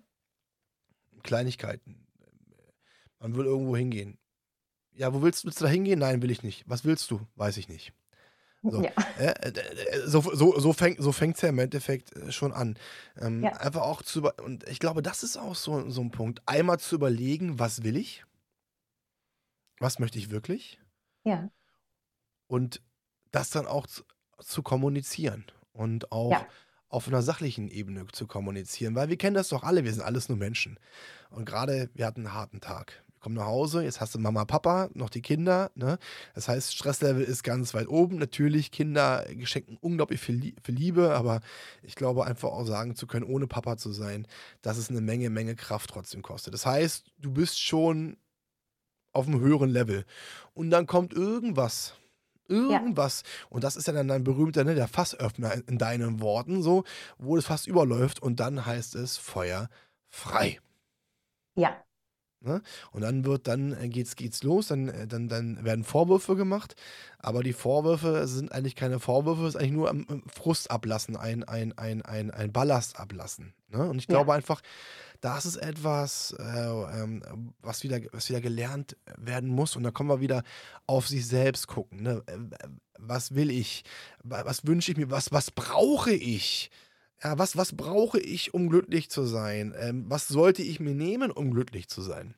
Kleinigkeiten. 1.22 2.06
Man 3.18 3.34
will 3.34 3.46
irgendwo 3.46 3.74
hingehen. 3.74 4.18
Ja, 4.96 5.12
wo 5.12 5.22
willst, 5.22 5.44
willst 5.44 5.60
du 5.60 5.64
da 5.64 5.70
hingehen? 5.70 5.98
Nein, 5.98 6.22
will 6.22 6.30
ich 6.30 6.42
nicht. 6.42 6.64
Was 6.66 6.84
willst 6.84 7.10
du? 7.10 7.20
Weiß 7.36 7.56
ich 7.58 7.68
nicht. 7.68 7.92
So, 8.62 8.82
ja. 8.82 8.90
äh, 9.18 9.32
äh, 9.32 10.06
so, 10.06 10.20
so, 10.20 10.58
so 10.58 10.72
fängt 10.72 11.00
so 11.00 11.10
es 11.10 11.40
ja 11.40 11.48
im 11.48 11.58
Endeffekt 11.58 12.14
äh, 12.16 12.32
schon 12.32 12.52
an. 12.52 12.78
Ähm, 13.18 13.44
ja. 13.44 13.52
Einfach 13.52 13.82
auch 13.82 14.02
zu 14.02 14.20
über 14.20 14.34
und 14.42 14.68
ich 14.68 14.78
glaube, 14.78 15.02
das 15.02 15.22
ist 15.22 15.36
auch 15.36 15.54
so, 15.54 15.88
so 15.90 16.00
ein 16.00 16.10
Punkt. 16.10 16.42
Einmal 16.46 16.78
zu 16.80 16.94
überlegen, 16.94 17.58
was 17.58 17.82
will 17.82 17.96
ich? 17.96 18.24
Was 19.78 19.98
möchte 19.98 20.18
ich 20.18 20.30
wirklich? 20.30 20.80
Ja. 21.24 21.50
Und 22.46 22.82
das 23.30 23.50
dann 23.50 23.66
auch 23.66 23.86
zu, 23.86 24.02
zu 24.38 24.62
kommunizieren 24.62 25.44
und 25.72 26.10
auch 26.10 26.30
ja. 26.30 26.46
auf 26.88 27.08
einer 27.08 27.22
sachlichen 27.22 27.68
Ebene 27.68 28.06
zu 28.12 28.26
kommunizieren, 28.26 28.94
weil 28.94 29.10
wir 29.10 29.18
kennen 29.18 29.34
das 29.34 29.50
doch 29.50 29.62
alle, 29.62 29.84
wir 29.84 29.92
sind 29.92 30.02
alles 30.02 30.28
nur 30.28 30.38
Menschen. 30.38 30.78
Und 31.30 31.44
gerade, 31.44 31.90
wir 31.94 32.06
hatten 32.06 32.26
einen 32.26 32.34
harten 32.34 32.60
Tag 32.60 33.02
komm 33.26 33.34
nach 33.34 33.46
Hause, 33.46 33.82
jetzt 33.82 34.00
hast 34.00 34.14
du 34.14 34.20
Mama, 34.20 34.44
Papa, 34.44 34.88
noch 34.94 35.10
die 35.10 35.20
Kinder. 35.20 35.72
Ne? 35.74 35.98
Das 36.36 36.46
heißt, 36.46 36.72
Stresslevel 36.72 37.24
ist 37.24 37.42
ganz 37.42 37.74
weit 37.74 37.88
oben. 37.88 38.18
Natürlich, 38.18 38.70
Kinder 38.70 39.26
geschenken 39.30 39.78
unglaublich 39.80 40.20
viel, 40.20 40.54
viel 40.62 40.74
Liebe, 40.76 41.12
aber 41.12 41.40
ich 41.82 41.96
glaube 41.96 42.24
einfach 42.24 42.50
auch 42.50 42.64
sagen 42.64 42.94
zu 42.94 43.08
können, 43.08 43.24
ohne 43.24 43.48
Papa 43.48 43.78
zu 43.78 43.90
sein, 43.90 44.28
dass 44.62 44.78
es 44.78 44.90
eine 44.90 45.00
Menge, 45.00 45.28
Menge 45.28 45.56
Kraft 45.56 45.90
trotzdem 45.90 46.22
kostet. 46.22 46.54
Das 46.54 46.66
heißt, 46.66 47.10
du 47.18 47.32
bist 47.32 47.60
schon 47.60 48.16
auf 49.10 49.26
einem 49.26 49.40
höheren 49.40 49.70
Level. 49.70 50.04
Und 50.54 50.70
dann 50.70 50.86
kommt 50.86 51.12
irgendwas. 51.12 51.94
Irgendwas. 52.46 53.24
Ja. 53.24 53.46
Und 53.50 53.64
das 53.64 53.74
ist 53.74 53.88
ja 53.88 53.92
dann 53.92 54.06
dein 54.06 54.22
berühmter, 54.22 54.62
ne, 54.62 54.76
der 54.76 54.86
Fassöffner 54.86 55.52
in, 55.52 55.62
in 55.62 55.78
deinen 55.78 56.20
Worten, 56.20 56.62
so, 56.62 56.84
wo 57.18 57.36
es 57.36 57.44
fast 57.44 57.66
überläuft 57.66 58.22
und 58.22 58.38
dann 58.38 58.66
heißt 58.66 58.94
es 58.94 59.16
Feuer 59.16 59.68
frei. 60.10 60.60
Ja, 61.56 61.76
Ne? 62.40 62.62
Und 62.92 63.02
dann 63.02 63.24
wird, 63.24 63.48
dann 63.48 63.72
äh, 63.72 63.88
geht's, 63.88 64.14
geht's 64.14 64.42
los, 64.42 64.68
dann, 64.68 64.88
äh, 64.88 65.06
dann, 65.06 65.28
dann 65.28 65.64
werden 65.64 65.84
Vorwürfe 65.84 66.36
gemacht, 66.36 66.74
aber 67.18 67.42
die 67.42 67.52
Vorwürfe 67.52 68.28
sind 68.28 68.52
eigentlich 68.52 68.76
keine 68.76 69.00
Vorwürfe, 69.00 69.42
es 69.42 69.54
ist 69.54 69.56
eigentlich 69.56 69.72
nur 69.72 69.90
ein 69.90 70.22
Frust 70.32 70.70
ablassen, 70.70 71.16
ein, 71.16 71.44
ein, 71.44 71.76
ein, 71.76 72.02
ein, 72.02 72.30
ein 72.30 72.52
Ballast 72.52 73.00
ablassen. 73.00 73.54
Ne? 73.68 73.88
Und 73.88 73.98
ich 73.98 74.06
glaube 74.06 74.30
ja. 74.30 74.36
einfach, 74.36 74.60
das 75.20 75.46
ist 75.46 75.56
etwas, 75.56 76.36
äh, 76.38 76.42
ähm, 76.42 77.22
was, 77.62 77.82
wieder, 77.82 78.00
was 78.12 78.28
wieder 78.28 78.40
gelernt 78.40 78.96
werden 79.16 79.48
muss. 79.48 79.76
Und 79.76 79.82
da 79.82 79.90
kommen 79.90 80.10
wir 80.10 80.20
wieder 80.20 80.42
auf 80.86 81.08
sich 81.08 81.26
selbst 81.26 81.66
gucken. 81.66 82.02
Ne? 82.02 82.22
Äh, 82.26 82.68
was 82.98 83.34
will 83.34 83.50
ich? 83.50 83.84
Was 84.22 84.66
wünsche 84.66 84.92
ich 84.92 84.98
mir? 84.98 85.10
Was, 85.10 85.32
was 85.32 85.50
brauche 85.50 86.12
ich? 86.12 86.70
Ja, 87.22 87.38
was, 87.38 87.56
was 87.56 87.76
brauche 87.76 88.20
ich, 88.20 88.54
um 88.54 88.68
glücklich 88.68 89.10
zu 89.10 89.24
sein? 89.24 89.74
Ähm, 89.78 90.04
was 90.08 90.28
sollte 90.28 90.62
ich 90.62 90.80
mir 90.80 90.94
nehmen, 90.94 91.30
um 91.30 91.50
glücklich 91.50 91.88
zu 91.88 92.02
sein? 92.02 92.34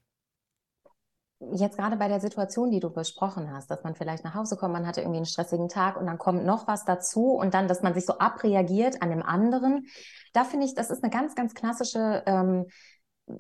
Jetzt 1.52 1.76
gerade 1.76 1.96
bei 1.96 2.08
der 2.08 2.18
Situation, 2.18 2.72
die 2.72 2.80
du 2.80 2.90
besprochen 2.90 3.52
hast, 3.52 3.70
dass 3.70 3.84
man 3.84 3.94
vielleicht 3.94 4.24
nach 4.24 4.34
Hause 4.34 4.56
kommt, 4.56 4.72
man 4.72 4.86
hatte 4.86 5.02
irgendwie 5.02 5.18
einen 5.18 5.26
stressigen 5.26 5.68
Tag 5.68 5.96
und 5.96 6.06
dann 6.06 6.18
kommt 6.18 6.44
noch 6.44 6.66
was 6.66 6.84
dazu 6.84 7.34
und 7.34 7.54
dann, 7.54 7.68
dass 7.68 7.82
man 7.82 7.94
sich 7.94 8.06
so 8.06 8.18
abreagiert 8.18 9.02
an 9.02 9.10
dem 9.10 9.22
anderen. 9.22 9.86
Da 10.32 10.44
finde 10.44 10.66
ich, 10.66 10.74
das 10.74 10.90
ist 10.90 11.04
eine 11.04 11.12
ganz, 11.12 11.36
ganz 11.36 11.54
klassische 11.54 12.24
ähm, 12.26 12.66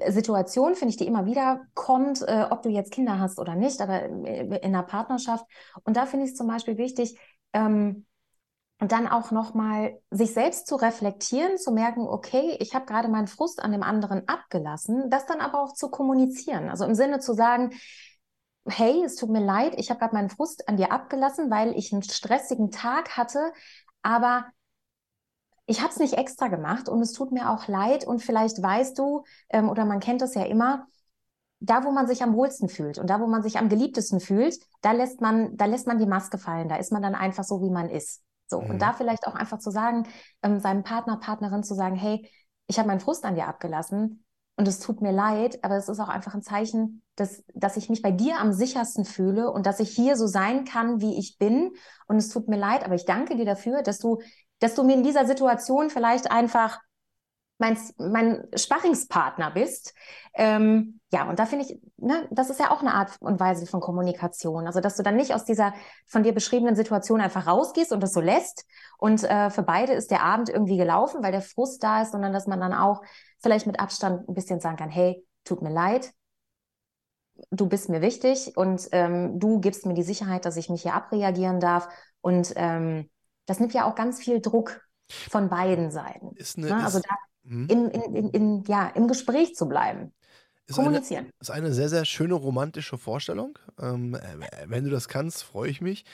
Situation, 0.06 0.74
finde 0.74 0.90
ich, 0.90 0.96
die 0.96 1.06
immer 1.06 1.26
wieder 1.26 1.62
kommt, 1.74 2.22
äh, 2.22 2.46
ob 2.50 2.62
du 2.62 2.68
jetzt 2.68 2.92
Kinder 2.92 3.18
hast 3.18 3.38
oder 3.38 3.56
nicht, 3.56 3.80
aber 3.80 4.02
äh, 4.02 4.42
in 4.44 4.74
einer 4.74 4.84
Partnerschaft. 4.84 5.44
Und 5.82 5.96
da 5.96 6.06
finde 6.06 6.26
ich 6.26 6.32
es 6.32 6.36
zum 6.36 6.46
Beispiel 6.46 6.76
wichtig, 6.78 7.18
ähm, 7.52 8.06
und 8.80 8.92
dann 8.92 9.08
auch 9.08 9.30
nochmal 9.30 9.98
sich 10.10 10.32
selbst 10.32 10.66
zu 10.68 10.76
reflektieren, 10.76 11.58
zu 11.58 11.72
merken, 11.72 12.06
okay, 12.06 12.56
ich 12.60 12.74
habe 12.74 12.86
gerade 12.86 13.08
meinen 13.08 13.26
Frust 13.26 13.60
an 13.60 13.72
dem 13.72 13.82
anderen 13.82 14.28
abgelassen, 14.28 15.10
das 15.10 15.26
dann 15.26 15.40
aber 15.40 15.62
auch 15.62 15.74
zu 15.74 15.90
kommunizieren. 15.90 16.68
Also 16.68 16.84
im 16.84 16.94
Sinne 16.94 17.18
zu 17.18 17.34
sagen, 17.34 17.72
hey, 18.68 19.02
es 19.04 19.16
tut 19.16 19.30
mir 19.30 19.44
leid, 19.44 19.74
ich 19.76 19.90
habe 19.90 20.00
gerade 20.00 20.14
meinen 20.14 20.30
Frust 20.30 20.68
an 20.68 20.76
dir 20.76 20.92
abgelassen, 20.92 21.50
weil 21.50 21.76
ich 21.76 21.92
einen 21.92 22.02
stressigen 22.02 22.70
Tag 22.70 23.16
hatte, 23.16 23.52
aber 24.02 24.46
ich 25.66 25.80
habe 25.80 25.90
es 25.90 25.98
nicht 25.98 26.14
extra 26.14 26.48
gemacht 26.48 26.88
und 26.88 27.00
es 27.02 27.12
tut 27.12 27.32
mir 27.32 27.50
auch 27.50 27.68
leid 27.68 28.06
und 28.06 28.22
vielleicht 28.22 28.62
weißt 28.62 28.98
du, 28.98 29.24
ähm, 29.50 29.68
oder 29.68 29.84
man 29.84 30.00
kennt 30.00 30.22
es 30.22 30.34
ja 30.34 30.44
immer, 30.44 30.86
da, 31.60 31.84
wo 31.84 31.90
man 31.90 32.06
sich 32.06 32.22
am 32.22 32.34
wohlsten 32.34 32.68
fühlt 32.68 32.98
und 32.98 33.10
da, 33.10 33.20
wo 33.20 33.26
man 33.26 33.42
sich 33.42 33.58
am 33.58 33.68
geliebtesten 33.68 34.20
fühlt, 34.20 34.56
da 34.80 34.92
lässt 34.92 35.20
man, 35.20 35.56
da 35.56 35.64
lässt 35.64 35.86
man 35.86 35.98
die 35.98 36.06
Maske 36.06 36.38
fallen, 36.38 36.68
da 36.68 36.76
ist 36.76 36.92
man 36.92 37.02
dann 37.02 37.14
einfach 37.14 37.44
so, 37.44 37.60
wie 37.60 37.70
man 37.70 37.90
ist. 37.90 38.22
So, 38.48 38.60
mhm. 38.60 38.70
und 38.70 38.82
da 38.82 38.92
vielleicht 38.92 39.26
auch 39.26 39.34
einfach 39.34 39.58
zu 39.58 39.70
sagen, 39.70 40.08
ähm, 40.42 40.58
seinem 40.58 40.82
Partner, 40.82 41.18
Partnerin 41.18 41.62
zu 41.62 41.74
sagen, 41.74 41.96
hey, 41.96 42.28
ich 42.66 42.78
habe 42.78 42.88
meinen 42.88 43.00
Frust 43.00 43.24
an 43.24 43.34
dir 43.34 43.46
abgelassen 43.46 44.24
und 44.56 44.66
es 44.66 44.80
tut 44.80 45.00
mir 45.00 45.12
leid, 45.12 45.58
aber 45.62 45.76
es 45.76 45.88
ist 45.88 46.00
auch 46.00 46.08
einfach 46.08 46.34
ein 46.34 46.42
Zeichen, 46.42 47.02
dass, 47.14 47.44
dass 47.54 47.76
ich 47.76 47.88
mich 47.88 48.02
bei 48.02 48.10
dir 48.10 48.40
am 48.40 48.52
sichersten 48.52 49.04
fühle 49.04 49.50
und 49.52 49.66
dass 49.66 49.80
ich 49.80 49.90
hier 49.90 50.16
so 50.16 50.26
sein 50.26 50.64
kann, 50.64 51.00
wie 51.00 51.18
ich 51.18 51.38
bin. 51.38 51.70
Und 52.08 52.16
es 52.16 52.28
tut 52.28 52.48
mir 52.48 52.58
leid, 52.58 52.84
aber 52.84 52.94
ich 52.94 53.04
danke 53.04 53.36
dir 53.36 53.44
dafür, 53.44 53.82
dass 53.82 53.98
du, 53.98 54.18
dass 54.58 54.74
du 54.74 54.82
mir 54.82 54.96
in 54.96 55.04
dieser 55.04 55.26
Situation 55.26 55.90
vielleicht 55.90 56.30
einfach 56.30 56.80
mein, 57.58 57.76
mein 57.98 58.46
Sparringspartner 58.54 59.50
bist. 59.50 59.94
Ähm, 60.34 61.00
ja, 61.12 61.28
und 61.28 61.38
da 61.38 61.46
finde 61.46 61.64
ich, 61.64 61.80
ne, 61.96 62.28
das 62.30 62.50
ist 62.50 62.60
ja 62.60 62.70
auch 62.70 62.80
eine 62.80 62.94
Art 62.94 63.16
und 63.20 63.40
Weise 63.40 63.66
von 63.66 63.80
Kommunikation. 63.80 64.66
Also, 64.66 64.80
dass 64.80 64.96
du 64.96 65.02
dann 65.02 65.16
nicht 65.16 65.34
aus 65.34 65.44
dieser 65.44 65.74
von 66.06 66.22
dir 66.22 66.32
beschriebenen 66.32 66.76
Situation 66.76 67.20
einfach 67.20 67.46
rausgehst 67.46 67.92
und 67.92 68.02
das 68.02 68.12
so 68.12 68.20
lässt. 68.20 68.64
Und 68.98 69.24
äh, 69.24 69.50
für 69.50 69.62
beide 69.62 69.92
ist 69.92 70.10
der 70.10 70.22
Abend 70.22 70.48
irgendwie 70.48 70.76
gelaufen, 70.76 71.22
weil 71.22 71.32
der 71.32 71.42
Frust 71.42 71.82
da 71.82 72.02
ist, 72.02 72.12
sondern 72.12 72.32
dass 72.32 72.46
man 72.46 72.60
dann 72.60 72.72
auch 72.72 73.02
vielleicht 73.40 73.66
mit 73.66 73.80
Abstand 73.80 74.28
ein 74.28 74.34
bisschen 74.34 74.60
sagen 74.60 74.76
kann, 74.76 74.90
hey, 74.90 75.24
tut 75.44 75.62
mir 75.62 75.72
leid, 75.72 76.12
du 77.50 77.68
bist 77.68 77.88
mir 77.88 78.00
wichtig 78.00 78.56
und 78.56 78.88
ähm, 78.92 79.38
du 79.38 79.60
gibst 79.60 79.86
mir 79.86 79.94
die 79.94 80.02
Sicherheit, 80.02 80.44
dass 80.44 80.56
ich 80.56 80.68
mich 80.68 80.82
hier 80.82 80.94
abreagieren 80.94 81.60
darf. 81.60 81.88
Und 82.20 82.52
ähm, 82.56 83.08
das 83.46 83.60
nimmt 83.60 83.74
ja 83.74 83.88
auch 83.88 83.94
ganz 83.94 84.20
viel 84.20 84.40
Druck 84.40 84.80
von 85.08 85.48
beiden 85.48 85.90
Seiten. 85.90 86.32
Ist 86.36 86.58
eine, 86.58 86.66
Ne? 86.66 86.84
Also 86.84 86.98
ist, 86.98 87.06
da 87.08 87.16
hm? 87.48 87.66
in, 87.68 87.90
in, 87.90 88.30
in, 88.30 88.64
ja, 88.64 88.88
im 88.88 89.08
Gespräch 89.08 89.54
zu 89.54 89.68
bleiben, 89.68 90.12
ist, 90.66 90.78
eine, 90.78 90.88
kommunizieren. 90.88 91.30
ist 91.40 91.50
eine 91.50 91.72
sehr, 91.72 91.88
sehr 91.88 92.04
schöne 92.04 92.34
romantische 92.34 92.98
Vorstellung. 92.98 93.58
Ähm, 93.80 94.14
äh, 94.14 94.66
wenn 94.66 94.84
du 94.84 94.90
das 94.90 95.08
kannst, 95.08 95.42
freue 95.42 95.70
ich 95.70 95.80
mich. 95.80 96.04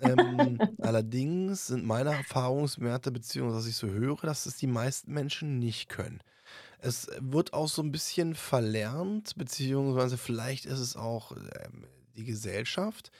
Ähm, 0.00 0.58
allerdings 0.80 1.68
sind 1.68 1.86
meine 1.86 2.10
Erfahrungswerte, 2.10 3.12
beziehungsweise 3.12 3.58
was 3.58 3.66
ich 3.66 3.76
so 3.76 3.88
höre, 3.88 4.22
dass 4.22 4.46
es 4.46 4.56
die 4.56 4.66
meisten 4.66 5.12
Menschen 5.12 5.58
nicht 5.58 5.88
können. 5.88 6.20
Es 6.78 7.06
wird 7.20 7.52
auch 7.52 7.68
so 7.68 7.80
ein 7.80 7.92
bisschen 7.92 8.34
verlernt, 8.34 9.36
beziehungsweise 9.36 10.18
vielleicht 10.18 10.66
ist 10.66 10.80
es 10.80 10.96
auch 10.96 11.32
ähm, 11.32 11.86
die 12.16 12.24
Gesellschaft, 12.24 13.12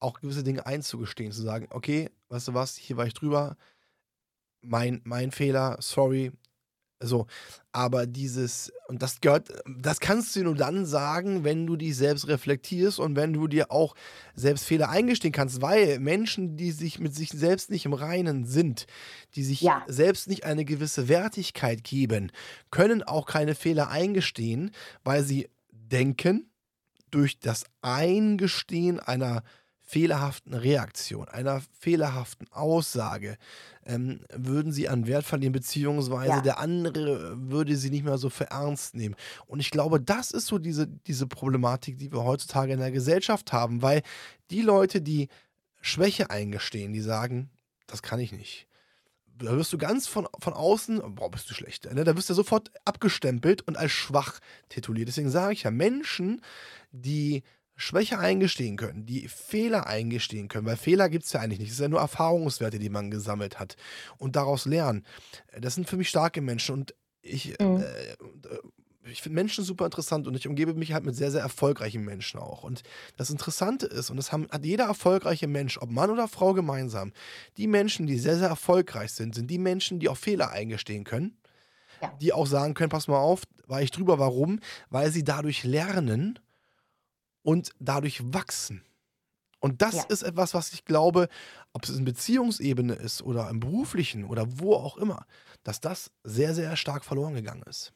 auch 0.00 0.20
gewisse 0.20 0.42
Dinge 0.42 0.66
einzugestehen, 0.66 1.30
zu 1.30 1.42
sagen, 1.42 1.68
okay, 1.70 2.10
weißt 2.28 2.48
du 2.48 2.54
was, 2.54 2.76
hier 2.76 2.96
war 2.96 3.06
ich 3.06 3.14
drüber, 3.14 3.56
mein, 4.60 5.00
mein 5.04 5.30
Fehler, 5.30 5.76
sorry. 5.80 6.32
So, 7.02 7.26
aber 7.72 8.06
dieses, 8.06 8.72
und 8.88 9.02
das 9.02 9.20
gehört, 9.20 9.48
das 9.78 10.00
kannst 10.00 10.34
du 10.36 10.42
nur 10.44 10.54
dann 10.54 10.86
sagen, 10.86 11.44
wenn 11.44 11.66
du 11.66 11.76
dich 11.76 11.96
selbst 11.96 12.28
reflektierst 12.28 12.98
und 12.98 13.16
wenn 13.16 13.32
du 13.32 13.46
dir 13.46 13.70
auch 13.72 13.94
selbst 14.34 14.64
Fehler 14.64 14.88
eingestehen 14.88 15.32
kannst, 15.32 15.60
weil 15.60 15.98
Menschen, 15.98 16.56
die 16.56 16.70
sich 16.70 17.00
mit 17.00 17.14
sich 17.14 17.30
selbst 17.30 17.70
nicht 17.70 17.84
im 17.84 17.92
Reinen 17.92 18.44
sind, 18.46 18.86
die 19.34 19.42
sich 19.44 19.60
Ja. 19.60 19.82
selbst 19.86 20.28
nicht 20.28 20.44
eine 20.44 20.64
gewisse 20.64 21.08
Wertigkeit 21.08 21.84
geben, 21.84 22.30
können 22.70 23.02
auch 23.02 23.26
keine 23.26 23.54
Fehler 23.54 23.88
eingestehen, 23.90 24.70
weil 25.02 25.22
sie 25.24 25.48
denken, 25.72 26.48
durch 27.10 27.38
das 27.38 27.64
Eingestehen 27.82 28.98
einer 29.00 29.42
fehlerhaften 29.86 30.54
Reaktion, 30.54 31.28
einer 31.28 31.62
fehlerhaften 31.78 32.50
Aussage, 32.52 33.36
ähm, 33.84 34.20
würden 34.34 34.72
sie 34.72 34.88
an 34.88 35.06
Wert 35.06 35.24
verlieren, 35.26 35.52
beziehungsweise 35.52 36.30
Ja. 36.30 36.40
der 36.40 36.58
andere 36.58 37.36
würde 37.50 37.76
sie 37.76 37.90
nicht 37.90 38.04
mehr 38.04 38.16
so 38.16 38.30
für 38.30 38.50
ernst 38.50 38.94
nehmen. 38.94 39.14
Und 39.46 39.60
ich 39.60 39.70
glaube, 39.70 40.00
das 40.00 40.30
ist 40.30 40.46
so 40.46 40.58
diese, 40.58 40.86
diese 40.86 41.26
Problematik, 41.26 41.98
die 41.98 42.10
wir 42.10 42.24
heutzutage 42.24 42.72
in 42.72 42.80
der 42.80 42.90
Gesellschaft 42.92 43.52
haben, 43.52 43.82
weil 43.82 44.02
die 44.50 44.62
Leute, 44.62 45.02
die 45.02 45.28
Schwäche 45.82 46.30
eingestehen, 46.30 46.94
die 46.94 47.02
sagen, 47.02 47.50
das 47.86 48.00
kann 48.00 48.18
ich 48.20 48.32
nicht. 48.32 48.66
Da 49.36 49.54
wirst 49.56 49.72
du 49.72 49.78
ganz 49.78 50.06
von, 50.06 50.26
von 50.38 50.54
außen, 50.54 51.02
boah, 51.16 51.30
bist 51.30 51.50
du 51.50 51.54
schlecht. 51.54 51.92
Ne? 51.92 52.04
Da 52.04 52.16
wirst 52.16 52.30
du 52.30 52.34
sofort 52.34 52.70
abgestempelt 52.86 53.62
und 53.62 53.76
als 53.76 53.90
schwach 53.92 54.38
tituliert. 54.70 55.08
Deswegen 55.08 55.28
sage 55.28 55.52
ich 55.52 55.64
ja, 55.64 55.70
Menschen, 55.70 56.40
die 56.92 57.42
Schwäche 57.76 58.18
eingestehen 58.18 58.76
können, 58.76 59.04
die 59.06 59.28
Fehler 59.28 59.86
eingestehen 59.86 60.48
können, 60.48 60.66
weil 60.66 60.76
Fehler 60.76 61.08
gibt 61.08 61.24
es 61.24 61.32
ja 61.32 61.40
eigentlich 61.40 61.58
nicht. 61.58 61.70
Es 61.70 61.76
sind 61.78 61.84
ja 61.84 61.88
nur 61.90 62.00
Erfahrungswerte, 62.00 62.78
die 62.78 62.88
man 62.88 63.10
gesammelt 63.10 63.58
hat 63.58 63.76
und 64.18 64.36
daraus 64.36 64.64
lernen. 64.66 65.04
Das 65.58 65.74
sind 65.74 65.88
für 65.88 65.96
mich 65.96 66.08
starke 66.08 66.40
Menschen 66.40 66.72
und 66.74 66.94
ich, 67.22 67.48
Mhm. 67.60 67.80
äh, 67.80 68.16
und, 68.22 68.46
äh, 68.46 68.58
ich 69.10 69.20
finde 69.20 69.34
Menschen 69.34 69.64
super 69.64 69.84
interessant 69.84 70.26
und 70.26 70.34
ich 70.34 70.46
umgebe 70.48 70.72
mich 70.74 70.92
halt 70.92 71.04
mit 71.04 71.14
sehr, 71.14 71.30
sehr 71.30 71.42
erfolgreichen 71.42 72.04
Menschen 72.04 72.40
auch. 72.40 72.62
Und 72.64 72.82
das 73.18 73.28
Interessante 73.28 73.86
ist, 73.86 74.08
und 74.10 74.16
das 74.16 74.32
haben, 74.32 74.48
hat 74.50 74.64
jeder 74.64 74.84
erfolgreiche 74.84 75.46
Mensch, 75.46 75.76
ob 75.78 75.90
Mann 75.90 76.10
oder 76.10 76.26
Frau 76.26 76.54
gemeinsam, 76.54 77.12
die 77.58 77.66
Menschen, 77.66 78.06
die 78.06 78.18
sehr, 78.18 78.38
sehr 78.38 78.48
erfolgreich 78.48 79.12
sind, 79.12 79.34
sind 79.34 79.50
die 79.50 79.58
Menschen, 79.58 79.98
die 80.00 80.08
auch 80.08 80.16
Fehler 80.16 80.50
eingestehen 80.52 81.04
können. 81.04 81.36
Ja. 82.02 82.12
Die 82.20 82.32
auch 82.32 82.46
sagen 82.46 82.74
können, 82.74 82.90
pass 82.90 83.08
mal 83.08 83.18
auf, 83.18 83.42
war 83.66 83.82
ich 83.82 83.90
drüber, 83.90 84.18
warum? 84.18 84.60
Weil 84.90 85.10
sie 85.10 85.24
dadurch 85.24 85.64
lernen 85.64 86.38
und 87.44 87.72
dadurch 87.80 88.34
wachsen. 88.34 88.84
Und 89.60 89.82
das 89.82 89.94
Ja. 89.96 90.04
ist 90.08 90.22
etwas, 90.24 90.54
was 90.54 90.72
ich 90.72 90.84
glaube, 90.84 91.28
ob 91.72 91.84
es 91.84 91.90
in 91.96 92.04
Beziehungsebene 92.04 92.94
ist 92.94 93.22
oder 93.22 93.50
im 93.50 93.60
beruflichen 93.60 94.24
oder 94.24 94.46
wo 94.60 94.74
auch 94.74 94.98
immer, 94.98 95.26
dass 95.64 95.80
das 95.80 96.10
sehr, 96.24 96.54
sehr 96.54 96.76
stark 96.76 97.04
verloren 97.04 97.34
gegangen 97.34 97.64
ist. 97.64 97.92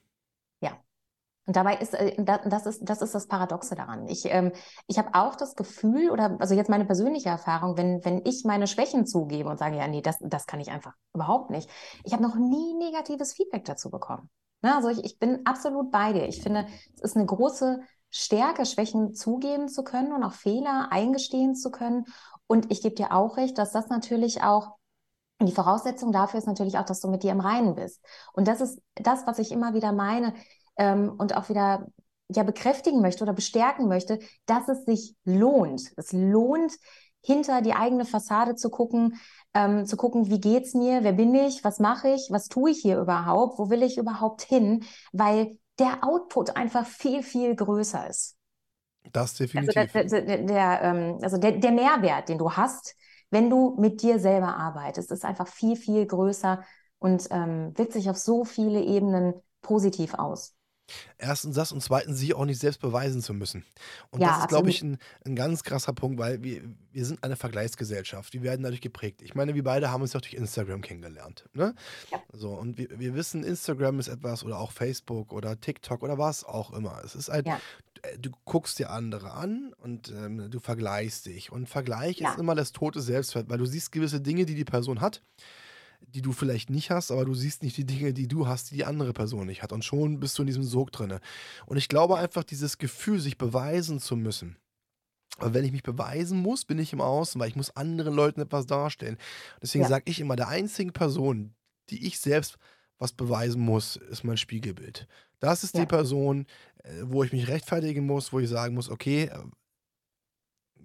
Und 1.48 1.56
dabei 1.56 1.76
ist, 1.78 1.94
äh, 1.94 2.14
da- 2.22 2.42
das 2.44 2.66
ist, 2.66 2.82
das 2.86 3.00
ist 3.00 3.14
das 3.14 3.26
Paradoxe 3.26 3.74
daran. 3.74 4.06
Ich, 4.06 4.26
ähm, 4.26 4.52
ich 4.86 4.98
habe 4.98 5.14
auch 5.14 5.34
das 5.34 5.56
Gefühl, 5.56 6.10
oder 6.10 6.36
also 6.40 6.54
jetzt 6.54 6.68
meine 6.68 6.84
persönliche 6.84 7.30
Erfahrung, 7.30 7.78
wenn, 7.78 8.04
wenn 8.04 8.20
ich 8.26 8.44
meine 8.44 8.66
Schwächen 8.66 9.06
zugebe 9.06 9.48
und 9.48 9.58
sage, 9.58 9.78
ja, 9.78 9.88
nee, 9.88 10.02
das, 10.02 10.18
das 10.20 10.46
kann 10.46 10.60
ich 10.60 10.70
einfach 10.70 10.92
überhaupt 11.14 11.48
nicht. 11.48 11.70
Ich 12.04 12.12
habe 12.12 12.22
noch 12.22 12.36
nie 12.36 12.74
negatives 12.74 13.32
Feedback 13.32 13.64
dazu 13.64 13.88
bekommen. 13.90 14.28
Ne? 14.60 14.74
Also 14.76 14.90
ich, 14.90 15.02
ich 15.04 15.18
bin 15.18 15.40
absolut 15.46 15.90
bei 15.90 16.12
dir. 16.12 16.28
Ich 16.28 16.42
finde, 16.42 16.66
es 16.96 17.00
ist 17.00 17.16
eine 17.16 17.24
große 17.24 17.80
Stärke, 18.10 18.66
Schwächen 18.66 19.14
zugeben 19.14 19.68
zu 19.68 19.84
können 19.84 20.12
und 20.12 20.22
auch 20.24 20.32
Fehler 20.32 20.88
eingestehen 20.90 21.54
zu 21.54 21.70
können. 21.70 22.04
Und 22.46 22.70
ich 22.70 22.80
gebe 22.82 22.94
dir 22.94 23.12
auch 23.12 23.36
recht, 23.36 23.58
dass 23.58 23.72
das 23.72 23.88
natürlich 23.88 24.42
auch 24.42 24.78
die 25.40 25.52
Voraussetzung 25.52 26.10
dafür 26.10 26.38
ist 26.38 26.46
natürlich 26.46 26.78
auch, 26.78 26.84
dass 26.84 27.00
du 27.00 27.08
mit 27.08 27.22
dir 27.22 27.30
im 27.30 27.40
Reinen 27.40 27.76
bist. 27.76 28.04
Und 28.32 28.48
das 28.48 28.60
ist 28.60 28.80
das, 28.96 29.26
was 29.26 29.38
ich 29.38 29.52
immer 29.52 29.72
wieder 29.72 29.92
meine 29.92 30.34
ähm, 30.76 31.14
und 31.16 31.36
auch 31.36 31.48
wieder 31.48 31.86
ja 32.28 32.42
bekräftigen 32.42 33.00
möchte 33.00 33.22
oder 33.22 33.32
bestärken 33.32 33.88
möchte, 33.88 34.18
dass 34.46 34.68
es 34.68 34.84
sich 34.84 35.14
lohnt. 35.24 35.92
Es 35.96 36.12
lohnt, 36.12 36.72
hinter 37.22 37.62
die 37.62 37.74
eigene 37.74 38.04
Fassade 38.04 38.54
zu 38.54 38.70
gucken, 38.70 39.20
ähm, 39.54 39.86
zu 39.86 39.96
gucken, 39.96 40.28
wie 40.28 40.40
geht's 40.40 40.74
mir, 40.74 41.02
wer 41.04 41.12
bin 41.12 41.34
ich, 41.34 41.64
was 41.64 41.78
mache 41.78 42.08
ich, 42.10 42.28
was 42.30 42.48
tue 42.48 42.70
ich 42.70 42.80
hier 42.80 42.98
überhaupt, 43.00 43.58
wo 43.58 43.70
will 43.70 43.82
ich 43.82 43.98
überhaupt 43.98 44.42
hin, 44.42 44.84
weil 45.12 45.58
der 45.78 46.04
Output 46.04 46.56
einfach 46.56 46.86
viel, 46.86 47.22
viel 47.22 47.54
größer 47.56 48.08
ist. 48.08 48.36
Das 49.12 49.34
Also 49.54 49.72
definitiv. 49.72 49.72
der, 49.72 50.04
der, 50.04 50.22
der, 50.22 50.38
der, 50.44 50.82
ähm, 50.82 51.18
also 51.22 51.38
der, 51.38 51.52
der 51.52 51.72
Mehrwert, 51.72 52.28
den 52.28 52.38
du 52.38 52.52
hast, 52.52 52.94
wenn 53.30 53.50
du 53.50 53.76
mit 53.78 54.02
dir 54.02 54.18
selber 54.18 54.56
arbeitest, 54.56 55.10
ist 55.10 55.24
einfach 55.24 55.48
viel, 55.48 55.76
viel 55.76 56.06
größer 56.06 56.62
und 56.98 57.26
ähm, 57.30 57.72
wirkt 57.76 57.92
sich 57.92 58.08
auf 58.10 58.16
so 58.18 58.44
viele 58.44 58.80
Ebenen 58.82 59.34
positiv 59.62 60.14
aus. 60.14 60.54
Erstens 61.18 61.54
das 61.56 61.72
und 61.72 61.82
zweitens 61.82 62.18
sich 62.18 62.34
auch 62.34 62.44
nicht 62.44 62.60
selbst 62.60 62.80
beweisen 62.80 63.20
zu 63.22 63.34
müssen. 63.34 63.64
Und 64.10 64.20
Ja, 64.20 64.28
das 64.28 64.38
ist, 64.40 64.48
glaube 64.48 64.70
ich, 64.70 64.82
ein, 64.82 64.98
ein 65.24 65.36
ganz 65.36 65.62
krasser 65.62 65.92
Punkt, 65.92 66.18
weil 66.18 66.42
wir, 66.42 66.62
wir 66.92 67.04
sind 67.04 67.22
eine 67.24 67.36
Vergleichsgesellschaft. 67.36 68.32
Wir 68.32 68.42
werden 68.42 68.62
dadurch 68.62 68.80
geprägt. 68.80 69.22
Ich 69.22 69.34
meine, 69.34 69.54
wir 69.54 69.64
beide 69.64 69.90
haben 69.90 70.02
uns 70.02 70.12
ja 70.12 70.18
auch 70.18 70.22
durch 70.22 70.34
Instagram 70.34 70.80
kennengelernt. 70.80 71.48
Ne? 71.52 71.74
Ja. 72.10 72.22
So, 72.32 72.50
und 72.50 72.78
wir, 72.78 72.98
wir 72.98 73.14
wissen, 73.14 73.44
Instagram 73.44 73.98
ist 74.00 74.08
etwas 74.08 74.44
oder 74.44 74.58
auch 74.58 74.72
Facebook 74.72 75.32
oder 75.32 75.60
TikTok 75.60 76.02
oder 76.02 76.18
was 76.18 76.44
auch 76.44 76.72
immer. 76.72 77.00
Es 77.04 77.14
ist 77.14 77.28
halt, 77.28 77.46
Ja. 77.46 77.60
äh, 78.02 78.18
du 78.18 78.30
guckst 78.44 78.78
dir 78.78 78.90
andere 78.90 79.32
an 79.32 79.74
und 79.82 80.08
ähm, 80.10 80.50
du 80.50 80.58
vergleichst 80.60 81.26
dich. 81.26 81.52
Und 81.52 81.68
Vergleich 81.68 82.20
ist 82.20 82.38
immer 82.38 82.54
das 82.54 82.72
tote 82.72 83.00
Selbstwert, 83.00 83.48
weil 83.48 83.58
du 83.58 83.66
siehst 83.66 83.92
gewisse 83.92 84.20
Dinge, 84.20 84.46
die 84.46 84.54
die 84.54 84.64
Person 84.64 85.00
hat, 85.00 85.22
die 86.14 86.22
du 86.22 86.32
vielleicht 86.32 86.70
nicht 86.70 86.90
hast, 86.90 87.10
aber 87.10 87.24
du 87.24 87.34
siehst 87.34 87.62
nicht 87.62 87.76
die 87.76 87.84
Dinge, 87.84 88.12
die 88.12 88.28
du 88.28 88.46
hast, 88.46 88.70
die 88.70 88.76
die 88.76 88.84
andere 88.84 89.12
Person 89.12 89.46
nicht 89.46 89.62
hat. 89.62 89.72
Und 89.72 89.84
schon 89.84 90.20
bist 90.20 90.38
du 90.38 90.42
in 90.42 90.46
diesem 90.46 90.62
Sog 90.62 90.90
drinne. 90.92 91.20
Und 91.66 91.76
ich 91.76 91.88
glaube 91.88 92.16
einfach, 92.16 92.44
dieses 92.44 92.78
Gefühl, 92.78 93.20
sich 93.20 93.38
beweisen 93.38 94.00
zu 94.00 94.16
müssen. 94.16 94.56
Aber 95.38 95.54
wenn 95.54 95.64
ich 95.64 95.72
mich 95.72 95.82
beweisen 95.82 96.40
muss, 96.40 96.64
bin 96.64 96.78
ich 96.78 96.92
im 96.92 97.00
Außen, 97.00 97.40
weil 97.40 97.48
ich 97.48 97.56
muss 97.56 97.76
anderen 97.76 98.14
Leuten 98.14 98.40
etwas 98.40 98.66
darstellen. 98.66 99.18
Deswegen 99.62 99.84
Ja. 99.84 99.88
sage 99.88 100.04
ich 100.06 100.20
immer, 100.20 100.34
der 100.36 100.48
einzigen 100.48 100.92
Person, 100.92 101.54
die 101.90 102.06
ich 102.06 102.18
selbst 102.18 102.56
was 102.98 103.12
beweisen 103.12 103.60
muss, 103.62 103.96
ist 103.96 104.24
mein 104.24 104.36
Spiegelbild. 104.36 105.06
Das 105.38 105.62
ist 105.62 105.74
Ja. 105.76 105.82
die 105.82 105.86
Person, 105.86 106.46
äh, 106.82 107.02
wo 107.04 107.22
ich 107.22 107.32
mich 107.32 107.46
rechtfertigen 107.46 108.04
muss, 108.06 108.32
wo 108.32 108.40
ich 108.40 108.48
sagen 108.48 108.74
muss, 108.74 108.88
okay, 108.88 109.30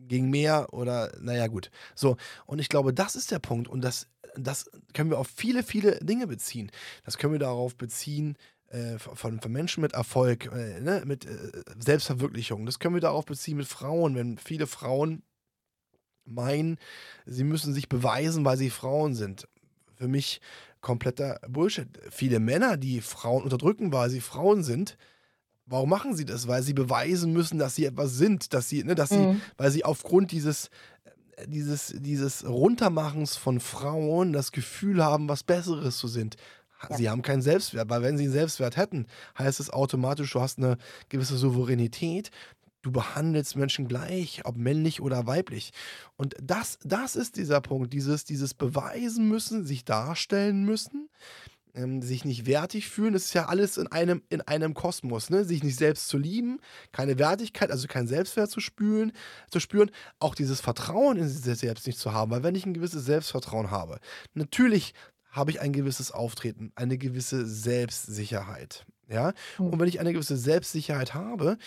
ging 0.07 0.29
mehr 0.29 0.73
oder 0.73 1.11
naja 1.19 1.47
gut. 1.47 1.69
So, 1.95 2.17
und 2.45 2.59
ich 2.59 2.69
glaube, 2.69 2.93
das 2.93 3.15
ist 3.15 3.31
der 3.31 3.39
Punkt 3.39 3.67
und 3.67 3.81
das, 3.81 4.07
das 4.35 4.69
können 4.93 5.09
wir 5.09 5.19
auf 5.19 5.29
viele, 5.33 5.63
viele 5.63 5.99
Dinge 5.99 6.27
beziehen. 6.27 6.71
Das 7.05 7.17
können 7.17 7.33
wir 7.33 7.39
darauf 7.39 7.75
beziehen, 7.75 8.37
äh, 8.73 8.97
von, 8.97 9.39
von 9.39 9.51
Menschen 9.51 9.81
mit 9.81 9.93
Erfolg, 9.93 10.47
äh, 10.51 10.79
ne, 10.79 11.03
mit 11.05 11.25
äh, 11.25 11.63
Selbstverwirklichung. 11.77 12.65
Das 12.65 12.79
können 12.79 12.95
wir 12.95 13.01
darauf 13.01 13.25
beziehen 13.25 13.57
mit 13.57 13.67
Frauen, 13.67 14.15
wenn 14.15 14.37
viele 14.37 14.65
Frauen 14.65 15.21
meinen, 16.25 16.77
sie 17.25 17.43
müssen 17.43 17.73
sich 17.73 17.87
beweisen, 17.87 18.45
weil 18.45 18.57
sie 18.57 18.69
Frauen 18.71 19.13
sind. 19.13 19.47
Für 19.95 20.07
mich 20.07 20.41
kompletter 20.81 21.39
Bullshit. 21.47 21.87
Viele 22.09 22.39
Männer, 22.39 22.77
die 22.77 23.01
Frauen 23.01 23.43
unterdrücken, 23.43 23.93
weil 23.93 24.09
sie 24.09 24.21
Frauen 24.21 24.63
sind, 24.63 24.97
warum 25.65 25.89
machen 25.89 26.15
sie 26.15 26.25
das? 26.25 26.47
Weil 26.47 26.63
sie 26.63 26.73
beweisen 26.73 27.33
müssen, 27.33 27.57
dass 27.59 27.75
sie 27.75 27.85
etwas 27.85 28.13
sind, 28.13 28.53
dass 28.53 28.69
sie, 28.69 28.83
ne, 28.83 28.95
dass 28.95 29.09
sie, 29.09 29.17
Mhm. 29.17 29.41
weil 29.57 29.71
sie 29.71 29.85
aufgrund 29.85 30.31
dieses, 30.31 30.69
äh, 31.35 31.47
dieses, 31.47 31.93
dieses 31.97 32.47
Runtermachens 32.47 33.35
von 33.37 33.59
Frauen 33.59 34.33
das 34.33 34.51
Gefühl 34.51 35.03
haben, 35.03 35.29
was 35.29 35.43
Besseres 35.43 35.97
zu 35.97 36.07
sind. 36.07 36.35
Ja. 36.89 36.97
Sie 36.97 37.09
haben 37.09 37.21
keinen 37.21 37.41
Selbstwert, 37.41 37.89
weil 37.89 38.01
wenn 38.01 38.17
sie 38.17 38.25
einen 38.25 38.33
Selbstwert 38.33 38.75
hätten, 38.75 39.07
heißt 39.37 39.59
es 39.61 39.69
automatisch, 39.69 40.31
du 40.33 40.41
hast 40.41 40.57
eine 40.57 40.77
gewisse 41.09 41.37
Souveränität. 41.37 42.29
Du 42.81 42.91
behandelst 42.91 43.55
Menschen 43.55 43.87
gleich, 43.87 44.41
ob 44.43 44.57
männlich 44.57 44.99
oder 44.99 45.25
weiblich. 45.25 45.71
Und 46.17 46.35
das, 46.43 46.77
das 46.83 47.15
ist 47.15 47.37
dieser 47.37 47.61
Punkt, 47.61 47.93
dieses, 47.93 48.25
dieses 48.25 48.53
Beweisen 48.53 49.29
müssen, 49.29 49.63
sich 49.65 49.85
darstellen 49.85 50.65
müssen, 50.65 51.07
ähm, 51.75 52.01
sich 52.01 52.25
nicht 52.25 52.45
wertig 52.45 52.87
fühlen. 52.89 53.13
Das 53.13 53.25
ist 53.25 53.33
ja 53.33 53.45
alles 53.47 53.77
in 53.77 53.87
einem, 53.87 54.21
in 54.29 54.41
einem 54.41 54.73
Kosmos, 54.73 55.29
ne? 55.29 55.43
Sich 55.45 55.63
nicht 55.63 55.77
selbst 55.77 56.07
zu 56.07 56.17
lieben, 56.17 56.59
keine 56.91 57.17
Wertigkeit, 57.19 57.71
also 57.71 57.87
keinen 57.87 58.07
Selbstwert 58.07 58.49
zu 58.51 58.59
spüren, 58.59 59.11
zu 59.49 59.59
spüren, 59.59 59.91
auch 60.19 60.35
dieses 60.35 60.61
Vertrauen 60.61 61.17
in 61.17 61.27
sich 61.27 61.57
selbst 61.59 61.87
nicht 61.87 61.99
zu 61.99 62.13
haben. 62.13 62.31
Weil 62.31 62.43
wenn 62.43 62.55
ich 62.55 62.65
ein 62.65 62.73
gewisses 62.73 63.05
Selbstvertrauen 63.05 63.71
habe, 63.71 63.99
natürlich 64.33 64.93
habe 65.29 65.49
ich 65.51 65.61
ein 65.61 65.73
gewisses 65.73 66.11
Auftreten, 66.11 66.71
eine 66.75 66.97
gewisse 66.97 67.45
Selbstsicherheit. 67.47 68.85
Ja, 69.09 69.33
Mhm. 69.57 69.67
und 69.67 69.79
wenn 69.79 69.87
ich 69.87 69.99
eine 69.99 70.13
gewisse 70.13 70.37
Selbstsicherheit 70.37 71.13
habe, 71.13 71.57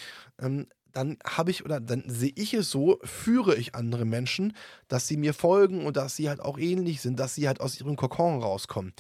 ähm, 0.41 0.67
dann 0.93 1.19
habe 1.27 1.51
ich 1.51 1.65
oder 1.65 1.79
dann 1.79 2.05
sehe 2.07 2.33
ich 2.35 2.55
es 2.55 2.71
so, 2.71 2.99
führe 3.05 3.55
ich 3.57 3.75
andere 3.75 4.07
Menschen, 4.07 4.55
dass 4.89 5.07
sie 5.07 5.19
mir 5.19 5.35
folgen 5.35 5.85
und 5.85 5.97
dass 5.99 6.17
sie 6.17 6.31
halt 6.31 6.41
auch 6.41 6.59
ähnlich 6.59 7.03
sind, 7.03 7.21
dass 7.21 7.35
sie 7.35 7.47
halt 7.47 7.61
aus 7.61 7.79
ihrem 7.79 7.97
Kokon 7.97 8.43
rauskommen. 8.43 8.95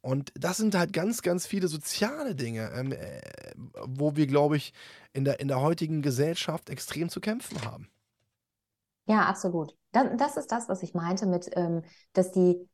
Und 0.00 0.32
das 0.36 0.56
sind 0.56 0.74
halt 0.74 0.92
ganz, 0.92 1.22
ganz 1.22 1.46
viele 1.46 1.68
soziale 1.68 2.34
Dinge, 2.34 2.70
ähm, 2.74 2.92
äh, 2.92 3.20
wo 3.86 4.16
wir, 4.16 4.26
glaube 4.26 4.56
ich, 4.56 4.72
in 5.12 5.24
der, 5.24 5.40
in 5.40 5.48
der 5.48 5.60
heutigen 5.60 6.02
Gesellschaft 6.02 6.70
extrem 6.70 7.08
zu 7.08 7.20
kämpfen 7.20 7.64
haben. 7.64 7.88
Ja, 9.06 9.26
absolut. 9.26 9.74
Das, 9.92 10.06
das 10.16 10.36
ist 10.36 10.52
das, 10.52 10.68
was 10.68 10.82
ich 10.82 10.94
meinte 10.94 11.26
mit, 11.26 11.50
ähm, 11.56 11.82
dass 12.12 12.30
die, 12.30 12.68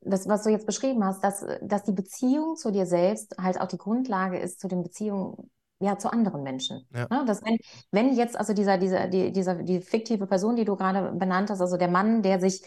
das, 0.00 0.28
was 0.28 0.44
du 0.44 0.50
jetzt 0.50 0.66
beschrieben 0.66 1.04
hast, 1.04 1.22
dass, 1.22 1.44
dass 1.60 1.82
die 1.82 1.92
Beziehung 1.92 2.56
zu 2.56 2.70
dir 2.70 2.86
selbst 2.86 3.36
halt 3.38 3.60
auch 3.60 3.68
die 3.68 3.78
Grundlage 3.78 4.38
ist 4.38 4.60
zu 4.60 4.68
den 4.68 4.82
Beziehungen 4.82 5.50
ja, 5.80 5.96
zu 5.98 6.12
anderen 6.12 6.42
Menschen. 6.42 6.86
Ja. 6.92 7.06
Ne? 7.10 7.24
Dass 7.26 7.42
wenn, 7.44 7.58
wenn 7.90 8.14
jetzt 8.14 8.36
also 8.36 8.52
dieser, 8.52 8.78
dieser, 8.78 9.08
die, 9.08 9.32
dieser, 9.32 9.62
die 9.62 9.80
fiktive 9.80 10.26
Person, 10.26 10.56
die 10.56 10.64
du 10.64 10.76
gerade 10.76 11.12
benannt 11.12 11.50
hast, 11.50 11.60
also 11.60 11.76
der 11.76 11.88
Mann, 11.88 12.22
der 12.22 12.40
sich, 12.40 12.62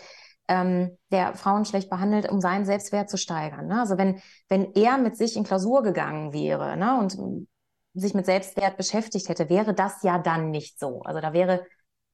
ähm, 0.52 0.97
der 1.12 1.34
Frauen 1.36 1.64
schlecht 1.64 1.89
behandelt, 1.89 2.30
um 2.30 2.41
seinen 2.41 2.66
Selbstwert 2.66 3.10
zu 3.10 3.18
steigern. 3.18 3.68
Ne? 3.68 3.80
Also 3.80 3.97
wenn, 3.97 4.22
wenn 4.49 4.74
er 4.74 4.97
mit 4.97 5.16
sich 5.16 5.38
in 5.38 5.45
Klausur 5.45 5.82
gegangen 5.82 6.34
wäre 6.34 6.76
ne? 6.76 6.99
und 6.99 7.47
sich 7.93 8.14
mit 8.14 8.26
Selbstwert 8.26 8.76
beschäftigt 8.76 9.30
hätte, 9.30 9.47
wäre 9.47 9.74
das 9.74 10.04
ja 10.04 10.20
dann 10.20 10.52
nicht 10.52 10.78
so. 10.78 11.04
Also 11.04 11.22
da 11.22 11.32
wäre, 11.32 11.66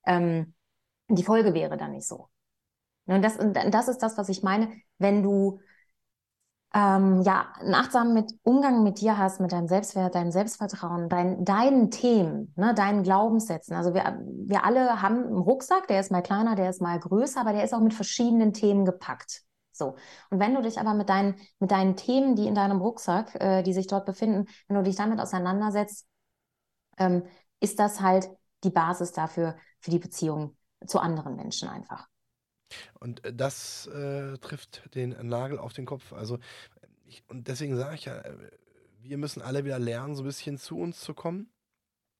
ähm, 0.05 0.53
die 1.09 1.23
Folge 1.23 1.55
wäre 1.55 1.77
dann 1.77 1.93
nicht 1.93 2.07
so. 2.07 2.29
Und 3.07 3.23
das, 3.23 3.37
und 3.37 3.53
das 3.55 3.87
ist 3.87 4.03
das, 4.03 4.19
was 4.19 4.29
ich 4.29 4.43
meine, 4.43 4.71
wenn 4.99 5.23
du 5.23 5.59
ähm, 6.77 7.23
ja, 7.23 7.47
einen 7.59 8.13
mit 8.13 8.35
Umgang 8.43 8.83
mit 8.83 9.01
dir 9.01 9.17
hast, 9.17 9.39
mit 9.39 9.51
deinem 9.51 9.67
Selbstwert, 9.67 10.13
deinem 10.13 10.29
Selbstvertrauen, 10.29 11.09
dein, 11.09 11.43
deinen 11.43 11.89
Themen, 11.89 12.53
ne, 12.55 12.75
deinen 12.75 13.01
Glaubenssätzen. 13.01 13.75
Also 13.75 13.95
wir, 13.95 14.21
wir 14.45 14.63
alle 14.63 15.01
haben 15.01 15.25
einen 15.25 15.39
Rucksack, 15.39 15.87
der 15.87 15.99
ist 15.99 16.11
mal 16.11 16.21
kleiner, 16.21 16.55
der 16.55 16.69
ist 16.69 16.79
mal 16.79 16.99
größer, 16.99 17.41
aber 17.41 17.51
der 17.51 17.63
ist 17.63 17.73
auch 17.73 17.79
mit 17.79 17.95
verschiedenen 17.95 18.53
Themen 18.53 18.85
gepackt. 18.85 19.41
So. 19.71 19.95
Und 20.29 20.39
wenn 20.39 20.53
du 20.53 20.61
dich 20.61 20.79
aber 20.79 20.93
mit 20.93 21.09
deinen, 21.09 21.35
mit 21.59 21.71
deinen 21.71 21.95
Themen, 21.95 22.35
die 22.35 22.45
in 22.45 22.53
deinem 22.53 22.79
Rucksack, 22.79 23.33
äh, 23.41 23.63
die 23.63 23.73
sich 23.73 23.87
dort 23.87 24.05
befinden, 24.05 24.45
wenn 24.67 24.77
du 24.77 24.83
dich 24.83 24.95
damit 24.95 25.19
auseinandersetzt, 25.19 26.05
ähm, 26.99 27.23
ist 27.59 27.79
das 27.79 28.01
halt 28.01 28.29
die 28.63 28.69
Basis 28.69 29.13
dafür, 29.13 29.55
für 29.79 29.89
die 29.89 29.99
Beziehung 29.99 30.55
zu 30.85 30.99
anderen 30.99 31.35
Menschen 31.35 31.69
einfach. 31.69 32.07
Und 32.99 33.23
äh, 33.25 33.33
das 33.33 33.87
äh, 33.87 34.37
trifft 34.37 34.93
den 34.95 35.15
Nagel 35.27 35.59
auf 35.59 35.73
den 35.73 35.85
Kopf. 35.85 36.13
Also, 36.13 36.39
ich, 37.05 37.23
und 37.27 37.47
deswegen 37.47 37.75
sage 37.77 37.95
ich 37.95 38.05
ja, 38.05 38.17
äh, 38.17 38.35
wir 39.01 39.17
müssen 39.17 39.41
alle 39.41 39.63
wieder 39.63 39.79
lernen, 39.79 40.15
so 40.15 40.23
ein 40.23 40.27
bisschen 40.27 40.57
zu 40.57 40.77
uns 40.77 40.99
zu 40.99 41.13
kommen. 41.13 41.49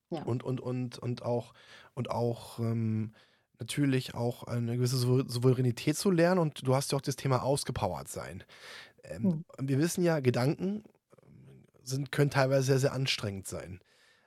Ja. 0.09 0.23
Und, 0.23 0.43
und, 0.43 0.61
und, 0.61 0.97
und 0.99 1.23
auch, 1.23 1.53
und 1.93 2.09
auch 2.09 2.59
ähm, 2.59 3.13
natürlich 3.59 4.13
auch 4.13 4.43
eine 4.43 4.77
gewisse 4.77 4.97
Sou- 4.97 5.27
Souveränität 5.27 5.97
zu 5.97 6.11
lernen. 6.11 6.39
Und 6.39 6.65
du 6.65 6.75
hast 6.75 6.91
ja 6.91 6.97
auch 6.97 7.01
das 7.01 7.17
Thema 7.17 7.43
ausgepowert 7.43 8.07
sein. 8.07 8.43
Ähm, 9.03 9.43
Hm. 9.57 9.67
Wir 9.67 9.79
wissen 9.79 10.03
ja, 10.03 10.19
Gedanken 10.21 10.83
ähm, 11.23 11.63
sind, 11.83 12.11
können 12.11 12.29
teilweise 12.29 12.67
sehr, 12.67 12.79
sehr 12.79 12.93
anstrengend 12.93 13.47
sein. 13.47 13.81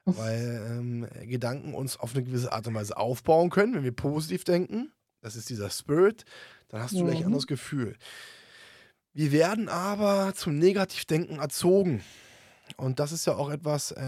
Weil 0.06 0.66
ähm, 0.68 1.06
Gedanken 1.28 1.74
uns 1.74 1.98
auf 1.98 2.14
eine 2.14 2.24
gewisse 2.24 2.52
Art 2.52 2.66
und 2.66 2.74
Weise 2.74 2.96
aufbauen 2.96 3.50
können, 3.50 3.74
wenn 3.74 3.84
wir 3.84 3.92
positiv 3.92 4.44
denken. 4.44 4.90
Das 5.20 5.36
ist 5.36 5.48
dieser 5.50 5.70
Spirit, 5.70 6.24
dann 6.68 6.82
hast 6.82 6.94
du 6.94 7.04
gleich 7.04 7.16
ein 7.16 7.20
Mhm. 7.20 7.26
anderes 7.26 7.46
Gefühl. 7.46 7.96
Wir 9.12 9.32
werden 9.32 9.68
aber 9.68 10.32
zum 10.34 10.58
Negativdenken 10.58 11.38
erzogen. 11.38 12.02
Und 12.76 13.00
das 13.00 13.10
ist 13.10 13.26
ja 13.26 13.34
auch 13.34 13.50
etwas, 13.50 13.90
äh, 13.90 14.00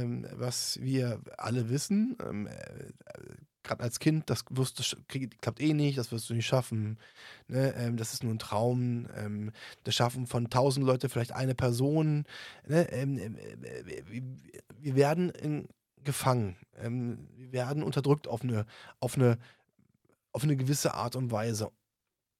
ähm, 0.00 0.26
was 0.32 0.80
wir 0.82 1.20
alle 1.38 1.70
wissen. 1.70 2.16
Ähm, 2.28 2.46
äh, 2.48 2.52
Gerade 3.62 3.82
als 3.82 3.98
Kind, 3.98 4.30
das 4.30 4.44
wirst 4.50 4.78
du, 4.78 4.96
krieg- 5.08 5.40
klappt 5.40 5.60
eh 5.60 5.72
nicht, 5.74 5.98
das 5.98 6.12
wirst 6.12 6.30
du 6.30 6.34
nicht 6.34 6.46
schaffen. 6.46 6.98
Ne? 7.48 7.74
Ähm, 7.76 7.96
das 7.96 8.12
ist 8.12 8.22
nur 8.22 8.32
ein 8.32 8.38
Traum. 8.38 9.08
Ähm, 9.16 9.50
das 9.84 9.94
schaffen 9.96 10.26
von 10.26 10.50
tausend 10.50 10.86
Leute 10.86 11.08
vielleicht 11.08 11.32
eine 11.32 11.54
Person. 11.56 12.24
Ne? 12.66 12.88
Ähm, 12.92 13.18
ähm, 13.18 13.36
äh, 13.64 14.02
wir, 14.06 14.22
wir 14.78 14.94
werden 14.96 15.30
in, 15.30 15.68
gefangen. 16.04 16.56
Ähm, 16.76 17.28
wir 17.36 17.52
werden 17.52 17.82
unterdrückt 17.82 18.28
auf 18.28 18.42
eine, 18.42 18.66
auf 19.00 19.16
eine 19.16 19.38
auf 20.36 20.44
eine 20.44 20.56
gewisse 20.56 20.92
Art 20.94 21.16
und 21.16 21.32
Weise. 21.32 21.70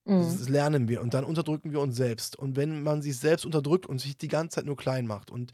Mhm. 0.05 0.21
Das 0.21 0.47
lernen 0.47 0.87
wir 0.87 1.01
und 1.01 1.13
dann 1.15 1.25
unterdrücken 1.25 1.71
wir 1.71 1.81
uns 1.81 1.95
selbst. 1.97 2.37
Und 2.37 2.55
wenn 2.55 2.83
man 2.83 3.01
sich 3.01 3.17
selbst 3.17 3.43
unterdrückt 3.43 3.87
und 3.87 3.99
sich 3.99 4.17
die 4.17 4.27
ganze 4.29 4.55
Zeit 4.55 4.65
nur 4.65 4.77
klein 4.77 5.07
macht 5.07 5.31
und 5.31 5.51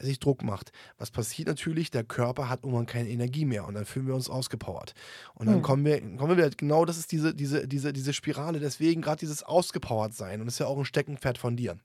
sich 0.00 0.18
Druck 0.18 0.42
macht, 0.42 0.72
was 0.96 1.10
passiert 1.10 1.48
natürlich? 1.48 1.90
Der 1.90 2.02
Körper 2.02 2.48
hat 2.48 2.64
irgendwann 2.64 2.86
keine 2.86 3.10
Energie 3.10 3.44
mehr 3.44 3.66
und 3.66 3.74
dann 3.74 3.84
fühlen 3.84 4.06
wir 4.06 4.14
uns 4.14 4.30
ausgepowert. 4.30 4.94
Und 5.34 5.46
dann 5.46 5.56
Hm. 5.56 5.62
kommen 5.62 5.84
wir, 5.84 6.00
kommen 6.00 6.30
wir 6.30 6.36
wieder, 6.38 6.50
genau 6.50 6.84
das 6.86 6.96
ist 6.98 7.12
diese, 7.12 7.34
diese, 7.34 7.68
diese, 7.68 7.92
diese 7.92 8.12
Spirale, 8.14 8.58
deswegen 8.58 9.02
gerade 9.02 9.20
dieses 9.20 9.42
ausgepowert 9.42 10.14
sein 10.14 10.40
und 10.40 10.46
das 10.46 10.54
ist 10.54 10.60
ja 10.60 10.66
auch 10.66 10.78
ein 10.78 10.86
Steckenpferd 10.86 11.36
von 11.38 11.56
dir. 11.56 11.76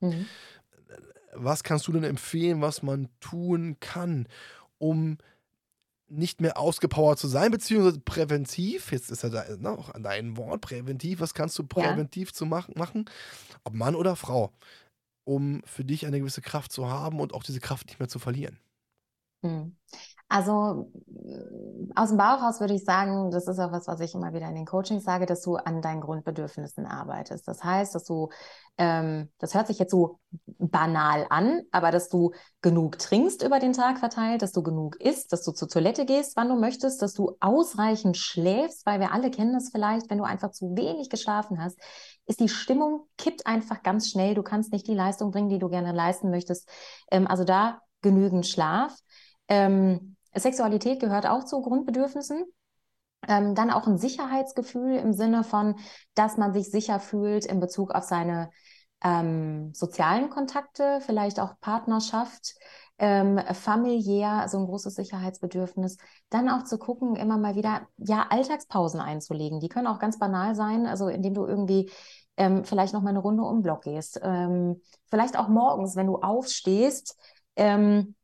Mhm. 0.00 0.26
Was 1.34 1.64
kannst 1.64 1.86
du 1.88 1.92
denn 1.92 2.04
empfehlen, 2.04 2.62
was 2.62 2.82
man 2.82 3.08
tun 3.20 3.76
kann, 3.80 4.26
um 4.78 5.18
nicht 6.08 6.40
mehr 6.40 6.58
ausgepowert 6.58 7.18
zu 7.18 7.28
sein, 7.28 7.50
beziehungsweise 7.50 8.00
präventiv, 8.00 8.92
jetzt 8.92 9.10
ist 9.10 9.22
ja 9.22 9.28
da, 9.28 9.44
ne, 9.56 9.70
auch 9.70 9.90
an 9.90 10.02
deinem 10.02 10.36
Wort, 10.36 10.60
präventiv, 10.60 11.20
was 11.20 11.34
kannst 11.34 11.58
du 11.58 11.62
Ja. 11.62 11.68
präventiv 11.68 12.32
zu 12.32 12.46
machen, 12.46 12.74
machen, 12.76 13.06
ob 13.64 13.74
Mann 13.74 13.94
oder 13.96 14.16
Frau, 14.16 14.52
um 15.24 15.62
für 15.66 15.84
dich 15.84 16.06
eine 16.06 16.20
gewisse 16.20 16.42
Kraft 16.42 16.72
zu 16.72 16.88
haben 16.88 17.20
und 17.20 17.34
auch 17.34 17.42
diese 17.44 17.60
Kraft 17.60 17.86
nicht 17.88 17.98
mehr 18.00 18.08
zu 18.08 18.18
verlieren? 18.20 18.58
Hm. 19.42 19.76
Also 20.28 20.90
äh, 21.24 21.92
aus 21.94 22.08
dem 22.08 22.18
Bauch 22.18 22.42
raus 22.42 22.58
würde 22.60 22.74
ich 22.74 22.84
sagen, 22.84 23.30
das 23.30 23.46
ist 23.46 23.60
auch 23.60 23.70
was, 23.70 23.86
was 23.86 24.00
ich 24.00 24.14
immer 24.14 24.32
wieder 24.32 24.48
in 24.48 24.56
den 24.56 24.66
Coachings 24.66 25.04
sage, 25.04 25.24
dass 25.24 25.42
du 25.42 25.54
an 25.56 25.80
deinen 25.82 26.00
Grundbedürfnissen 26.00 26.84
arbeitest. 26.84 27.46
Das 27.46 27.62
heißt, 27.62 27.94
dass 27.94 28.04
du, 28.04 28.30
ähm, 28.76 29.30
das 29.38 29.54
hört 29.54 29.68
sich 29.68 29.78
jetzt 29.78 29.92
so 29.92 30.18
banal 30.58 31.26
an, 31.30 31.62
aber 31.70 31.92
dass 31.92 32.08
du 32.08 32.32
genug 32.60 32.98
trinkst 32.98 33.44
über 33.44 33.60
den 33.60 33.72
Tag 33.72 33.98
verteilt, 33.98 34.42
dass 34.42 34.50
du 34.50 34.64
genug 34.64 34.96
isst, 34.96 35.32
dass 35.32 35.44
du 35.44 35.52
zur 35.52 35.68
Toilette 35.68 36.06
gehst, 36.06 36.36
wann 36.36 36.48
du 36.48 36.56
möchtest, 36.56 37.02
dass 37.02 37.14
du 37.14 37.36
ausreichend 37.38 38.16
schläfst, 38.16 38.84
weil 38.84 38.98
wir 38.98 39.12
alle 39.12 39.30
kennen 39.30 39.52
das 39.52 39.70
vielleicht, 39.70 40.10
wenn 40.10 40.18
du 40.18 40.24
einfach 40.24 40.50
zu 40.50 40.76
wenig 40.76 41.08
geschlafen 41.08 41.62
hast, 41.62 41.78
ist 42.26 42.40
die 42.40 42.48
Stimmung 42.48 43.06
kippt 43.16 43.46
einfach 43.46 43.84
ganz 43.84 44.10
schnell. 44.10 44.34
Du 44.34 44.42
kannst 44.42 44.72
nicht 44.72 44.88
die 44.88 44.94
Leistung 44.94 45.30
bringen, 45.30 45.50
die 45.50 45.60
du 45.60 45.68
gerne 45.68 45.92
leisten 45.92 46.30
möchtest. 46.30 46.68
Ähm, 47.12 47.28
also 47.28 47.44
da 47.44 47.80
genügend 48.02 48.46
Schlaf. 48.46 48.96
Ähm, 49.48 50.15
Sexualität 50.36 51.00
gehört 51.00 51.26
auch 51.26 51.44
zu 51.44 51.62
Grundbedürfnissen. 51.62 52.44
Ähm, 53.28 53.54
dann 53.54 53.70
auch 53.70 53.86
ein 53.86 53.98
Sicherheitsgefühl 53.98 54.96
im 54.96 55.12
Sinne 55.12 55.42
von, 55.42 55.76
dass 56.14 56.36
man 56.36 56.52
sich 56.52 56.70
sicher 56.70 57.00
fühlt 57.00 57.46
in 57.46 57.60
Bezug 57.60 57.92
auf 57.92 58.04
seine 58.04 58.50
ähm, 59.02 59.72
sozialen 59.74 60.30
Kontakte, 60.30 61.00
vielleicht 61.00 61.40
auch 61.40 61.58
Partnerschaft, 61.60 62.54
ähm, 62.98 63.38
familiär, 63.52 64.46
so 64.48 64.58
ein 64.58 64.66
großes 64.66 64.94
Sicherheitsbedürfnis. 64.94 65.98
Dann 66.30 66.48
auch 66.48 66.64
zu 66.64 66.78
gucken, 66.78 67.16
immer 67.16 67.36
mal 67.36 67.54
wieder, 67.56 67.86
ja, 67.98 68.26
Alltagspausen 68.30 69.00
einzulegen. 69.00 69.60
Die 69.60 69.68
können 69.68 69.86
auch 69.86 69.98
ganz 69.98 70.18
banal 70.18 70.54
sein, 70.54 70.86
also 70.86 71.08
indem 71.08 71.34
du 71.34 71.46
irgendwie 71.46 71.90
ähm, 72.36 72.64
vielleicht 72.64 72.94
noch 72.94 73.02
mal 73.02 73.10
eine 73.10 73.18
Runde 73.18 73.42
um 73.42 73.58
den 73.58 73.62
Block 73.62 73.82
gehst. 73.82 74.20
Ähm, 74.22 74.80
vielleicht 75.10 75.38
auch 75.38 75.48
morgens, 75.48 75.96
wenn 75.96 76.06
du 76.06 76.16
aufstehst, 76.16 77.16
ähm, 77.56 78.14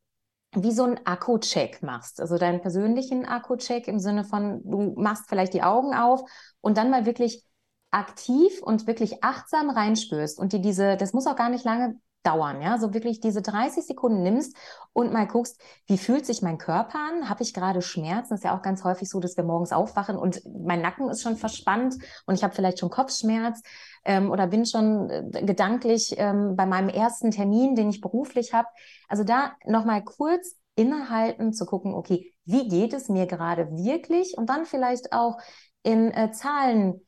wie 0.54 0.72
so 0.72 0.84
einen 0.84 1.00
Akku-Check 1.06 1.82
machst. 1.82 2.20
Also 2.20 2.38
deinen 2.38 2.60
persönlichen 2.60 3.24
Akku-Check 3.24 3.88
im 3.88 3.98
Sinne 3.98 4.24
von, 4.24 4.60
du 4.64 4.94
machst 4.96 5.24
vielleicht 5.28 5.54
die 5.54 5.62
Augen 5.62 5.94
auf 5.94 6.22
und 6.60 6.76
dann 6.76 6.90
mal 6.90 7.06
wirklich 7.06 7.44
aktiv 7.90 8.62
und 8.62 8.86
wirklich 8.86 9.22
achtsam 9.22 9.70
reinspürst 9.70 10.38
und 10.38 10.52
dir 10.52 10.60
diese, 10.60 10.96
das 10.96 11.12
muss 11.12 11.26
auch 11.26 11.36
gar 11.36 11.48
nicht 11.50 11.64
lange 11.64 11.96
dauern, 12.22 12.62
ja, 12.62 12.78
so 12.78 12.94
wirklich 12.94 13.20
diese 13.20 13.42
30 13.42 13.84
Sekunden 13.84 14.22
nimmst 14.22 14.56
und 14.92 15.12
mal 15.12 15.26
guckst, 15.26 15.60
wie 15.86 15.98
fühlt 15.98 16.24
sich 16.24 16.42
mein 16.42 16.58
Körper 16.58 16.98
an? 16.98 17.28
Habe 17.28 17.42
ich 17.42 17.52
gerade 17.52 17.82
Schmerzen? 17.82 18.34
Ist 18.34 18.44
ja 18.44 18.56
auch 18.56 18.62
ganz 18.62 18.84
häufig 18.84 19.08
so, 19.08 19.20
dass 19.20 19.36
wir 19.36 19.44
morgens 19.44 19.72
aufwachen 19.72 20.16
und 20.16 20.42
mein 20.64 20.80
Nacken 20.80 21.08
ist 21.08 21.22
schon 21.22 21.36
verspannt 21.36 21.96
und 22.26 22.34
ich 22.34 22.44
habe 22.44 22.54
vielleicht 22.54 22.78
schon 22.78 22.90
Kopfschmerz 22.90 23.62
ähm, 24.04 24.30
oder 24.30 24.46
bin 24.46 24.66
schon 24.66 25.10
äh, 25.10 25.42
gedanklich 25.44 26.14
ähm, 26.18 26.56
bei 26.56 26.66
meinem 26.66 26.88
ersten 26.88 27.30
Termin, 27.30 27.74
den 27.74 27.90
ich 27.90 28.00
beruflich 28.00 28.52
habe. 28.52 28.68
Also 29.08 29.24
da 29.24 29.52
nochmal 29.64 30.04
kurz 30.04 30.56
innehalten, 30.74 31.52
zu 31.52 31.66
gucken, 31.66 31.94
okay, 31.94 32.32
wie 32.44 32.68
geht 32.68 32.92
es 32.92 33.08
mir 33.08 33.26
gerade 33.26 33.70
wirklich? 33.72 34.36
Und 34.36 34.48
dann 34.48 34.64
vielleicht 34.64 35.12
auch 35.12 35.38
in 35.82 36.12
äh, 36.12 36.32
Zahlen 36.32 37.00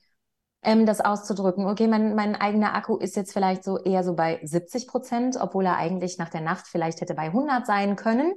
ähm, 0.65 0.87
das 0.87 1.01
auszudrücken. 1.01 1.67
Okay, 1.67 1.87
mein, 1.87 2.15
mein 2.15 2.35
eigener 2.35 2.75
Akku 2.75 2.97
ist 2.97 3.17
jetzt 3.17 3.33
vielleicht 3.33 3.65
so 3.65 3.79
eher 3.79 4.03
so 4.03 4.15
bei 4.15 4.41
70 4.43 4.89
Prozent, 4.89 5.37
obwohl 5.41 5.67
er 5.67 5.77
eigentlich 5.77 6.19
nach 6.19 6.31
der 6.31 6.41
Nacht 6.41 6.67
vielleicht 6.67 7.01
hätte 7.01 7.15
bei 7.15 7.25
100 7.25 7.67
sein 7.67 7.97
können. 7.97 8.35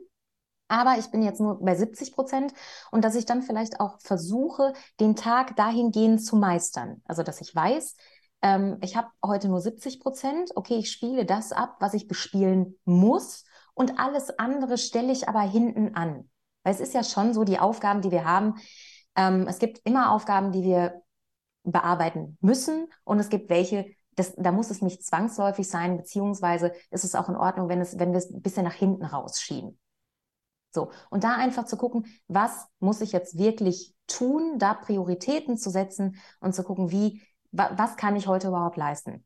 Aber 0.68 0.98
ich 1.00 1.10
bin 1.12 1.22
jetzt 1.22 1.40
nur 1.40 1.64
bei 1.64 1.76
70 1.76 2.14
Prozent 2.14 2.54
und 2.92 3.06
dass 3.06 3.16
ich 3.16 3.26
dann 3.26 3.42
vielleicht 3.42 3.80
auch 3.80 4.00
versuche, 4.02 4.74
den 5.00 5.16
Tag 5.16 5.56
dahingehend 5.56 6.24
zu 6.24 6.36
meistern. 6.36 7.02
Also, 7.06 7.24
dass 7.24 7.40
ich 7.40 7.56
weiß, 7.56 7.96
ähm, 8.42 8.78
ich 8.82 8.98
habe 8.98 9.08
heute 9.26 9.48
nur 9.48 9.62
70 9.62 10.02
Prozent, 10.02 10.52
okay, 10.56 10.76
ich 10.76 10.92
spiele 10.92 11.26
das 11.26 11.54
ab, 11.54 11.78
was 11.80 11.94
ich 11.94 12.08
bespielen 12.08 12.78
muss 12.84 13.46
und 13.74 14.00
alles 14.00 14.38
andere 14.38 14.78
stelle 14.78 15.12
ich 15.12 15.30
aber 15.30 15.42
hinten 15.42 15.96
an. 15.96 16.30
Weil 16.64 16.74
es 16.74 16.82
ist 16.82 16.94
ja 16.94 17.04
schon 17.04 17.34
so, 17.34 17.46
die 17.46 17.60
Aufgaben, 17.60 18.02
die 18.02 18.12
wir 18.12 18.26
haben, 18.26 18.56
ähm, 19.16 19.48
es 19.48 19.60
gibt 19.60 19.80
immer 19.86 20.12
Aufgaben, 20.12 20.52
die 20.52 20.64
wir 20.64 21.02
bearbeiten 21.72 22.38
müssen 22.42 22.88
und 23.04 23.20
es 23.20 23.30
gibt 23.30 23.50
welche, 23.50 23.86
das, 24.16 24.34
da 24.36 24.52
muss 24.52 24.70
es 24.70 24.82
nicht 24.82 25.04
zwangsläufig 25.04 25.70
sein, 25.70 25.98
beziehungsweise 25.98 26.74
ist 26.92 27.04
es 27.04 27.16
auch 27.16 27.30
in 27.30 27.36
Ordnung, 27.36 27.70
wenn, 27.70 27.82
es, 27.82 28.00
wenn 28.00 28.12
wir 28.12 28.18
es 28.18 28.30
ein 28.30 28.42
bisschen 28.42 28.64
nach 28.64 28.74
hinten 28.74 29.06
rausschieben. 29.06 29.80
So, 30.74 30.92
und 31.10 31.24
da 31.24 31.36
einfach 31.36 31.66
zu 31.66 31.78
gucken, 31.78 32.06
was 32.28 32.68
muss 32.80 33.02
ich 33.02 33.12
jetzt 33.12 33.38
wirklich 33.38 33.96
tun, 34.08 34.60
da 34.60 34.74
Prioritäten 34.74 35.58
zu 35.58 35.70
setzen 35.70 36.18
und 36.40 36.54
zu 36.54 36.64
gucken, 36.64 36.92
wie, 36.92 37.22
wa, 37.52 37.72
was 37.76 37.96
kann 37.96 38.16
ich 38.16 38.28
heute 38.28 38.50
überhaupt 38.50 38.78
leisten. 38.78 39.26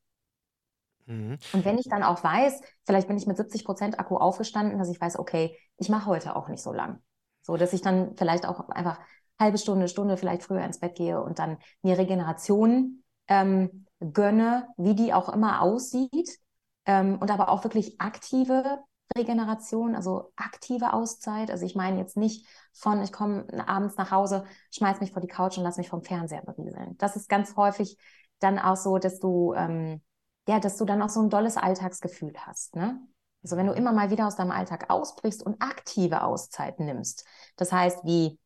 Mhm. 1.08 1.38
Und 1.54 1.66
wenn 1.66 1.78
ich 1.78 1.90
dann 1.90 2.04
auch 2.04 2.24
weiß, 2.24 2.62
vielleicht 2.86 3.08
bin 3.08 3.18
ich 3.18 3.28
mit 3.28 3.38
70 3.38 3.66
Prozent 3.66 4.00
Akku 4.00 4.18
aufgestanden, 4.18 4.78
dass 4.78 4.90
ich 4.90 5.02
weiß, 5.02 5.20
okay, 5.20 5.58
ich 5.78 5.90
mache 5.90 6.06
heute 6.06 6.36
auch 6.36 6.48
nicht 6.48 6.62
so 6.62 6.72
lang. 6.72 7.02
So, 7.42 7.58
dass 7.58 7.74
ich 7.74 7.82
dann 7.82 8.16
vielleicht 8.16 8.46
auch 8.46 8.70
einfach 8.70 9.00
halbe 9.42 9.58
Stunde, 9.58 9.90
Stunde 9.90 10.16
vielleicht 10.16 10.44
früher 10.44 10.64
ins 10.64 10.80
Bett 10.80 10.96
gehe 10.96 11.22
und 11.22 11.40
dann 11.40 11.58
mir 11.82 11.98
Regeneration 11.98 13.04
ähm, 13.28 13.86
gönne, 14.00 14.68
wie 14.78 14.96
die 14.96 15.14
auch 15.14 15.30
immer 15.30 15.62
aussieht. 15.62 16.40
Ähm, 16.86 17.18
und 17.20 17.30
aber 17.30 17.50
auch 17.50 17.64
wirklich 17.64 18.00
aktive 18.00 18.80
Regeneration, 19.18 19.96
also 19.96 20.32
aktive 20.36 20.94
Auszeit. 20.94 21.52
Also 21.52 21.66
ich 21.66 21.76
meine 21.76 22.00
jetzt 22.00 22.18
nicht 22.18 22.48
von, 22.74 23.02
ich 23.02 23.12
komme 23.12 23.46
abends 23.68 23.98
nach 23.98 24.12
Hause, 24.12 24.46
schmeiß 24.72 25.00
mich 25.02 25.12
vor 25.12 25.22
die 25.22 25.28
Couch 25.28 25.58
und 25.58 25.64
lass 25.64 25.78
mich 25.78 25.90
vom 25.90 26.02
Fernseher 26.02 26.44
berieseln. 26.44 26.98
Das 26.98 27.16
ist 27.16 27.30
ganz 27.30 27.56
häufig 27.56 27.98
dann 28.40 28.58
auch 28.58 28.78
so, 28.78 28.98
dass 28.98 29.20
du, 29.20 29.54
ähm, 29.54 30.02
ja, 30.48 30.60
dass 30.60 30.78
du 30.78 30.86
dann 30.86 31.02
auch 31.02 31.10
so 31.10 31.22
ein 31.22 31.30
dolles 31.30 31.58
Alltagsgefühl 31.58 32.34
hast. 32.38 32.76
Ne? 32.76 33.00
Also 33.44 33.58
wenn 33.58 33.68
du 33.68 33.74
immer 33.74 33.92
mal 33.92 34.10
wieder 34.10 34.28
aus 34.28 34.36
deinem 34.36 34.52
Alltag 34.52 34.90
ausbrichst 34.90 35.44
und 35.44 35.62
aktive 35.62 36.24
Auszeit 36.24 36.80
nimmst. 36.80 37.26
Das 37.56 37.72
heißt, 37.72 38.06
wie 38.06 38.40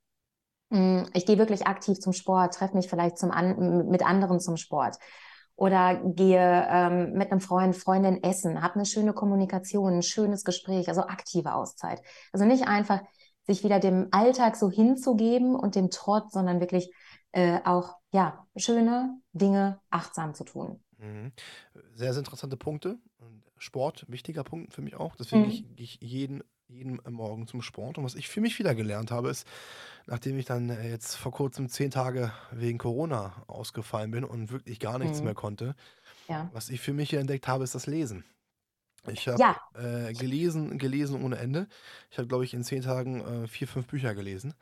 ich 0.70 1.26
gehe 1.26 1.38
wirklich 1.38 1.68
aktiv 1.68 1.99
zum 1.99 2.13
Sport, 2.13 2.55
treffe 2.55 2.76
mich 2.76 2.89
vielleicht 2.89 3.18
zum 3.18 3.32
an, 3.32 3.88
mit 3.88 4.05
anderen 4.05 4.39
zum 4.39 4.57
Sport 4.57 4.97
oder 5.55 5.95
gehe 6.03 6.68
ähm, 6.70 7.13
mit 7.13 7.32
einem 7.32 7.39
Freund, 7.39 7.76
Freundin 7.76 8.22
essen, 8.24 8.61
habe 8.61 8.76
eine 8.76 8.86
schöne 8.86 9.13
Kommunikation, 9.13 9.93
ein 9.93 10.03
schönes 10.03 10.43
Gespräch, 10.43 10.89
also 10.89 11.01
aktive 11.01 11.53
Auszeit. 11.53 12.01
Also 12.34 12.45
nicht 12.45 12.68
einfach 12.68 13.01
sich 13.43 13.63
wieder 13.63 13.80
dem 13.80 14.07
Alltag 14.11 14.55
so 14.55 14.70
hinzugeben 14.70 15.55
und 15.55 15.76
dem 15.76 15.91
Trott, 15.91 16.32
sondern 16.32 16.59
wirklich 16.59 16.91
äh, 17.32 17.59
auch 17.63 17.95
ja 18.11 18.45
schöne 18.57 19.18
Dinge 19.34 19.80
achtsam 19.89 20.34
zu 20.34 20.43
tun. 20.43 20.84
Mhm. 20.97 21.32
Sehr, 21.93 22.13
sehr 22.13 22.20
interessante 22.20 22.57
Punkte. 22.57 22.97
Sport, 23.57 24.05
wichtiger 24.09 24.43
Punkt 24.43 24.74
für 24.74 24.82
mich 24.82 24.95
auch. 24.95 25.16
Deswegen 25.16 25.43
mhm. 25.43 25.76
gehe 25.76 25.86
ich 25.86 25.99
jeden, 26.01 26.43
jeden 26.68 26.99
Morgen 27.09 27.47
zum 27.47 27.61
Sport. 27.61 27.97
Und 27.97 28.03
was 28.03 28.16
ich 28.16 28.28
für 28.28 28.41
mich 28.41 28.57
wieder 28.59 28.76
gelernt 28.76 29.11
habe, 29.11 29.30
ist, 29.30 29.47
nachdem 30.07 30.38
ich 30.38 30.45
dann 30.45 30.70
äh, 30.70 30.89
jetzt 30.89 31.16
vor 31.16 31.32
kurzem 31.32 31.70
zehn 31.70 31.91
Tage 31.91 32.32
wegen 32.51 32.78
Corona 32.78 33.43
ausgefallen 33.47 34.11
bin 34.11 34.24
und 34.24 34.51
wirklich 34.51 34.80
gar 34.80 34.99
nichts 34.99 35.20
mhm. 35.20 35.26
mehr 35.26 35.34
konnte, 35.34 35.76
ja. 36.28 36.49
was 36.53 36.70
ich 36.70 36.82
für 36.82 36.93
mich 36.93 37.09
hier 37.09 37.20
entdeckt 37.20 37.47
habe, 37.47 37.63
ist 37.63 37.76
das 37.76 37.88
Lesen. 37.88 38.24
Ich 39.07 39.28
habe 39.28 39.39
ja. 39.39 39.59
äh, 39.76 40.13
gelesen, 40.13 40.80
gelesen 40.80 41.24
ohne 41.24 41.38
Ende. 41.38 41.68
Ich 42.09 42.18
habe, 42.18 42.28
glaube 42.28 42.43
ich, 42.43 42.53
in 42.53 42.63
zehn 42.63 42.82
Tagen 42.82 43.43
äh, 43.43 43.47
vier, 43.47 43.68
fünf 43.68 43.86
Bücher 43.88 44.16
gelesen. 44.16 44.55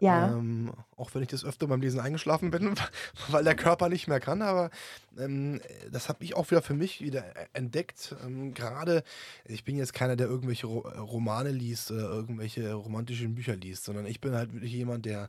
Ja. 0.00 0.28
Ähm, 0.28 0.72
auch 0.96 1.14
wenn 1.14 1.22
ich 1.22 1.28
das 1.28 1.44
öfter 1.44 1.66
beim 1.66 1.80
Lesen 1.80 2.00
eingeschlafen 2.00 2.50
bin, 2.50 2.74
weil 3.28 3.44
der 3.44 3.54
Körper 3.54 3.88
nicht 3.88 4.08
mehr 4.08 4.20
kann. 4.20 4.42
Aber 4.42 4.70
ähm, 5.18 5.60
das 5.90 6.08
habe 6.08 6.24
ich 6.24 6.34
auch 6.34 6.50
wieder 6.50 6.62
für 6.62 6.74
mich 6.74 7.00
wieder 7.00 7.24
e-, 7.24 7.46
entdeckt. 7.52 8.14
Ähm, 8.24 8.54
Gerade, 8.54 9.04
ich 9.44 9.64
bin 9.64 9.76
jetzt 9.76 9.94
keiner, 9.94 10.16
der 10.16 10.26
irgendwelche 10.26 10.66
Romane 10.66 11.50
liest 11.50 11.90
oder 11.90 12.08
irgendwelche 12.08 12.72
romantischen 12.74 13.34
Bücher 13.34 13.56
liest, 13.56 13.84
sondern 13.84 14.06
ich 14.06 14.20
bin 14.20 14.34
halt 14.34 14.52
wirklich 14.52 14.72
jemand, 14.72 15.06
der 15.06 15.28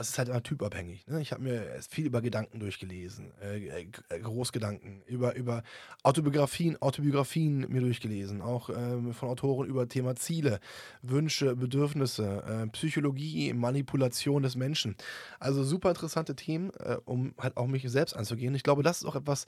es 0.00 0.10
ist 0.10 0.18
halt 0.18 0.28
immer 0.28 0.42
typabhängig. 0.42 1.06
Ne? 1.06 1.20
Ich 1.20 1.32
habe 1.32 1.42
mir 1.42 1.80
viel 1.88 2.06
über 2.06 2.22
Gedanken 2.22 2.58
durchgelesen, 2.58 3.32
äh, 3.42 3.82
äh, 3.82 3.88
äh, 4.08 4.20
Großgedanken, 4.20 5.02
über, 5.06 5.34
über 5.36 5.62
Autobiografien, 6.02 6.80
Autobiografien 6.80 7.66
mir 7.68 7.80
durchgelesen, 7.80 8.40
auch 8.40 8.70
ähm, 8.70 9.12
von 9.12 9.28
Autoren 9.28 9.68
über 9.68 9.88
Thema 9.88 10.16
Ziele, 10.16 10.60
Wünsche, 11.02 11.54
Bedürfnisse, 11.54 12.42
äh, 12.44 12.66
Psychologie, 12.68 13.52
Manipulation 13.52 14.42
des 14.42 14.56
Menschen. 14.56 14.96
Also 15.38 15.62
super 15.62 15.90
interessante 15.90 16.34
Themen, 16.34 16.70
äh, 16.78 16.96
um 17.04 17.34
halt 17.38 17.56
auch 17.56 17.66
mich 17.66 17.88
selbst 17.90 18.14
anzugehen. 18.14 18.54
Ich 18.54 18.62
glaube, 18.62 18.82
das 18.82 18.98
ist 18.98 19.04
auch 19.04 19.16
etwas, 19.16 19.46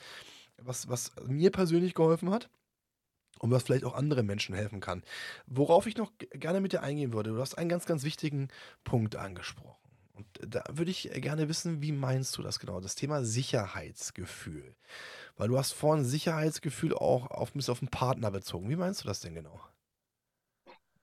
was, 0.59 0.89
was 0.89 1.13
mir 1.27 1.51
persönlich 1.51 1.95
geholfen 1.95 2.31
hat 2.31 2.51
und 3.39 3.51
was 3.51 3.63
vielleicht 3.63 3.85
auch 3.85 3.95
anderen 3.95 4.27
Menschen 4.27 4.55
helfen 4.55 4.81
kann. 4.81 5.03
Worauf 5.47 5.87
ich 5.87 5.97
noch 5.97 6.13
gerne 6.33 6.61
mit 6.61 6.73
dir 6.73 6.83
eingehen 6.83 7.13
würde, 7.13 7.31
du 7.31 7.41
hast 7.41 7.57
einen 7.57 7.69
ganz, 7.71 7.87
ganz 7.87 8.05
wichtigen 8.05 8.49
Punkt 8.85 9.17
angesprochen. 9.17 9.82
Da 10.41 10.65
würde 10.71 10.91
ich 10.91 11.11
gerne 11.15 11.49
wissen, 11.49 11.83
wie 11.83 11.93
meinst 11.93 12.37
du 12.37 12.43
das 12.43 12.59
genau? 12.59 12.81
Das 12.81 12.95
Thema 12.95 13.25
Sicherheitsgefühl. 13.25 14.75
Weil 15.37 15.49
du 15.49 15.59
hast 15.59 15.73
vorhin 15.73 16.05
Sicherheitsgefühl 16.05 16.95
auch 16.95 17.31
auf, 17.31 17.53
auf 17.69 17.79
den 17.79 17.89
Partner 17.89 18.31
bezogen. 18.31 18.69
Wie 18.69 18.77
meinst 18.77 19.03
du 19.03 19.09
das 19.09 19.21
denn 19.21 19.35
genau? 19.35 19.61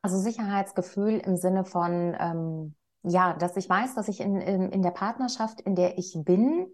Also 0.02 0.18
Sicherheitsgefühl 0.18 1.18
im 1.20 1.36
Sinne 1.36 1.66
von, 1.66 2.16
ähm, 2.20 2.76
ja, 3.04 3.34
dass 3.34 3.58
ich 3.58 3.68
weiß, 3.68 3.96
dass 3.96 4.08
ich 4.08 4.22
in, 4.22 4.40
in, 4.40 4.72
in 4.72 4.82
der 4.82 4.92
Partnerschaft, 4.92 5.62
in 5.62 5.76
der 5.76 5.98
ich 5.98 6.16
bin, 6.24 6.68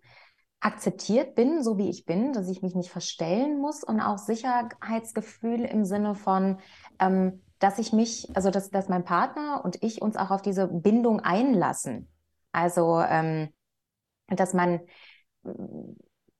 akzeptiert 0.59 1.35
bin, 1.35 1.63
so 1.63 1.77
wie 1.77 1.89
ich 1.89 2.05
bin, 2.05 2.33
dass 2.33 2.49
ich 2.49 2.61
mich 2.61 2.75
nicht 2.75 2.89
verstellen 2.89 3.59
muss 3.59 3.83
und 3.83 3.99
auch 3.99 4.17
Sicherheitsgefühl 4.17 5.61
im 5.61 5.85
Sinne 5.85 6.15
von, 6.15 6.59
ähm, 6.99 7.41
dass 7.59 7.79
ich 7.79 7.93
mich, 7.93 8.35
also 8.35 8.51
dass, 8.51 8.69
dass 8.69 8.89
mein 8.89 9.05
Partner 9.05 9.61
und 9.63 9.81
ich 9.83 10.01
uns 10.01 10.17
auch 10.17 10.31
auf 10.31 10.41
diese 10.41 10.67
Bindung 10.67 11.19
einlassen. 11.19 12.07
Also, 12.55 13.01
ähm, 13.01 13.49
dass 14.27 14.53
man, 14.53 14.79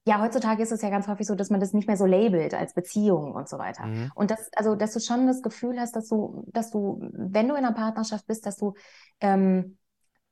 ja, 0.05 0.21
heutzutage 0.21 0.63
ist 0.63 0.71
es 0.71 0.81
ja 0.81 0.89
ganz 0.89 1.07
häufig 1.07 1.27
so, 1.27 1.35
dass 1.35 1.49
man 1.49 1.59
das 1.59 1.73
nicht 1.73 1.87
mehr 1.87 1.97
so 1.97 2.05
labelt 2.05 2.53
als 2.53 2.73
Beziehung 2.73 3.33
und 3.33 3.49
so 3.49 3.57
weiter. 3.57 3.85
Mhm. 3.85 4.11
Und 4.15 4.31
das, 4.31 4.49
also, 4.55 4.75
dass 4.75 4.93
du 4.93 4.99
schon 4.99 5.27
das 5.27 5.41
Gefühl 5.41 5.79
hast, 5.79 5.95
dass 5.95 6.07
du, 6.07 6.45
dass 6.47 6.71
du, 6.71 6.99
wenn 7.11 7.47
du 7.47 7.55
in 7.55 7.65
einer 7.65 7.73
Partnerschaft 7.73 8.25
bist, 8.27 8.45
dass 8.45 8.57
du, 8.57 8.73
ähm, 9.19 9.77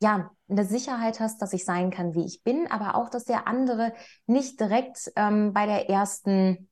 ja, 0.02 0.32
eine 0.50 0.66
Sicherheit 0.66 1.20
hast, 1.20 1.42
dass 1.42 1.54
ich 1.54 1.66
sein 1.66 1.90
kann, 1.90 2.14
wie 2.14 2.26
ich 2.26 2.44
bin, 2.44 2.70
aber 2.70 2.96
auch, 2.96 3.10
dass 3.10 3.24
der 3.24 3.48
andere 3.48 3.94
nicht 4.26 4.60
direkt 4.60 5.12
ähm, 5.16 5.54
bei 5.54 5.66
der 5.66 5.90
ersten 5.90 6.70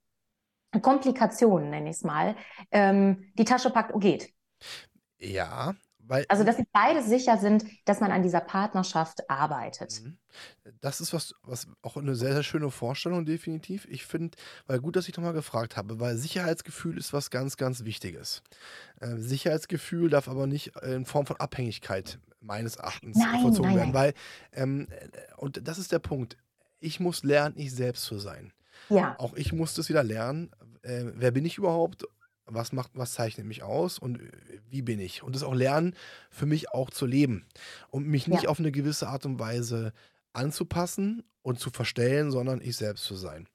Komplikation, 0.82 1.70
nenne 1.70 1.90
ich 1.90 1.98
es 1.98 2.04
mal, 2.04 2.36
ähm, 2.72 3.32
die 3.38 3.46
Tasche 3.46 3.70
packt 3.72 3.94
und 3.94 4.02
geht. 4.02 4.34
Ja, 5.18 5.74
weil, 6.12 6.26
also, 6.28 6.44
dass 6.44 6.58
sie 6.58 6.68
beide 6.74 7.02
sicher 7.02 7.38
sind, 7.38 7.64
dass 7.86 8.02
man 8.02 8.12
an 8.12 8.22
dieser 8.22 8.42
Partnerschaft 8.42 9.30
arbeitet. 9.30 10.02
Mhm. 10.04 10.18
Das 10.82 11.00
ist 11.00 11.14
was, 11.14 11.34
was 11.42 11.70
auch 11.84 11.96
eine 11.96 12.16
sehr, 12.16 12.34
sehr 12.34 12.44
schöne 12.44 12.70
Vorstellung, 12.70 13.24
definitiv. 13.24 13.88
Ich 13.90 14.06
finde, 14.06 14.38
weil 14.68 14.82
gut, 14.82 14.98
dass 14.98 15.08
ich 15.08 15.16
nochmal 15.16 15.32
gefragt 15.32 15.78
habe, 15.78 16.02
weil 16.02 16.18
Sicherheitsgefühl 16.18 16.98
ist 16.98 17.14
was 17.14 17.30
ganz, 17.30 17.56
ganz 17.56 17.86
Wichtiges. 17.86 18.44
Äh, 19.00 19.16
Sicherheitsgefühl 19.20 20.10
darf 20.10 20.28
aber 20.28 20.48
nicht 20.48 20.76
in 20.84 21.06
Form 21.06 21.26
von 21.26 21.38
Abhängigkeit 21.38 22.20
meines 22.42 22.76
Erachtens 22.76 23.16
nein, 23.16 23.40
verzogen 23.40 23.70
nein, 23.70 23.78
werden, 23.78 23.92
nein. 23.94 23.94
weil, 23.94 24.14
ähm, 24.52 24.88
und 25.38 25.66
das 25.66 25.78
ist 25.78 25.94
der 25.94 26.00
Punkt, 26.00 26.36
ich 26.82 27.00
muss 27.00 27.24
lernen, 27.24 27.56
ich 27.58 27.74
selbst 27.74 28.04
zu 28.04 28.20
sein. 28.20 28.52
Ja. 28.90 29.16
Auch 29.18 29.34
ich 29.36 29.54
musste 29.54 29.80
es 29.80 29.88
wieder 29.88 30.04
lernen, 30.04 30.52
äh, 30.82 31.06
wer 31.06 31.32
bin 31.32 31.46
ich 31.46 31.58
überhaupt 31.58 32.06
was 32.46 32.72
macht, 32.72 32.92
was 32.94 33.14
zeichnet 33.14 33.46
mich 33.46 33.64
aus 33.64 34.00
und 34.00 34.20
äh, 34.20 34.32
wie 34.70 34.82
bin 34.82 35.00
ich? 35.00 35.24
Und 35.24 35.36
das 35.36 35.44
auch 35.44 35.54
lernen, 35.54 35.96
für 36.30 36.46
mich 36.46 36.72
auch 36.72 36.90
zu 36.90 37.06
leben 37.06 37.46
und 37.90 38.08
mich 38.08 38.28
nicht 38.28 38.44
ja. 38.44 38.50
auf 38.50 38.60
eine 38.60 38.72
gewisse 38.72 39.08
Art 39.08 39.26
und 39.26 39.40
Weise 39.40 39.94
anzupassen 40.34 41.24
und 41.42 41.60
zu 41.60 41.70
verstellen, 41.70 42.32
sondern 42.32 42.62
ich 42.62 42.76
selbst 42.76 43.04
zu 43.04 43.16
sein. 43.16 43.48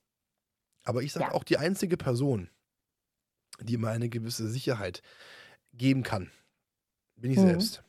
Aber 0.84 1.02
ich 1.02 1.12
sage 1.12 1.26
ja. 1.26 1.32
auch, 1.32 1.44
die 1.44 1.58
einzige 1.58 1.96
Person, 1.96 2.48
die 3.60 3.76
mir 3.76 3.90
eine 3.90 4.08
gewisse 4.08 4.48
Sicherheit 4.48 5.02
geben 5.72 6.02
kann, 6.02 6.30
bin 7.16 7.32
ich 7.32 7.38
mhm. 7.38 7.48
selbst. 7.48 7.82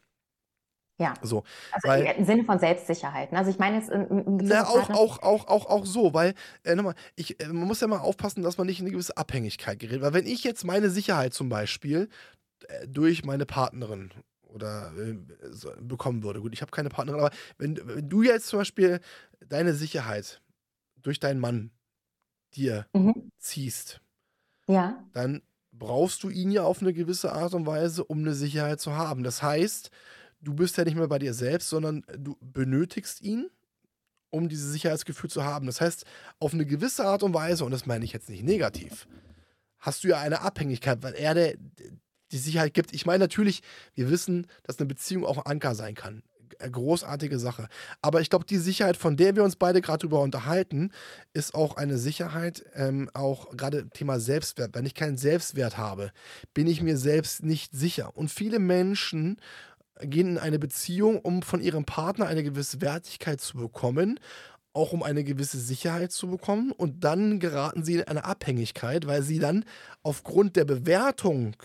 Ja. 1.00 1.14
So, 1.22 1.44
also 1.72 1.88
weil, 1.88 2.06
im 2.18 2.26
Sinne 2.26 2.44
von 2.44 2.60
Selbstsicherheit. 2.60 3.32
Ne? 3.32 3.38
Also 3.38 3.52
ich 3.52 3.60
meine 3.60 3.78
jetzt 3.78 3.90
im, 3.90 4.52
auch, 4.52 4.90
auch, 4.90 5.22
auch, 5.22 5.48
auch, 5.48 5.66
auch 5.68 5.86
so, 5.86 6.14
weil, 6.14 6.34
äh, 6.64 6.76
nochmal, 6.76 6.96
ich, 7.16 7.40
äh, 7.40 7.48
man 7.48 7.68
muss 7.68 7.82
ja 7.82 7.88
mal 7.88 8.00
aufpassen, 8.00 8.42
dass 8.42 8.58
man 8.58 8.66
nicht 8.66 8.80
in 8.80 8.86
eine 8.86 8.94
gewisse 8.94 9.16
Abhängigkeit 9.16 9.78
gerät. 9.78 10.02
Weil 10.02 10.14
wenn 10.14 10.26
ich 10.26 10.44
jetzt 10.44 10.66
meine 10.66 10.90
Sicherheit 10.90 11.34
zum 11.34 11.50
Beispiel 11.50 12.10
äh, 12.68 12.88
durch 12.88 13.24
meine 13.26 13.46
Partnerin 13.46 14.12
oder 14.42 14.92
äh, 14.98 15.18
so, 15.52 15.70
bekommen 15.80 16.24
würde, 16.24 16.42
gut, 16.42 16.54
ich 16.54 16.62
habe 16.62 16.72
keine 16.72 16.90
Partnerin, 16.90 17.22
aber 17.22 17.36
wenn, 17.60 17.80
wenn, 17.84 18.10
du 18.10 18.24
jetzt 18.24 18.48
zum 18.48 18.60
Beispiel 18.60 19.00
deine 19.48 19.74
Sicherheit 19.74 20.42
durch 20.96 21.20
deinen 21.20 21.40
Mann 21.40 21.70
dir 22.56 22.88
mhm. 22.94 23.30
ziehst, 23.38 24.02
ja. 24.68 25.04
dann 25.14 25.44
brauchst 25.74 26.24
du 26.24 26.30
ihn 26.30 26.50
ja 26.50 26.64
auf 26.64 26.82
eine 26.82 26.92
gewisse 26.92 27.34
Art 27.34 27.54
und 27.54 27.68
Weise, 27.68 28.04
um 28.04 28.20
eine 28.20 28.34
Sicherheit 28.34 28.80
zu 28.80 28.96
haben. 28.96 29.22
Das 29.22 29.44
heißt, 29.44 29.92
du 30.42 30.54
bist 30.54 30.78
ja 30.78 30.84
nicht 30.84 30.98
mehr 30.98 31.08
bei 31.08 31.20
dir 31.20 31.34
selbst, 31.34 31.70
sondern 31.70 32.04
du 32.18 32.38
benötigst 32.42 33.22
ihn, 33.22 33.50
um 34.30 34.50
dieses 34.50 34.72
Sicherheitsgefühl 34.72 35.30
zu 35.30 35.44
haben. 35.44 35.68
Das 35.68 35.82
heißt, 35.82 36.06
auf 36.40 36.54
eine 36.54 36.66
gewisse 36.66 37.06
Art 37.06 37.24
und 37.24 37.34
Weise, 37.34 37.66
und 37.66 37.72
das 37.72 37.86
meine 37.86 38.06
ich 38.06 38.14
jetzt 38.14 38.30
nicht 38.30 38.44
negativ, 38.44 39.08
hast 39.80 40.04
du 40.04 40.10
ja 40.10 40.20
eine 40.20 40.42
Abhängigkeit, 40.42 41.02
weil 41.02 41.14
er 41.14 41.34
der, 41.34 41.56
die 42.32 42.38
Sicherheit 42.38 42.74
gibt. 42.74 42.94
Ich 42.94 43.06
meine 43.06 43.20
natürlich, 43.20 43.62
wir 43.94 44.10
wissen, 44.10 44.48
dass 44.64 44.80
eine 44.80 44.88
Beziehung 44.88 45.26
auch 45.26 45.38
ein 45.38 45.52
Anker 45.52 45.76
sein 45.76 45.96
kann. 45.96 46.24
Äh, 46.60 46.70
großartige 46.70 47.40
Sache. 47.40 47.68
Aber 48.02 48.22
ich 48.22 48.30
glaube, 48.30 48.46
die 48.46 48.58
Sicherheit, 48.58 48.98
von 48.98 49.18
der 49.18 49.36
wir 49.36 49.44
uns 49.44 49.56
beide 49.56 49.82
gerade 49.82 50.00
drüber 50.00 50.22
unterhalten, 50.22 50.92
ist 51.34 51.54
auch 51.54 51.78
eine 51.78 51.98
Sicherheit, 51.98 52.66
ähm, 52.74 53.10
auch 53.14 53.56
gerade 53.56 53.90
Thema 53.90 54.20
Selbstwert. 54.20 54.74
Wenn 54.74 54.86
ich 54.86 54.96
keinen 54.96 55.18
Selbstwert 55.18 55.78
habe, 55.78 56.12
bin 56.54 56.68
ich 56.68 56.82
mir 56.82 56.98
selbst 56.98 57.44
nicht 57.44 57.74
sicher. 57.74 58.16
Und 58.16 58.32
viele 58.32 58.60
Menschen 58.60 59.38
gehen 60.02 60.30
in 60.30 60.38
eine 60.38 60.60
Beziehung, 60.60 61.20
um 61.20 61.42
von 61.42 61.62
ihrem 61.62 61.86
Partner 61.86 62.28
eine 62.28 62.44
gewisse 62.44 62.82
Wertigkeit 62.82 63.42
zu 63.42 63.58
bekommen, 63.58 64.20
auch 64.74 64.94
um 64.94 65.04
eine 65.04 65.24
gewisse 65.24 65.60
Sicherheit 65.60 66.12
zu 66.12 66.28
bekommen. 66.28 66.72
Und 66.72 67.04
dann 67.04 67.40
geraten 67.40 67.84
sie 67.84 67.96
in 67.96 68.04
eine 68.04 68.26
Abhängigkeit, 68.26 69.08
weil 69.08 69.24
sie 69.24 69.40
dann 69.40 69.66
aufgrund 70.04 70.56
der 70.56 70.66
Bewertung 70.66 71.56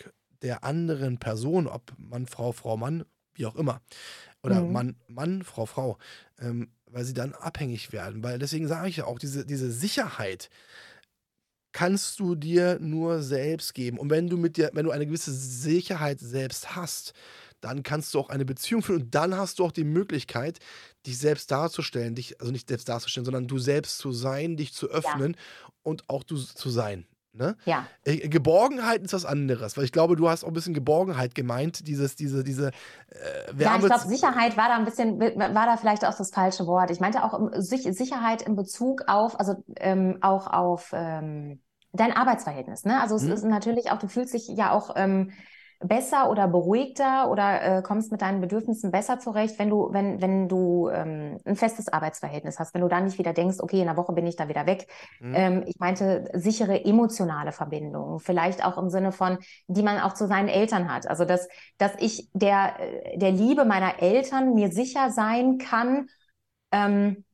der 0.42 0.64
anderen 0.64 1.18
Person, 1.18 1.66
ob 1.66 1.92
Mann, 1.98 2.26
Frau, 2.26 2.52
Frau, 2.52 2.76
Mann, 2.76 3.04
wie 3.34 3.46
auch 3.46 3.56
immer, 3.56 3.80
oder 4.42 4.60
mhm. 4.60 4.72
Mann, 4.72 4.96
Mann, 5.08 5.42
Frau, 5.42 5.66
Frau, 5.66 5.98
ähm, 6.40 6.70
weil 6.86 7.04
sie 7.04 7.14
dann 7.14 7.32
abhängig 7.32 7.92
werden. 7.92 8.22
Weil 8.22 8.38
deswegen 8.38 8.68
sage 8.68 8.88
ich 8.88 8.96
ja 8.96 9.04
auch, 9.04 9.18
diese, 9.18 9.46
diese 9.46 9.70
Sicherheit 9.70 10.50
kannst 11.72 12.20
du 12.20 12.34
dir 12.34 12.78
nur 12.80 13.22
selbst 13.22 13.74
geben. 13.74 13.98
Und 13.98 14.10
wenn 14.10 14.28
du 14.28 14.36
mit 14.36 14.56
dir, 14.56 14.70
wenn 14.74 14.84
du 14.84 14.90
eine 14.90 15.06
gewisse 15.06 15.32
Sicherheit 15.32 16.20
selbst 16.20 16.76
hast, 16.76 17.14
dann 17.62 17.82
kannst 17.82 18.12
du 18.12 18.18
auch 18.18 18.28
eine 18.28 18.44
Beziehung 18.44 18.82
führen 18.82 19.02
und 19.02 19.14
dann 19.14 19.36
hast 19.36 19.58
du 19.58 19.64
auch 19.64 19.72
die 19.72 19.84
Möglichkeit, 19.84 20.58
dich 21.06 21.18
selbst 21.18 21.50
darzustellen, 21.50 22.14
dich, 22.14 22.40
also 22.40 22.52
nicht 22.52 22.68
selbst 22.68 22.88
darzustellen, 22.88 23.24
sondern 23.24 23.46
du 23.46 23.58
selbst 23.58 23.98
zu 23.98 24.12
sein, 24.12 24.56
dich 24.56 24.74
zu 24.74 24.88
öffnen 24.88 25.32
ja. 25.32 25.72
und 25.82 26.08
auch 26.08 26.24
du 26.24 26.36
zu 26.36 26.70
sein. 26.70 27.06
Ne? 27.34 27.56
Ja. 27.64 27.86
Äh, 28.04 28.28
Geborgenheit 28.28 29.02
ist 29.02 29.14
was 29.14 29.24
anderes, 29.24 29.78
weil 29.78 29.84
ich 29.84 29.92
glaube, 29.92 30.16
du 30.16 30.28
hast 30.28 30.44
auch 30.44 30.48
ein 30.48 30.52
bisschen 30.54 30.74
Geborgenheit 30.74 31.34
gemeint, 31.34 31.88
dieses, 31.88 32.14
diese, 32.14 32.44
diese 32.44 32.72
äh. 33.08 33.54
Ja, 33.56 33.76
ich 33.76 33.86
glaube, 33.86 34.06
Sicherheit 34.06 34.58
war 34.58 34.68
da 34.68 34.76
ein 34.76 34.84
bisschen, 34.84 35.18
war 35.18 35.66
da 35.66 35.78
vielleicht 35.78 36.04
auch 36.04 36.14
das 36.14 36.30
falsche 36.30 36.66
Wort. 36.66 36.90
Ich 36.90 37.00
meinte 37.00 37.24
auch 37.24 37.40
Sicherheit 37.54 38.42
in 38.42 38.54
Bezug 38.54 39.04
auf, 39.06 39.40
also 39.40 39.64
ähm, 39.76 40.18
auch 40.20 40.46
auf 40.46 40.90
ähm, 40.92 41.62
dein 41.92 42.12
Arbeitsverhältnis. 42.12 42.84
Ne? 42.84 43.00
Also 43.00 43.16
es 43.16 43.22
hm. 43.22 43.32
ist 43.32 43.44
natürlich 43.44 43.90
auch, 43.90 43.98
du 43.98 44.08
fühlst 44.08 44.34
dich 44.34 44.48
ja 44.48 44.72
auch 44.72 44.90
ähm, 44.96 45.32
besser 45.84 46.30
oder 46.30 46.48
beruhigter 46.48 47.30
oder 47.30 47.78
äh, 47.78 47.82
kommst 47.82 48.12
mit 48.12 48.22
deinen 48.22 48.40
Bedürfnissen 48.40 48.90
besser 48.90 49.18
zurecht, 49.18 49.58
wenn 49.58 49.70
du, 49.70 49.92
wenn, 49.92 50.20
wenn 50.20 50.48
du 50.48 50.88
ähm, 50.88 51.38
ein 51.44 51.56
festes 51.56 51.88
Arbeitsverhältnis 51.88 52.58
hast, 52.58 52.74
wenn 52.74 52.82
du 52.82 52.88
dann 52.88 53.04
nicht 53.04 53.18
wieder 53.18 53.32
denkst, 53.32 53.58
okay, 53.60 53.80
in 53.80 53.88
einer 53.88 53.96
Woche 53.96 54.12
bin 54.12 54.26
ich 54.26 54.36
da 54.36 54.48
wieder 54.48 54.66
weg. 54.66 54.86
Mhm. 55.20 55.34
Ähm, 55.34 55.64
ich 55.66 55.78
meinte 55.78 56.24
sichere 56.34 56.84
emotionale 56.84 57.52
Verbindungen, 57.52 58.20
vielleicht 58.20 58.64
auch 58.64 58.78
im 58.78 58.90
Sinne 58.90 59.12
von, 59.12 59.38
die 59.66 59.82
man 59.82 59.98
auch 60.00 60.14
zu 60.14 60.26
seinen 60.26 60.48
Eltern 60.48 60.92
hat. 60.92 61.06
Also 61.06 61.24
dass, 61.24 61.48
dass 61.78 61.92
ich 61.98 62.28
der, 62.32 62.80
äh, 62.80 63.18
der 63.18 63.32
Liebe 63.32 63.64
meiner 63.64 64.00
Eltern 64.02 64.54
mir 64.54 64.70
sicher 64.70 65.10
sein 65.10 65.58
kann, 65.58 66.06
ähm, 66.70 67.24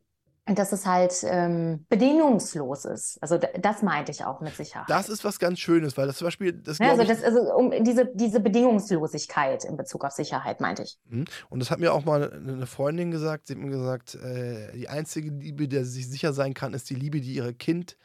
dass 0.54 0.72
es 0.72 0.86
halt 0.86 1.24
ähm, 1.24 1.84
bedingungslos 1.88 2.84
ist. 2.84 3.18
Also 3.20 3.38
das 3.38 3.82
meinte 3.82 4.12
ich 4.12 4.24
auch 4.24 4.40
mit 4.40 4.54
Sicherheit. 4.54 4.88
Das 4.88 5.08
ist 5.08 5.24
was 5.24 5.38
ganz 5.38 5.58
Schönes, 5.58 5.96
weil 5.96 6.06
das 6.06 6.16
zum 6.16 6.26
Beispiel 6.26 6.52
das, 6.52 6.78
ja, 6.78 6.90
also, 6.90 7.04
das, 7.04 7.22
also 7.22 7.40
um 7.54 7.72
diese, 7.84 8.06
diese 8.14 8.40
Bedingungslosigkeit 8.40 9.64
in 9.64 9.76
Bezug 9.76 10.04
auf 10.04 10.12
Sicherheit 10.12 10.60
meinte 10.60 10.82
ich. 10.82 10.98
Mhm. 11.08 11.24
Und 11.50 11.60
das 11.60 11.70
hat 11.70 11.78
mir 11.78 11.92
auch 11.92 12.04
mal 12.04 12.32
eine 12.32 12.66
Freundin 12.66 13.10
gesagt. 13.10 13.46
Sie 13.46 13.54
hat 13.54 13.60
mir 13.60 13.70
gesagt, 13.70 14.14
äh, 14.14 14.72
die 14.72 14.88
einzige 14.88 15.30
Liebe, 15.30 15.68
der 15.68 15.84
sie 15.84 16.02
sich 16.02 16.10
sicher 16.10 16.32
sein 16.32 16.54
kann, 16.54 16.74
ist 16.74 16.88
die 16.90 16.94
Liebe, 16.94 17.20
die 17.20 17.34
ihr 17.34 17.52
Kind 17.52 17.96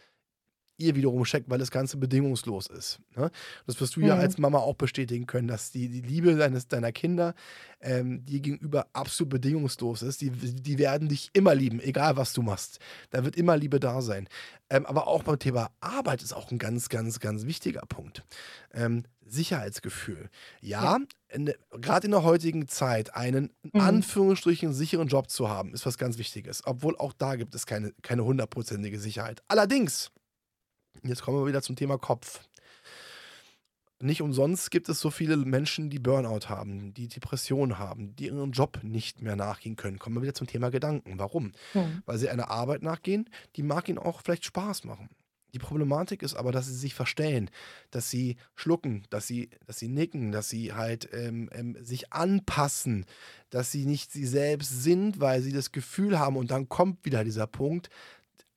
ihr 0.77 0.95
wiederum 0.95 1.25
schenkt, 1.25 1.49
weil 1.49 1.59
das 1.59 1.71
Ganze 1.71 1.97
bedingungslos 1.97 2.67
ist. 2.67 2.99
Ne? 3.15 3.29
Das 3.65 3.79
wirst 3.79 3.95
du 3.95 3.99
mhm. 3.99 4.07
ja 4.07 4.15
als 4.15 4.37
Mama 4.37 4.59
auch 4.59 4.75
bestätigen 4.75 5.27
können, 5.27 5.47
dass 5.47 5.71
die, 5.71 5.89
die 5.89 6.01
Liebe 6.01 6.35
deines, 6.35 6.67
deiner 6.67 6.91
Kinder 6.91 7.35
ähm, 7.81 8.25
dir 8.25 8.39
gegenüber 8.39 8.87
absolut 8.93 9.29
bedingungslos 9.29 10.01
ist. 10.01 10.21
Die, 10.21 10.31
die 10.31 10.77
werden 10.77 11.09
dich 11.09 11.29
immer 11.33 11.55
lieben, 11.55 11.79
egal 11.79 12.17
was 12.17 12.33
du 12.33 12.41
machst. 12.41 12.79
Da 13.11 13.23
wird 13.23 13.35
immer 13.35 13.57
Liebe 13.57 13.79
da 13.79 14.01
sein. 14.01 14.27
Ähm, 14.69 14.85
aber 14.85 15.07
auch 15.07 15.23
beim 15.23 15.39
Thema 15.39 15.69
Arbeit 15.79 16.23
ist 16.23 16.33
auch 16.33 16.49
ein 16.51 16.57
ganz, 16.57 16.89
ganz, 16.89 17.19
ganz 17.19 17.45
wichtiger 17.45 17.83
Punkt. 17.87 18.23
Ähm, 18.73 19.03
Sicherheitsgefühl. 19.25 20.29
Ja, 20.61 20.99
gerade 21.71 22.05
in 22.05 22.11
der 22.11 22.23
heutigen 22.23 22.67
Zeit 22.67 23.15
einen 23.15 23.51
in 23.63 23.71
mhm. 23.73 23.81
Anführungsstrichen 23.81 24.73
sicheren 24.73 25.07
Job 25.07 25.29
zu 25.29 25.49
haben, 25.49 25.73
ist 25.73 25.85
was 25.85 25.97
ganz 25.97 26.17
Wichtiges. 26.17 26.61
Obwohl 26.65 26.97
auch 26.97 27.13
da 27.13 27.35
gibt 27.35 27.55
es 27.55 27.65
keine, 27.65 27.93
keine 28.01 28.25
hundertprozentige 28.25 28.99
Sicherheit. 28.99 29.41
Allerdings 29.47 30.11
Jetzt 31.01 31.23
kommen 31.23 31.39
wir 31.39 31.47
wieder 31.47 31.61
zum 31.61 31.75
Thema 31.75 31.97
Kopf. 31.97 32.41
Nicht 33.99 34.21
umsonst 34.21 34.69
gibt 34.69 34.89
es 34.89 34.99
so 34.99 35.09
viele 35.09 35.37
Menschen, 35.37 35.89
die 35.89 35.99
Burnout 35.99 36.49
haben, 36.49 36.93
die 36.93 37.07
Depressionen 37.07 37.79
haben, 37.79 38.15
die 38.17 38.27
ihren 38.27 38.51
Job 38.51 38.79
nicht 38.83 39.21
mehr 39.21 39.37
nachgehen 39.37 39.77
können. 39.77 39.97
Kommen 39.97 40.17
wir 40.17 40.21
wieder 40.21 40.33
zum 40.33 40.47
Thema 40.47 40.69
Gedanken. 40.69 41.17
Warum? 41.17 41.53
Hm. 41.71 42.03
Weil 42.05 42.17
sie 42.17 42.29
einer 42.29 42.49
Arbeit 42.49 42.83
nachgehen, 42.83 43.29
die 43.55 43.63
mag 43.63 43.87
ihnen 43.87 43.97
auch 43.97 44.21
vielleicht 44.21 44.43
Spaß 44.43 44.83
machen. 44.83 45.09
Die 45.53 45.59
Problematik 45.59 46.23
ist 46.23 46.33
aber, 46.33 46.51
dass 46.51 46.65
sie 46.65 46.75
sich 46.75 46.95
verstellen, 46.95 47.49
dass 47.91 48.09
sie 48.09 48.37
schlucken, 48.55 49.03
dass 49.09 49.27
sie, 49.27 49.51
dass 49.67 49.77
sie 49.77 49.87
nicken, 49.87 50.31
dass 50.31 50.49
sie 50.49 50.73
halt 50.73 51.07
ähm, 51.13 51.49
ähm, 51.53 51.77
sich 51.79 52.11
anpassen, 52.11 53.05
dass 53.51 53.71
sie 53.71 53.85
nicht 53.85 54.11
sie 54.11 54.25
selbst 54.25 54.83
sind, 54.83 55.19
weil 55.19 55.41
sie 55.41 55.53
das 55.53 55.71
Gefühl 55.71 56.17
haben, 56.17 56.37
und 56.37 56.49
dann 56.49 56.69
kommt 56.69 57.05
wieder 57.05 57.23
dieser 57.23 57.45
Punkt, 57.45 57.89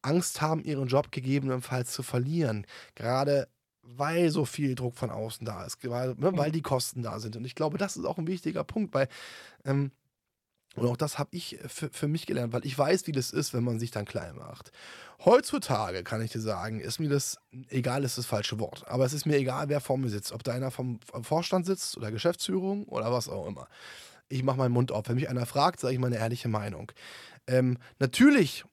Angst 0.06 0.40
haben, 0.40 0.64
ihren 0.64 0.88
Job 0.88 1.10
gegebenenfalls 1.10 1.92
zu 1.92 2.02
verlieren. 2.02 2.66
Gerade 2.94 3.48
weil 3.82 4.30
so 4.30 4.44
viel 4.44 4.74
Druck 4.74 4.96
von 4.96 5.10
außen 5.10 5.46
da 5.46 5.64
ist, 5.64 5.78
weil, 5.88 6.14
ne, 6.16 6.36
weil 6.36 6.50
die 6.50 6.62
Kosten 6.62 7.02
da 7.02 7.20
sind. 7.20 7.36
Und 7.36 7.44
ich 7.44 7.54
glaube, 7.54 7.78
das 7.78 7.96
ist 7.96 8.04
auch 8.04 8.18
ein 8.18 8.26
wichtiger 8.26 8.64
Punkt, 8.64 8.94
weil, 8.94 9.08
ähm, 9.64 9.92
und 10.74 10.86
auch 10.86 10.96
das 10.96 11.18
habe 11.18 11.30
ich 11.32 11.58
für, 11.66 11.88
für 11.88 12.08
mich 12.08 12.26
gelernt, 12.26 12.52
weil 12.52 12.66
ich 12.66 12.76
weiß, 12.76 13.06
wie 13.06 13.12
das 13.12 13.30
ist, 13.30 13.54
wenn 13.54 13.64
man 13.64 13.78
sich 13.78 13.90
dann 13.92 14.04
klein 14.04 14.36
macht. 14.36 14.72
Heutzutage 15.24 16.02
kann 16.02 16.20
ich 16.20 16.32
dir 16.32 16.40
sagen, 16.40 16.80
ist 16.80 16.98
mir 16.98 17.08
das, 17.08 17.38
egal 17.68 18.04
ist 18.04 18.18
das 18.18 18.26
falsche 18.26 18.58
Wort, 18.58 18.86
aber 18.86 19.06
es 19.06 19.12
ist 19.14 19.24
mir 19.24 19.36
egal, 19.36 19.68
wer 19.68 19.80
vor 19.80 19.96
mir 19.96 20.10
sitzt, 20.10 20.32
ob 20.32 20.42
da 20.42 20.52
einer 20.52 20.70
vom, 20.70 21.00
vom 21.00 21.24
Vorstand 21.24 21.64
sitzt 21.64 21.96
oder 21.96 22.10
Geschäftsführung 22.10 22.84
oder 22.84 23.10
was 23.10 23.28
auch 23.28 23.46
immer. 23.46 23.68
Ich 24.28 24.42
mache 24.42 24.58
meinen 24.58 24.72
Mund 24.72 24.90
auf. 24.90 25.08
Wenn 25.08 25.14
mich 25.14 25.30
einer 25.30 25.46
fragt, 25.46 25.80
sage 25.80 25.94
ich 25.94 26.00
meine 26.00 26.16
ehrliche 26.16 26.48
Meinung. 26.48 26.90
Ähm, 27.46 27.78
natürlich 28.00 28.64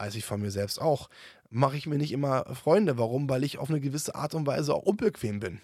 weiß 0.00 0.14
ich 0.14 0.24
von 0.24 0.40
mir 0.40 0.50
selbst 0.50 0.80
auch, 0.80 1.08
mache 1.50 1.76
ich 1.76 1.86
mir 1.86 1.98
nicht 1.98 2.12
immer 2.12 2.44
Freunde. 2.54 2.98
Warum? 2.98 3.28
Weil 3.28 3.44
ich 3.44 3.58
auf 3.58 3.70
eine 3.70 3.80
gewisse 3.80 4.14
Art 4.14 4.34
und 4.34 4.46
Weise 4.46 4.74
auch 4.74 4.82
unbequem 4.82 5.40
bin. 5.40 5.60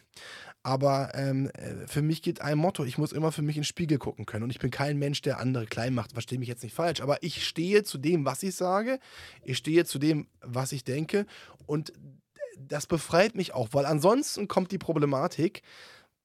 Aber 0.63 1.13
ähm, 1.15 1.49
äh, 1.55 1.87
für 1.87 2.03
mich 2.03 2.23
geht 2.23 2.41
ein 2.41 2.59
Motto, 2.59 2.85
ich 2.85 2.99
muss 2.99 3.13
immer 3.13 3.31
für 3.33 3.43
mich 3.43 3.57
in 3.57 3.63
den 3.63 3.67
Spiegel 3.67 3.99
gucken 3.99 4.27
können. 4.27 4.43
Und 4.43 4.51
ich 4.51 4.59
bin 4.59 4.71
kein 4.71 4.99
Mensch, 4.99 5.23
der 5.23 5.39
andere 5.39 5.67
klein 5.67 5.95
macht. 5.95 6.13
Verstehe 6.13 6.39
mich 6.39 6.49
jetzt 6.49 6.65
nicht 6.65 6.75
falsch. 6.75 7.01
Aber 7.01 7.23
ich 7.23 7.47
stehe 7.47 7.85
zu 7.85 7.99
dem, 7.99 8.25
was 8.25 8.43
ich 8.43 8.55
sage. 8.57 8.99
Ich 9.43 9.59
stehe 9.59 9.85
zu 9.85 9.99
dem, 9.99 10.27
was 10.41 10.73
ich 10.73 10.85
denke. 10.85 11.25
Und 11.67 11.93
das 12.59 12.87
befreit 12.87 13.35
mich 13.37 13.55
auch, 13.55 13.69
weil 13.73 13.87
ansonsten 13.87 14.49
kommt 14.49 14.73
die 14.73 14.79
Problematik. 14.79 15.63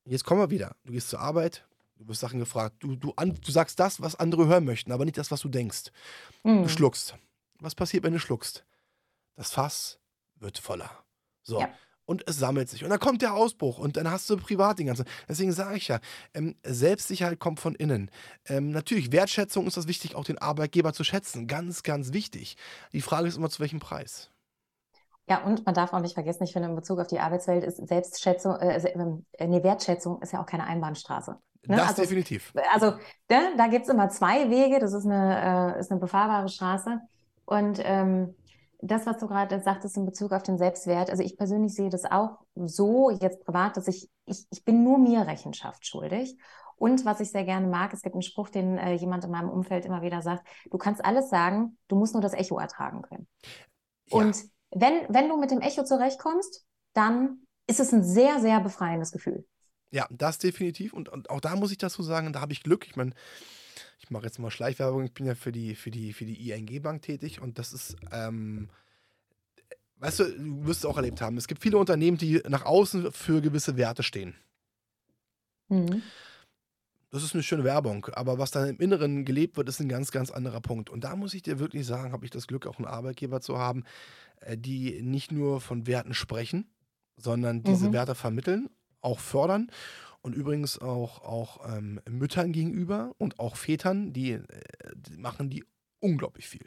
Jetzt 0.05 0.25
kommen 0.25 0.41
wir 0.41 0.49
wieder. 0.49 0.75
Du 0.85 0.93
gehst 0.93 1.09
zur 1.09 1.19
Arbeit, 1.19 1.65
du 1.97 2.07
wirst 2.07 2.21
Sachen 2.21 2.39
gefragt. 2.39 2.77
Du, 2.79 2.95
du, 2.95 3.13
du 3.13 3.51
sagst 3.51 3.79
das, 3.79 4.01
was 4.01 4.15
andere 4.15 4.47
hören 4.47 4.65
möchten, 4.65 4.91
aber 4.91 5.05
nicht 5.05 5.17
das, 5.17 5.29
was 5.29 5.41
du 5.41 5.49
denkst. 5.49 5.91
Mhm. 6.43 6.63
Du 6.63 6.69
schluckst 6.69 7.15
was 7.61 7.75
passiert, 7.75 8.03
wenn 8.03 8.13
du 8.13 8.19
schluckst? 8.19 8.65
Das 9.35 9.51
Fass 9.51 9.99
wird 10.35 10.57
voller. 10.57 10.89
So. 11.43 11.61
Ja. 11.61 11.69
Und 12.05 12.27
es 12.27 12.39
sammelt 12.39 12.67
sich. 12.67 12.83
Und 12.83 12.89
dann 12.89 12.99
kommt 12.99 13.21
der 13.21 13.33
Ausbruch 13.33 13.77
und 13.77 13.95
dann 13.95 14.09
hast 14.09 14.29
du 14.29 14.35
privat 14.35 14.79
den 14.79 14.87
ganzen. 14.87 15.05
Deswegen 15.29 15.53
sage 15.53 15.77
ich 15.77 15.87
ja, 15.87 15.99
ähm, 16.33 16.55
Selbstsicherheit 16.63 17.39
kommt 17.39 17.59
von 17.59 17.73
innen. 17.75 18.11
Ähm, 18.47 18.71
natürlich, 18.71 19.11
Wertschätzung 19.11 19.65
ist 19.67 19.77
das 19.77 19.87
wichtig, 19.87 20.15
auch 20.15 20.25
den 20.25 20.37
Arbeitgeber 20.39 20.91
zu 20.93 21.03
schätzen. 21.03 21.47
Ganz, 21.47 21.83
ganz 21.83 22.11
wichtig. 22.11 22.57
Die 22.91 23.01
Frage 23.01 23.27
ist 23.27 23.37
immer, 23.37 23.49
zu 23.49 23.61
welchem 23.61 23.79
Preis? 23.79 24.29
Ja, 25.29 25.43
und 25.43 25.65
man 25.65 25.75
darf 25.75 25.93
auch 25.93 26.01
nicht 26.01 26.15
vergessen, 26.15 26.43
ich 26.43 26.51
finde, 26.51 26.67
in 26.67 26.75
Bezug 26.75 26.99
auf 26.99 27.07
die 27.07 27.19
Arbeitswelt 27.19 27.63
ist 27.63 27.77
Selbstschätzung, 27.87 28.57
äh, 28.57 28.75
äh, 28.75 29.47
nee, 29.47 29.63
Wertschätzung 29.63 30.21
ist 30.21 30.33
ja 30.33 30.41
auch 30.41 30.45
keine 30.45 30.65
Einbahnstraße. 30.65 31.37
Ne? 31.67 31.75
Das 31.77 31.89
also, 31.89 32.01
definitiv. 32.01 32.53
Also, 32.73 32.97
ne, 33.29 33.53
da 33.55 33.67
gibt 33.67 33.83
es 33.83 33.89
immer 33.89 34.09
zwei 34.09 34.49
Wege. 34.49 34.79
Das 34.79 34.93
ist 34.93 35.05
eine, 35.05 35.75
äh, 35.75 35.79
ist 35.79 35.91
eine 35.91 35.99
befahrbare 35.99 36.49
Straße. 36.49 36.99
Und 37.51 37.81
ähm, 37.83 38.33
das, 38.79 39.05
was 39.05 39.17
du 39.17 39.27
gerade 39.27 39.61
sagtest 39.61 39.97
in 39.97 40.05
Bezug 40.05 40.31
auf 40.31 40.41
den 40.41 40.57
Selbstwert, 40.57 41.09
also 41.09 41.21
ich 41.21 41.35
persönlich 41.35 41.75
sehe 41.75 41.89
das 41.89 42.05
auch 42.05 42.39
so 42.55 43.09
jetzt 43.09 43.43
privat, 43.43 43.75
dass 43.75 43.89
ich, 43.89 44.09
ich, 44.25 44.45
ich 44.49 44.63
bin 44.63 44.85
nur 44.85 44.97
mir 44.97 45.27
Rechenschaft 45.27 45.85
schuldig. 45.85 46.37
Und 46.77 47.03
was 47.03 47.19
ich 47.19 47.29
sehr 47.29 47.43
gerne 47.43 47.67
mag, 47.67 47.91
es 47.91 48.03
gibt 48.03 48.15
einen 48.15 48.21
Spruch, 48.21 48.47
den 48.47 48.77
äh, 48.77 48.93
jemand 48.93 49.25
in 49.25 49.31
meinem 49.31 49.49
Umfeld 49.49 49.83
immer 49.83 50.01
wieder 50.01 50.21
sagt, 50.21 50.47
du 50.71 50.77
kannst 50.77 51.03
alles 51.03 51.29
sagen, 51.29 51.77
du 51.89 51.97
musst 51.97 52.13
nur 52.13 52.21
das 52.21 52.31
Echo 52.31 52.57
ertragen 52.57 53.01
können. 53.01 53.27
Ja. 54.05 54.19
Und 54.19 54.37
wenn, 54.71 54.93
wenn 55.09 55.27
du 55.27 55.37
mit 55.37 55.51
dem 55.51 55.59
Echo 55.59 55.83
zurechtkommst, 55.83 56.65
dann 56.93 57.41
ist 57.67 57.81
es 57.81 57.91
ein 57.91 58.05
sehr, 58.05 58.39
sehr 58.39 58.61
befreiendes 58.61 59.11
Gefühl. 59.11 59.45
Ja, 59.89 60.07
das 60.09 60.37
definitiv. 60.37 60.93
Und, 60.93 61.09
und 61.09 61.29
auch 61.29 61.41
da 61.41 61.57
muss 61.57 61.73
ich 61.73 61.77
dazu 61.77 62.01
sagen, 62.01 62.31
da 62.31 62.39
habe 62.39 62.53
ich 62.53 62.63
Glück. 62.63 62.87
Ich 62.87 62.95
meine, 62.95 63.11
ich 64.03 64.09
mache 64.09 64.25
jetzt 64.25 64.39
mal 64.39 64.51
Schleichwerbung, 64.51 65.03
ich 65.03 65.13
bin 65.13 65.25
ja 65.25 65.35
für 65.35 65.51
die, 65.51 65.75
für 65.75 65.91
die, 65.91 66.13
für 66.13 66.25
die 66.25 66.49
ING 66.49 66.81
Bank 66.81 67.01
tätig 67.03 67.41
und 67.41 67.59
das 67.59 67.71
ist, 67.71 67.95
ähm, 68.11 68.69
weißt 69.97 70.19
du, 70.19 70.23
du 70.25 70.65
wirst 70.65 70.79
es 70.79 70.85
auch 70.85 70.97
erlebt 70.97 71.21
haben, 71.21 71.37
es 71.37 71.47
gibt 71.47 71.61
viele 71.61 71.77
Unternehmen, 71.77 72.17
die 72.17 72.41
nach 72.47 72.65
außen 72.65 73.11
für 73.11 73.41
gewisse 73.41 73.77
Werte 73.77 74.03
stehen. 74.03 74.35
Mhm. 75.69 76.01
Das 77.11 77.23
ist 77.23 77.33
eine 77.33 77.43
schöne 77.43 77.65
Werbung, 77.65 78.05
aber 78.13 78.39
was 78.39 78.51
dann 78.51 78.69
im 78.69 78.79
Inneren 78.79 79.25
gelebt 79.25 79.57
wird, 79.57 79.67
ist 79.67 79.81
ein 79.81 79.89
ganz, 79.89 80.11
ganz 80.11 80.31
anderer 80.31 80.61
Punkt. 80.61 80.89
Und 80.89 81.03
da 81.03 81.15
muss 81.17 81.33
ich 81.33 81.41
dir 81.43 81.59
wirklich 81.59 81.85
sagen, 81.85 82.13
habe 82.13 82.23
ich 82.23 82.31
das 82.31 82.47
Glück, 82.47 82.65
auch 82.65 82.77
einen 82.77 82.87
Arbeitgeber 82.87 83.41
zu 83.41 83.57
haben, 83.57 83.83
äh, 84.39 84.57
die 84.57 85.01
nicht 85.01 85.31
nur 85.31 85.59
von 85.59 85.87
Werten 85.87 86.13
sprechen, 86.13 86.71
sondern 87.17 87.63
diese 87.63 87.89
Mhm. 87.89 87.93
Werte 87.93 88.15
vermitteln, 88.15 88.69
auch 89.01 89.19
fördern 89.19 89.69
und 90.21 90.35
übrigens 90.35 90.79
auch, 90.79 91.21
auch 91.23 91.67
ähm, 91.75 91.99
Müttern 92.09 92.51
gegenüber 92.51 93.13
und 93.17 93.39
auch 93.39 93.55
Vätern, 93.55 94.13
die, 94.13 94.31
äh, 94.33 94.41
die 94.95 95.17
machen 95.17 95.49
die 95.49 95.63
unglaublich 95.99 96.47
viel. 96.47 96.65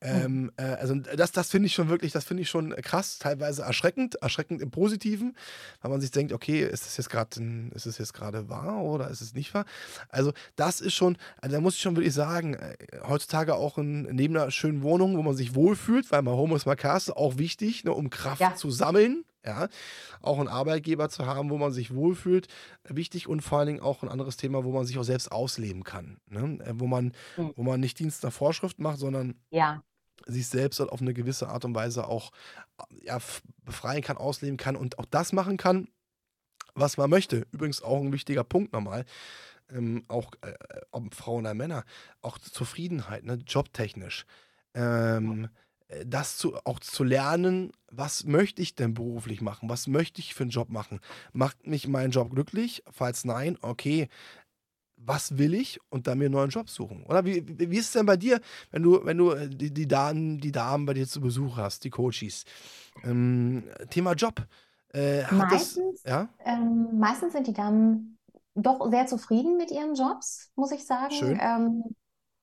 Ähm, 0.00 0.52
äh, 0.56 0.62
also 0.62 0.94
das, 0.94 1.32
das 1.32 1.50
finde 1.50 1.66
ich 1.66 1.74
schon 1.74 1.88
wirklich, 1.88 2.12
das 2.12 2.24
finde 2.24 2.42
ich 2.42 2.48
schon 2.50 2.70
krass, 2.82 3.18
teilweise 3.18 3.62
erschreckend, 3.62 4.14
erschreckend 4.16 4.62
im 4.62 4.70
Positiven, 4.70 5.36
weil 5.80 5.90
man 5.90 6.00
sich 6.00 6.12
denkt, 6.12 6.32
okay, 6.32 6.62
ist 6.62 6.86
das 6.86 6.96
jetzt 6.98 7.10
gerade, 7.10 7.40
ist 7.74 7.86
es 7.86 7.98
jetzt 7.98 8.14
gerade 8.14 8.48
wahr 8.48 8.82
oder 8.84 9.08
ist 9.10 9.22
es 9.22 9.34
nicht 9.34 9.54
wahr? 9.54 9.64
Also 10.08 10.32
das 10.54 10.80
ist 10.80 10.94
schon, 10.94 11.16
also 11.40 11.56
da 11.56 11.60
muss 11.60 11.74
ich 11.74 11.80
schon 11.80 11.96
wirklich 11.96 12.14
sagen, 12.14 12.54
äh, 12.54 12.76
heutzutage 13.08 13.54
auch 13.56 13.76
in, 13.78 14.02
neben 14.02 14.36
einer 14.36 14.50
schönen 14.52 14.82
Wohnung, 14.82 15.16
wo 15.16 15.22
man 15.22 15.34
sich 15.34 15.54
wohlfühlt, 15.56 16.12
weil 16.12 16.22
mal 16.22 16.36
Home 16.36 16.54
ist 16.54 16.66
mal 16.66 16.76
Castle, 16.76 17.16
auch 17.16 17.38
wichtig, 17.38 17.82
ne, 17.84 17.92
um 17.92 18.08
Kraft 18.10 18.40
Ja. 18.40 18.54
zu 18.54 18.70
sammeln. 18.70 19.24
Ja, 19.48 19.68
auch 20.20 20.38
einen 20.38 20.48
Arbeitgeber 20.48 21.08
zu 21.08 21.24
haben, 21.24 21.48
wo 21.48 21.56
man 21.56 21.72
sich 21.72 21.94
wohlfühlt, 21.94 22.48
wichtig 22.84 23.28
und 23.28 23.40
vor 23.40 23.58
allen 23.60 23.68
Dingen 23.68 23.80
auch 23.80 24.02
ein 24.02 24.10
anderes 24.10 24.36
Thema, 24.36 24.62
wo 24.62 24.72
man 24.72 24.84
sich 24.84 24.98
auch 24.98 25.04
selbst 25.04 25.32
ausleben 25.32 25.84
kann. 25.84 26.18
Ne? 26.26 26.58
Äh, 26.66 26.74
Wo, 26.74 26.86
man, 26.86 27.12
Mhm. 27.38 27.54
wo 27.56 27.62
man 27.62 27.80
nicht 27.80 27.98
Dienst 27.98 28.22
nach 28.24 28.32
Vorschrift 28.32 28.78
macht, 28.78 28.98
sondern 28.98 29.40
Ja, 29.50 29.82
sich 30.26 30.48
selbst 30.48 30.80
halt 30.80 30.90
auf 30.90 31.00
eine 31.00 31.14
gewisse 31.14 31.48
Art 31.48 31.64
und 31.64 31.74
Weise 31.74 32.06
auch 32.08 32.30
äh, 32.78 33.06
ja, 33.06 33.18
befreien 33.64 34.02
kann, 34.02 34.18
ausleben 34.18 34.58
kann 34.58 34.76
und 34.76 34.98
auch 34.98 35.06
das 35.06 35.32
machen 35.32 35.56
kann, 35.56 35.88
was 36.74 36.98
man 36.98 37.08
möchte. 37.08 37.46
Übrigens 37.50 37.80
auch 37.82 38.02
ein 38.02 38.12
wichtiger 38.12 38.44
Punkt 38.44 38.74
nochmal, 38.74 39.06
ähm, 39.70 40.04
auch 40.08 40.30
äh, 40.42 40.52
ob 40.90 41.14
Frauen 41.14 41.44
oder 41.46 41.54
Männer, 41.54 41.84
auch 42.20 42.36
Zufriedenheit, 42.36 43.24
ne, 43.24 43.38
jobtechnisch. 43.46 44.26
Ähm, 44.74 45.44
äh, 45.44 45.48
das 46.04 46.36
zu, 46.36 46.56
auch 46.64 46.80
zu 46.80 47.02
lernen, 47.02 47.72
was 47.90 48.24
möchte 48.24 48.60
ich 48.60 48.74
denn 48.74 48.94
beruflich 48.94 49.40
machen? 49.40 49.68
Was 49.70 49.86
möchte 49.86 50.20
ich 50.20 50.34
für 50.34 50.44
einen 50.44 50.50
Job 50.50 50.68
machen? 50.68 51.00
Macht 51.32 51.66
mich 51.66 51.88
mein 51.88 52.10
Job 52.10 52.30
glücklich? 52.30 52.82
Falls 52.90 53.24
nein, 53.24 53.56
okay, 53.62 54.08
was 54.96 55.38
will 55.38 55.54
ich 55.54 55.80
und 55.90 56.06
dann 56.06 56.18
mir 56.18 56.26
einen 56.26 56.34
neuen 56.34 56.50
Job 56.50 56.68
suchen. 56.68 57.04
Oder 57.04 57.24
wie, 57.24 57.42
wie, 57.46 57.76
ist 57.76 57.86
es 57.86 57.92
denn 57.92 58.06
bei 58.06 58.16
dir, 58.16 58.40
wenn 58.70 58.82
du, 58.82 59.04
wenn 59.04 59.16
du 59.16 59.30
äh, 59.30 59.48
die, 59.48 59.72
die, 59.72 59.86
Damen, 59.86 60.38
die 60.38 60.52
Damen 60.52 60.86
bei 60.86 60.94
dir 60.94 61.06
zu 61.06 61.20
Besuch 61.20 61.56
hast, 61.56 61.84
die 61.84 61.90
Coaches? 61.90 62.44
Ähm, 63.04 63.64
Thema 63.90 64.12
Job. 64.14 64.46
Äh, 64.92 65.22
hat 65.24 65.52
das, 65.52 65.76
meistens, 65.76 66.02
ja, 66.04 66.28
ähm, 66.44 66.98
meistens 66.98 67.32
sind 67.32 67.46
die 67.46 67.52
Damen 67.52 68.18
doch 68.54 68.90
sehr 68.90 69.06
zufrieden 69.06 69.56
mit 69.56 69.70
ihren 69.70 69.94
Jobs, 69.94 70.50
muss 70.56 70.72
ich 70.72 70.84
sagen. 70.84 71.12
Schön. 71.12 71.38
Ähm, 71.40 71.84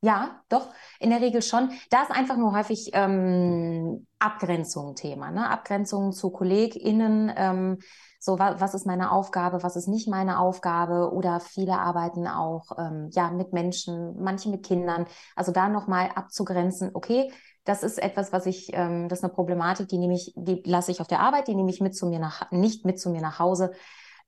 ja, 0.06 0.40
doch, 0.50 0.68
in 1.00 1.10
der 1.10 1.20
Regel 1.20 1.42
schon. 1.42 1.72
Da 1.90 2.04
ist 2.04 2.12
einfach 2.12 2.38
nur 2.38 2.56
häufig 2.56 2.92
ähm, 2.94 4.06
Abgrenzung 4.20 4.96
Thema, 4.96 5.32
ne? 5.32 5.50
Abgrenzung 5.50 6.12
zu 6.12 6.30
KollegInnen, 6.30 7.34
ähm, 7.36 7.80
so 8.20 8.38
wa 8.38 8.56
was 8.60 8.76
ist 8.76 8.86
meine 8.86 9.12
Aufgabe, 9.12 9.64
was 9.64 9.76
ist 9.76 9.88
nicht 9.88 10.08
meine 10.08 10.38
Aufgabe 10.40 11.12
oder 11.12 11.40
viele 11.40 11.80
arbeiten 11.80 12.28
auch 12.28 12.78
ähm, 12.78 13.10
ja 13.14 13.32
mit 13.32 13.52
Menschen, 13.52 14.22
manche 14.22 14.50
mit 14.50 14.64
Kindern. 14.64 15.08
Also 15.36 15.52
da 15.52 15.70
nochmal 15.70 16.12
abzugrenzen, 16.14 16.92
okay, 16.94 17.32
das 17.64 17.82
ist 17.82 17.98
etwas, 17.98 18.32
was 18.32 18.46
ich, 18.46 18.70
ähm, 18.74 19.10
das 19.10 19.20
ist 19.20 19.24
eine 19.24 19.34
Problematik, 19.34 19.88
die 19.88 19.98
nehme 19.98 20.14
ich, 20.14 20.34
die 20.36 20.62
lasse 20.66 20.92
ich 20.92 21.02
auf 21.02 21.08
der 21.08 21.20
Arbeit, 21.20 21.48
die 21.48 21.56
nehme 21.56 21.72
ich 21.72 21.82
mit 21.82 21.96
zu 21.96 22.06
mir 22.06 22.20
nach, 22.20 22.52
nicht 22.52 22.86
mit 22.86 23.00
zu 23.00 23.10
mir 23.10 23.22
nach 23.22 23.40
Hause. 23.40 23.72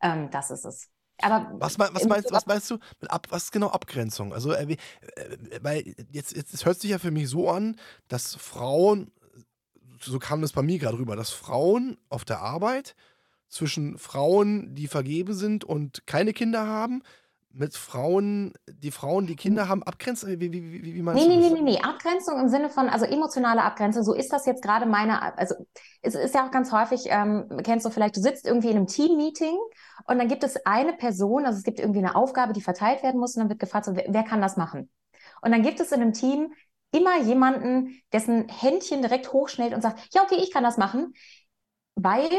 Ähm, 0.02 0.32
das 0.32 0.50
ist 0.50 0.66
es. 0.66 0.90
Aber 1.22 1.52
was, 1.60 1.80
was, 1.80 2.06
meinst, 2.06 2.32
was 2.32 2.46
meinst 2.46 2.70
du 2.70 2.78
mit 3.02 3.10
ab, 3.10 3.28
was 3.30 3.46
ist 3.46 3.52
genau 3.52 3.70
Abgrenzung? 3.70 4.34
Also, 4.34 4.52
äh, 4.52 4.74
äh, 4.74 4.78
weil 5.62 5.96
jetzt, 6.12 6.36
jetzt 6.36 6.54
es 6.54 6.66
hört 6.66 6.80
sich 6.80 6.92
ja 6.92 7.00
für 7.00 7.12
mich 7.12 7.30
so 7.30 7.50
an, 7.50 7.76
dass 8.08 8.36
Frauen, 8.36 9.12
so 10.00 10.20
kam 10.20 10.42
das 10.42 10.52
bei 10.52 10.62
mir 10.62 10.78
gerade 10.78 10.98
rüber, 10.98 11.16
dass 11.16 11.32
Frauen 11.32 11.98
auf 12.10 12.24
der 12.24 12.40
Arbeit 12.40 12.96
zwischen 13.50 13.98
Frauen, 13.98 14.76
die 14.76 14.88
vergeben 14.88 15.34
sind 15.34 15.64
und 15.64 16.06
keine 16.06 16.34
Kinder 16.34 16.68
haben, 16.68 17.02
mit 17.52 17.76
Frauen, 17.76 18.54
die 18.70 18.92
Frauen, 18.92 19.28
die 19.28 19.36
Kinder 19.36 19.68
haben, 19.68 19.84
abgrenzen? 19.84 20.40
Wie, 20.40 20.52
wie, 20.54 20.72
wie, 20.84 20.96
wie 20.96 21.02
meinst 21.02 21.26
Nee, 21.26 21.28
du 21.28 21.30
nee, 21.30 21.38
das? 21.38 21.38
nee, 21.38 21.50
nee, 21.50 21.62
nee. 21.62 21.80
Abgrenzung 21.82 22.38
im 22.40 22.50
Sinne 22.50 22.70
von, 22.70 22.90
also 22.90 23.06
emotionale 23.06 23.64
Abgrenzung, 23.64 24.04
so 24.04 24.14
ist 24.14 24.32
das 24.34 24.46
jetzt 24.46 24.62
gerade 24.62 24.86
meine, 24.86 25.22
also 25.38 25.56
es 26.02 26.16
ist 26.16 26.36
ja 26.36 26.46
auch 26.46 26.52
ganz 26.52 26.72
häufig, 26.74 27.04
ähm, 27.08 27.48
kennst 27.64 27.86
du 27.86 27.90
vielleicht, 27.90 28.18
du 28.18 28.22
sitzt 28.22 28.46
irgendwie 28.46 28.70
in 28.70 28.76
einem 28.76 28.88
Team-Meeting 28.88 29.58
und 30.06 30.18
dann 30.20 30.28
gibt 30.28 30.44
es 30.44 30.58
eine 30.66 30.94
Person, 30.94 31.46
also 31.46 31.58
es 31.58 31.64
gibt 31.64 31.80
irgendwie 31.80 32.00
eine 32.00 32.16
Aufgabe, 32.16 32.52
die 32.52 32.62
verteilt 32.62 33.04
werden 33.04 33.20
muss 33.22 33.36
und 33.36 33.40
dann 33.42 33.50
wird 33.50 33.60
gefragt, 33.60 33.86
so, 33.86 33.96
wer, 33.96 34.06
wer 34.10 34.24
kann 34.24 34.42
das 34.42 34.58
machen? 34.58 34.92
Und 35.42 35.52
dann 35.52 35.64
gibt 35.64 35.80
es 35.80 35.92
in 35.94 36.02
einem 36.02 36.14
Team 36.14 36.54
immer 36.92 37.20
jemanden, 37.22 38.02
dessen 38.12 38.50
Händchen 38.50 39.02
direkt 39.02 39.32
hochschnellt 39.32 39.74
und 39.74 39.82
sagt, 39.82 40.14
ja, 40.14 40.24
okay, 40.24 40.38
ich 40.44 40.52
kann 40.52 40.64
das 40.64 40.78
machen, 40.78 41.14
weil 41.96 42.30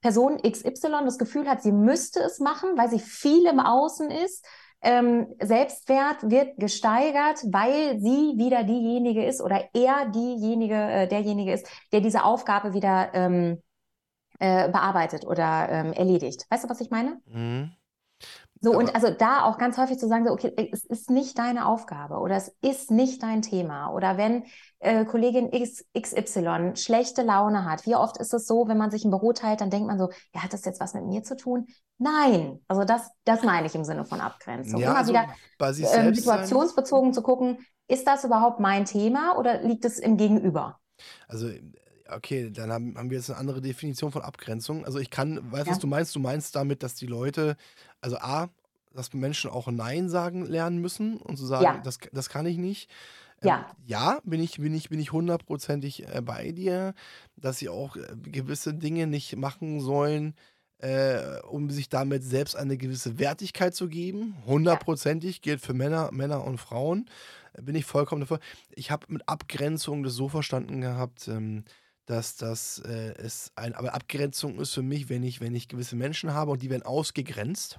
Person 0.00 0.38
XY 0.42 1.04
das 1.04 1.18
Gefühl 1.18 1.48
hat, 1.48 1.62
sie 1.62 1.72
müsste 1.72 2.20
es 2.20 2.38
machen, 2.38 2.70
weil 2.76 2.88
sie 2.88 3.00
viel 3.00 3.46
im 3.46 3.60
Außen 3.60 4.10
ist. 4.10 4.44
Ähm, 4.80 5.26
Selbstwert 5.42 6.30
wird 6.30 6.56
gesteigert, 6.56 7.42
weil 7.50 7.98
sie 7.98 8.34
wieder 8.36 8.62
diejenige 8.62 9.24
ist 9.24 9.40
oder 9.40 9.68
er 9.74 10.08
diejenige, 10.10 10.76
äh, 10.76 11.08
derjenige 11.08 11.52
ist, 11.52 11.68
der 11.90 12.00
diese 12.00 12.22
Aufgabe 12.22 12.74
wieder 12.74 13.10
ähm, 13.12 13.60
äh, 14.38 14.68
bearbeitet 14.70 15.26
oder 15.26 15.68
ähm, 15.68 15.92
erledigt. 15.92 16.46
Weißt 16.48 16.62
du, 16.62 16.68
was 16.68 16.80
ich 16.80 16.90
meine? 16.90 17.20
Mhm. 17.26 17.72
So, 18.60 18.72
und 18.72 18.88
Aber- 18.88 18.94
also 18.96 19.10
da 19.10 19.44
auch 19.44 19.58
ganz 19.58 19.78
häufig 19.78 19.98
zu 19.98 20.08
sagen, 20.08 20.26
so, 20.26 20.32
okay, 20.32 20.52
es 20.72 20.84
ist 20.84 21.10
nicht 21.10 21.38
deine 21.38 21.66
Aufgabe 21.66 22.16
oder 22.18 22.36
es 22.36 22.54
ist 22.60 22.90
nicht 22.90 23.22
dein 23.22 23.42
Thema. 23.42 23.92
Oder 23.92 24.16
wenn 24.16 24.44
äh, 24.80 25.04
Kollegin 25.04 25.52
X, 25.52 25.84
XY 25.98 26.72
schlechte 26.74 27.22
Laune 27.22 27.64
hat, 27.64 27.86
wie 27.86 27.94
oft 27.96 28.16
ist 28.18 28.34
es 28.34 28.46
so, 28.46 28.66
wenn 28.68 28.78
man 28.78 28.90
sich 28.90 29.04
ein 29.04 29.10
Büro 29.10 29.32
teilt, 29.32 29.60
dann 29.60 29.70
denkt 29.70 29.86
man 29.86 29.98
so, 29.98 30.10
ja, 30.34 30.42
hat 30.42 30.52
das 30.52 30.64
jetzt 30.64 30.80
was 30.80 30.94
mit 30.94 31.04
mir 31.04 31.22
zu 31.22 31.36
tun? 31.36 31.66
Nein, 31.98 32.60
also 32.68 32.84
das, 32.84 33.10
das 33.24 33.42
meine 33.42 33.66
ich 33.66 33.74
im 33.74 33.84
Sinne 33.84 34.04
von 34.04 34.20
Abgrenzung. 34.20 34.80
Ja, 34.80 34.90
Immer 34.90 34.98
also 34.98 35.12
wieder 35.12 35.26
bei 35.58 35.72
sich 35.72 35.84
ähm, 35.86 35.90
selbst 35.90 36.24
sein. 36.24 36.44
situationsbezogen 36.44 37.12
zu 37.12 37.22
gucken, 37.22 37.58
ist 37.88 38.06
das 38.06 38.24
überhaupt 38.24 38.60
mein 38.60 38.84
Thema 38.84 39.36
oder 39.38 39.62
liegt 39.62 39.84
es 39.84 39.98
im 39.98 40.16
Gegenüber? 40.16 40.78
Also, 41.26 41.48
okay, 42.14 42.50
dann 42.50 42.70
haben, 42.72 42.96
haben 42.96 43.10
wir 43.10 43.16
jetzt 43.18 43.30
eine 43.30 43.38
andere 43.38 43.60
Definition 43.60 44.12
von 44.12 44.22
Abgrenzung. 44.22 44.84
Also 44.84 44.98
ich 44.98 45.10
kann, 45.10 45.50
weißt 45.50 45.66
du, 45.66 45.70
Ja. 45.70 45.72
was 45.72 45.78
du 45.80 45.86
meinst? 45.86 46.14
Du 46.14 46.20
meinst 46.20 46.54
damit, 46.54 46.82
dass 46.82 46.94
die 46.94 47.06
Leute, 47.06 47.56
also 48.00 48.18
A, 48.18 48.48
dass 48.92 49.12
Menschen 49.12 49.50
auch 49.50 49.68
Nein 49.68 50.08
sagen 50.08 50.46
lernen 50.46 50.78
müssen 50.78 51.18
und 51.18 51.36
zu 51.36 51.46
sagen, 51.46 51.64
Ja. 51.64 51.80
das, 51.82 51.98
das 52.12 52.28
kann 52.28 52.46
ich 52.46 52.56
nicht. 52.56 52.90
Ja. 53.42 53.58
Ähm, 53.58 53.76
ja, 53.86 54.20
bin 54.24 54.40
ich, 54.40 54.58
bin 54.58 54.74
ich, 54.74 54.88
bin 54.88 54.98
ich 54.98 55.12
hundertprozentig 55.12 56.08
äh, 56.12 56.20
bei 56.20 56.50
dir, 56.52 56.94
dass 57.36 57.58
sie 57.58 57.68
auch 57.68 57.96
äh, 57.96 58.02
gewisse 58.22 58.74
Dinge 58.74 59.06
nicht 59.06 59.36
machen 59.36 59.80
sollen, 59.80 60.34
äh, 60.78 61.40
um 61.42 61.70
sich 61.70 61.88
damit 61.88 62.24
selbst 62.24 62.56
eine 62.56 62.76
gewisse 62.76 63.18
Wertigkeit 63.18 63.74
zu 63.74 63.88
geben. 63.88 64.36
Hundertprozentig 64.46 65.40
gilt 65.42 65.60
für 65.60 65.74
Männer, 65.74 66.10
Männer 66.12 66.44
und 66.44 66.58
Frauen. 66.58 67.08
Äh, 67.52 67.62
Bin 67.62 67.76
ich 67.76 67.84
vollkommen 67.84 68.22
dafür. 68.22 68.40
Ich 68.74 68.90
habe 68.90 69.06
mit 69.08 69.28
Abgrenzung 69.28 70.02
das 70.02 70.14
so 70.14 70.28
verstanden 70.28 70.80
gehabt, 70.80 71.28
ähm, 71.28 71.64
dass 72.06 72.36
das 72.36 72.82
äh, 72.86 73.14
ist 73.22 73.52
ein, 73.54 73.74
aber 73.74 73.94
Abgrenzung 73.94 74.58
ist 74.58 74.72
für 74.72 74.82
mich, 74.82 75.08
wenn 75.10 75.22
ich, 75.22 75.40
wenn 75.40 75.54
ich 75.54 75.68
gewisse 75.68 75.94
Menschen 75.94 76.32
habe 76.32 76.50
und 76.52 76.62
die 76.62 76.70
werden 76.70 76.82
ausgegrenzt, 76.82 77.78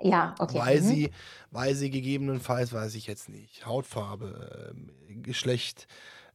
Ja, 0.00 0.34
okay. 0.38 0.58
weil 0.58 0.80
mhm. 0.80 0.86
sie, 0.86 1.10
weil 1.50 1.74
sie 1.74 1.90
gegebenenfalls, 1.90 2.72
weiß 2.72 2.94
ich 2.94 3.06
jetzt 3.06 3.28
nicht, 3.28 3.66
Hautfarbe, 3.66 4.72
ähm, 4.72 5.22
Geschlecht, 5.22 5.86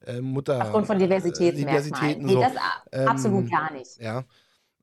äh, 0.06 0.22
Mutter, 0.22 0.62
Aufgrund 0.62 0.88
von 0.88 0.96
äh, 0.98 1.00
Diversitätsmerkmalen. 1.00 1.84
Diversitäten 1.86 2.26
Nee, 2.26 2.34
so. 2.34 2.42
das 2.42 2.54
Ähm, 2.92 3.08
absolut 3.08 3.52
gar 3.52 3.72
nicht. 3.74 4.00
Ja, 4.00 4.24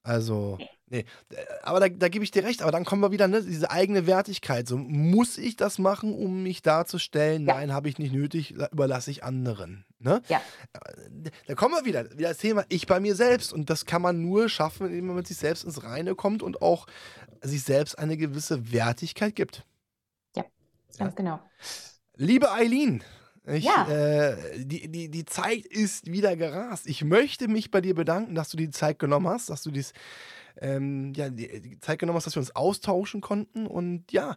also, 0.02 0.58
nee, 0.88 1.00
äh, 1.30 1.36
aber 1.62 1.80
da, 1.80 1.88
da 1.88 2.08
gebe 2.08 2.22
ich 2.22 2.30
dir 2.30 2.44
recht, 2.44 2.62
aber 2.62 2.70
dann 2.70 2.84
kommen 2.84 3.02
wir 3.02 3.10
wieder, 3.10 3.26
ne, 3.26 3.42
diese 3.42 3.70
eigene 3.70 4.06
Wertigkeit. 4.06 4.68
So, 4.68 4.76
muss 4.76 5.36
ich 5.36 5.56
das 5.56 5.78
machen, 5.78 6.14
um 6.14 6.42
mich 6.44 6.62
darzustellen? 6.62 7.46
Ja. 7.46 7.54
Nein, 7.54 7.72
habe 7.72 7.88
ich 7.88 7.98
nicht 7.98 8.12
nötig, 8.12 8.50
la- 8.56 8.68
überlasse 8.70 9.10
ich 9.10 9.24
anderen. 9.24 9.84
Ne? 9.98 10.22
Ja. 10.28 10.40
Äh, 10.74 11.30
Da 11.48 11.54
kommen 11.54 11.74
wir 11.74 11.84
wieder, 11.86 12.08
wieder 12.16 12.28
das 12.28 12.38
Thema 12.38 12.64
ich 12.68 12.86
bei 12.86 13.00
mir 13.00 13.16
selbst. 13.16 13.52
Und 13.52 13.68
das 13.70 13.86
kann 13.86 14.02
man 14.02 14.22
nur 14.22 14.48
schaffen, 14.48 14.86
indem 14.86 15.06
man 15.08 15.16
mit 15.16 15.26
sich 15.26 15.38
selbst 15.38 15.64
ins 15.64 15.82
Reine 15.82 16.14
kommt 16.14 16.42
und 16.42 16.62
auch 16.62 16.86
sich 17.46 17.62
selbst 17.62 17.98
eine 17.98 18.16
gewisse 18.16 18.72
Wertigkeit 18.72 19.34
gibt. 19.34 19.64
Ganz 20.98 21.14
genau. 21.14 21.40
Liebe 22.16 22.50
Eileen, 22.52 23.02
ich, 23.44 23.64
Ja. 23.64 23.86
äh, 23.88 24.64
die, 24.64 24.88
die, 24.88 25.10
die 25.10 25.24
Zeit 25.24 25.66
ist 25.66 26.10
wieder 26.10 26.36
gerast. 26.36 26.86
Ich 26.86 27.04
möchte 27.04 27.48
mich 27.48 27.70
bei 27.70 27.80
dir 27.80 27.94
bedanken, 27.94 28.34
dass 28.34 28.48
du 28.48 28.56
die 28.56 28.70
Zeit 28.70 28.98
genommen 28.98 29.28
hast, 29.28 29.50
dass 29.50 29.62
du 29.62 29.70
dies, 29.70 29.92
ähm, 30.58 31.12
ja, 31.14 31.28
die, 31.28 31.60
die 31.60 31.78
Zeit 31.80 31.98
genommen 31.98 32.16
hast, 32.16 32.26
dass 32.26 32.34
wir 32.34 32.40
uns 32.40 32.56
austauschen 32.56 33.20
konnten. 33.20 33.66
Und 33.66 34.10
ja, 34.10 34.36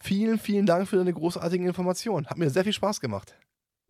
vielen, 0.00 0.38
vielen 0.38 0.66
Dank 0.66 0.88
für 0.88 0.96
deine 0.96 1.12
großartigen 1.12 1.66
Informationen. 1.66 2.26
Hat 2.26 2.38
mir 2.38 2.50
sehr 2.50 2.64
viel 2.64 2.72
Spaß 2.72 3.00
gemacht. 3.00 3.34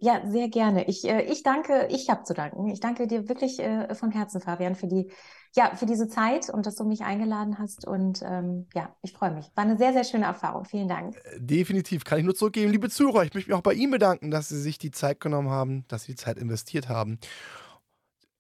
Ja, 0.03 0.23
sehr 0.27 0.49
gerne. 0.49 0.89
Ich, 0.89 1.07
äh, 1.07 1.23
ich 1.25 1.43
danke, 1.43 1.87
ich 1.91 2.09
habe 2.09 2.25
zu 2.25 2.33
danken. 2.33 2.69
Ich 2.69 2.81
danke 2.81 3.07
dir 3.07 3.29
wirklich 3.29 3.61
äh, 3.61 3.95
von 3.95 4.11
Herzen, 4.11 4.41
Fabian, 4.41 4.75
für 4.75 4.87
die, 4.87 5.13
ja, 5.55 5.75
für 5.77 5.85
diese 5.85 6.09
Zeit 6.09 6.49
und 6.49 6.65
dass 6.65 6.77
du 6.77 6.85
mich 6.85 7.03
eingeladen 7.03 7.59
hast. 7.59 7.87
Und 7.87 8.23
ähm, 8.25 8.67
ja, 8.75 8.97
ich 9.03 9.13
freue 9.13 9.31
mich. 9.31 9.51
War 9.55 9.65
eine 9.65 9.77
sehr, 9.77 9.93
sehr 9.93 10.05
schöne 10.05 10.25
Erfahrung. 10.25 10.65
Vielen 10.65 10.89
Dank. 10.89 11.17
Äh, 11.17 11.39
definitiv. 11.39 12.05
Kann 12.05 12.19
ich 12.19 12.25
nur 12.25 12.35
zurückgeben, 12.35 12.73
liebe 12.73 12.89
Zuhörer. 12.89 13.25
Ich 13.25 13.35
möchte 13.35 13.51
mich 13.51 13.59
auch 13.59 13.63
bei 13.63 13.75
Ihnen 13.75 13.91
bedanken, 13.91 14.31
dass 14.31 14.49
Sie 14.49 14.59
sich 14.59 14.79
die 14.79 14.91
Zeit 14.91 15.21
genommen 15.21 15.51
haben, 15.51 15.85
dass 15.89 16.05
Sie 16.05 16.13
die 16.13 16.17
Zeit 16.17 16.39
investiert 16.39 16.89
haben. 16.89 17.19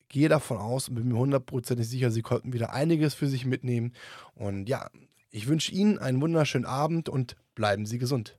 Gehe 0.08 0.30
davon 0.30 0.56
aus 0.56 0.88
und 0.88 0.94
bin 0.94 1.08
mir 1.08 1.18
hundertprozentig 1.18 1.86
sicher, 1.86 2.10
Sie 2.10 2.22
konnten 2.22 2.54
wieder 2.54 2.72
einiges 2.72 3.12
für 3.12 3.26
sich 3.26 3.44
mitnehmen. 3.44 3.92
Und 4.34 4.66
ja, 4.66 4.88
ich 5.30 5.46
wünsche 5.46 5.72
Ihnen 5.72 5.98
einen 5.98 6.22
wunderschönen 6.22 6.64
Abend 6.64 7.10
und 7.10 7.36
bleiben 7.54 7.84
Sie 7.84 7.98
gesund. 7.98 8.38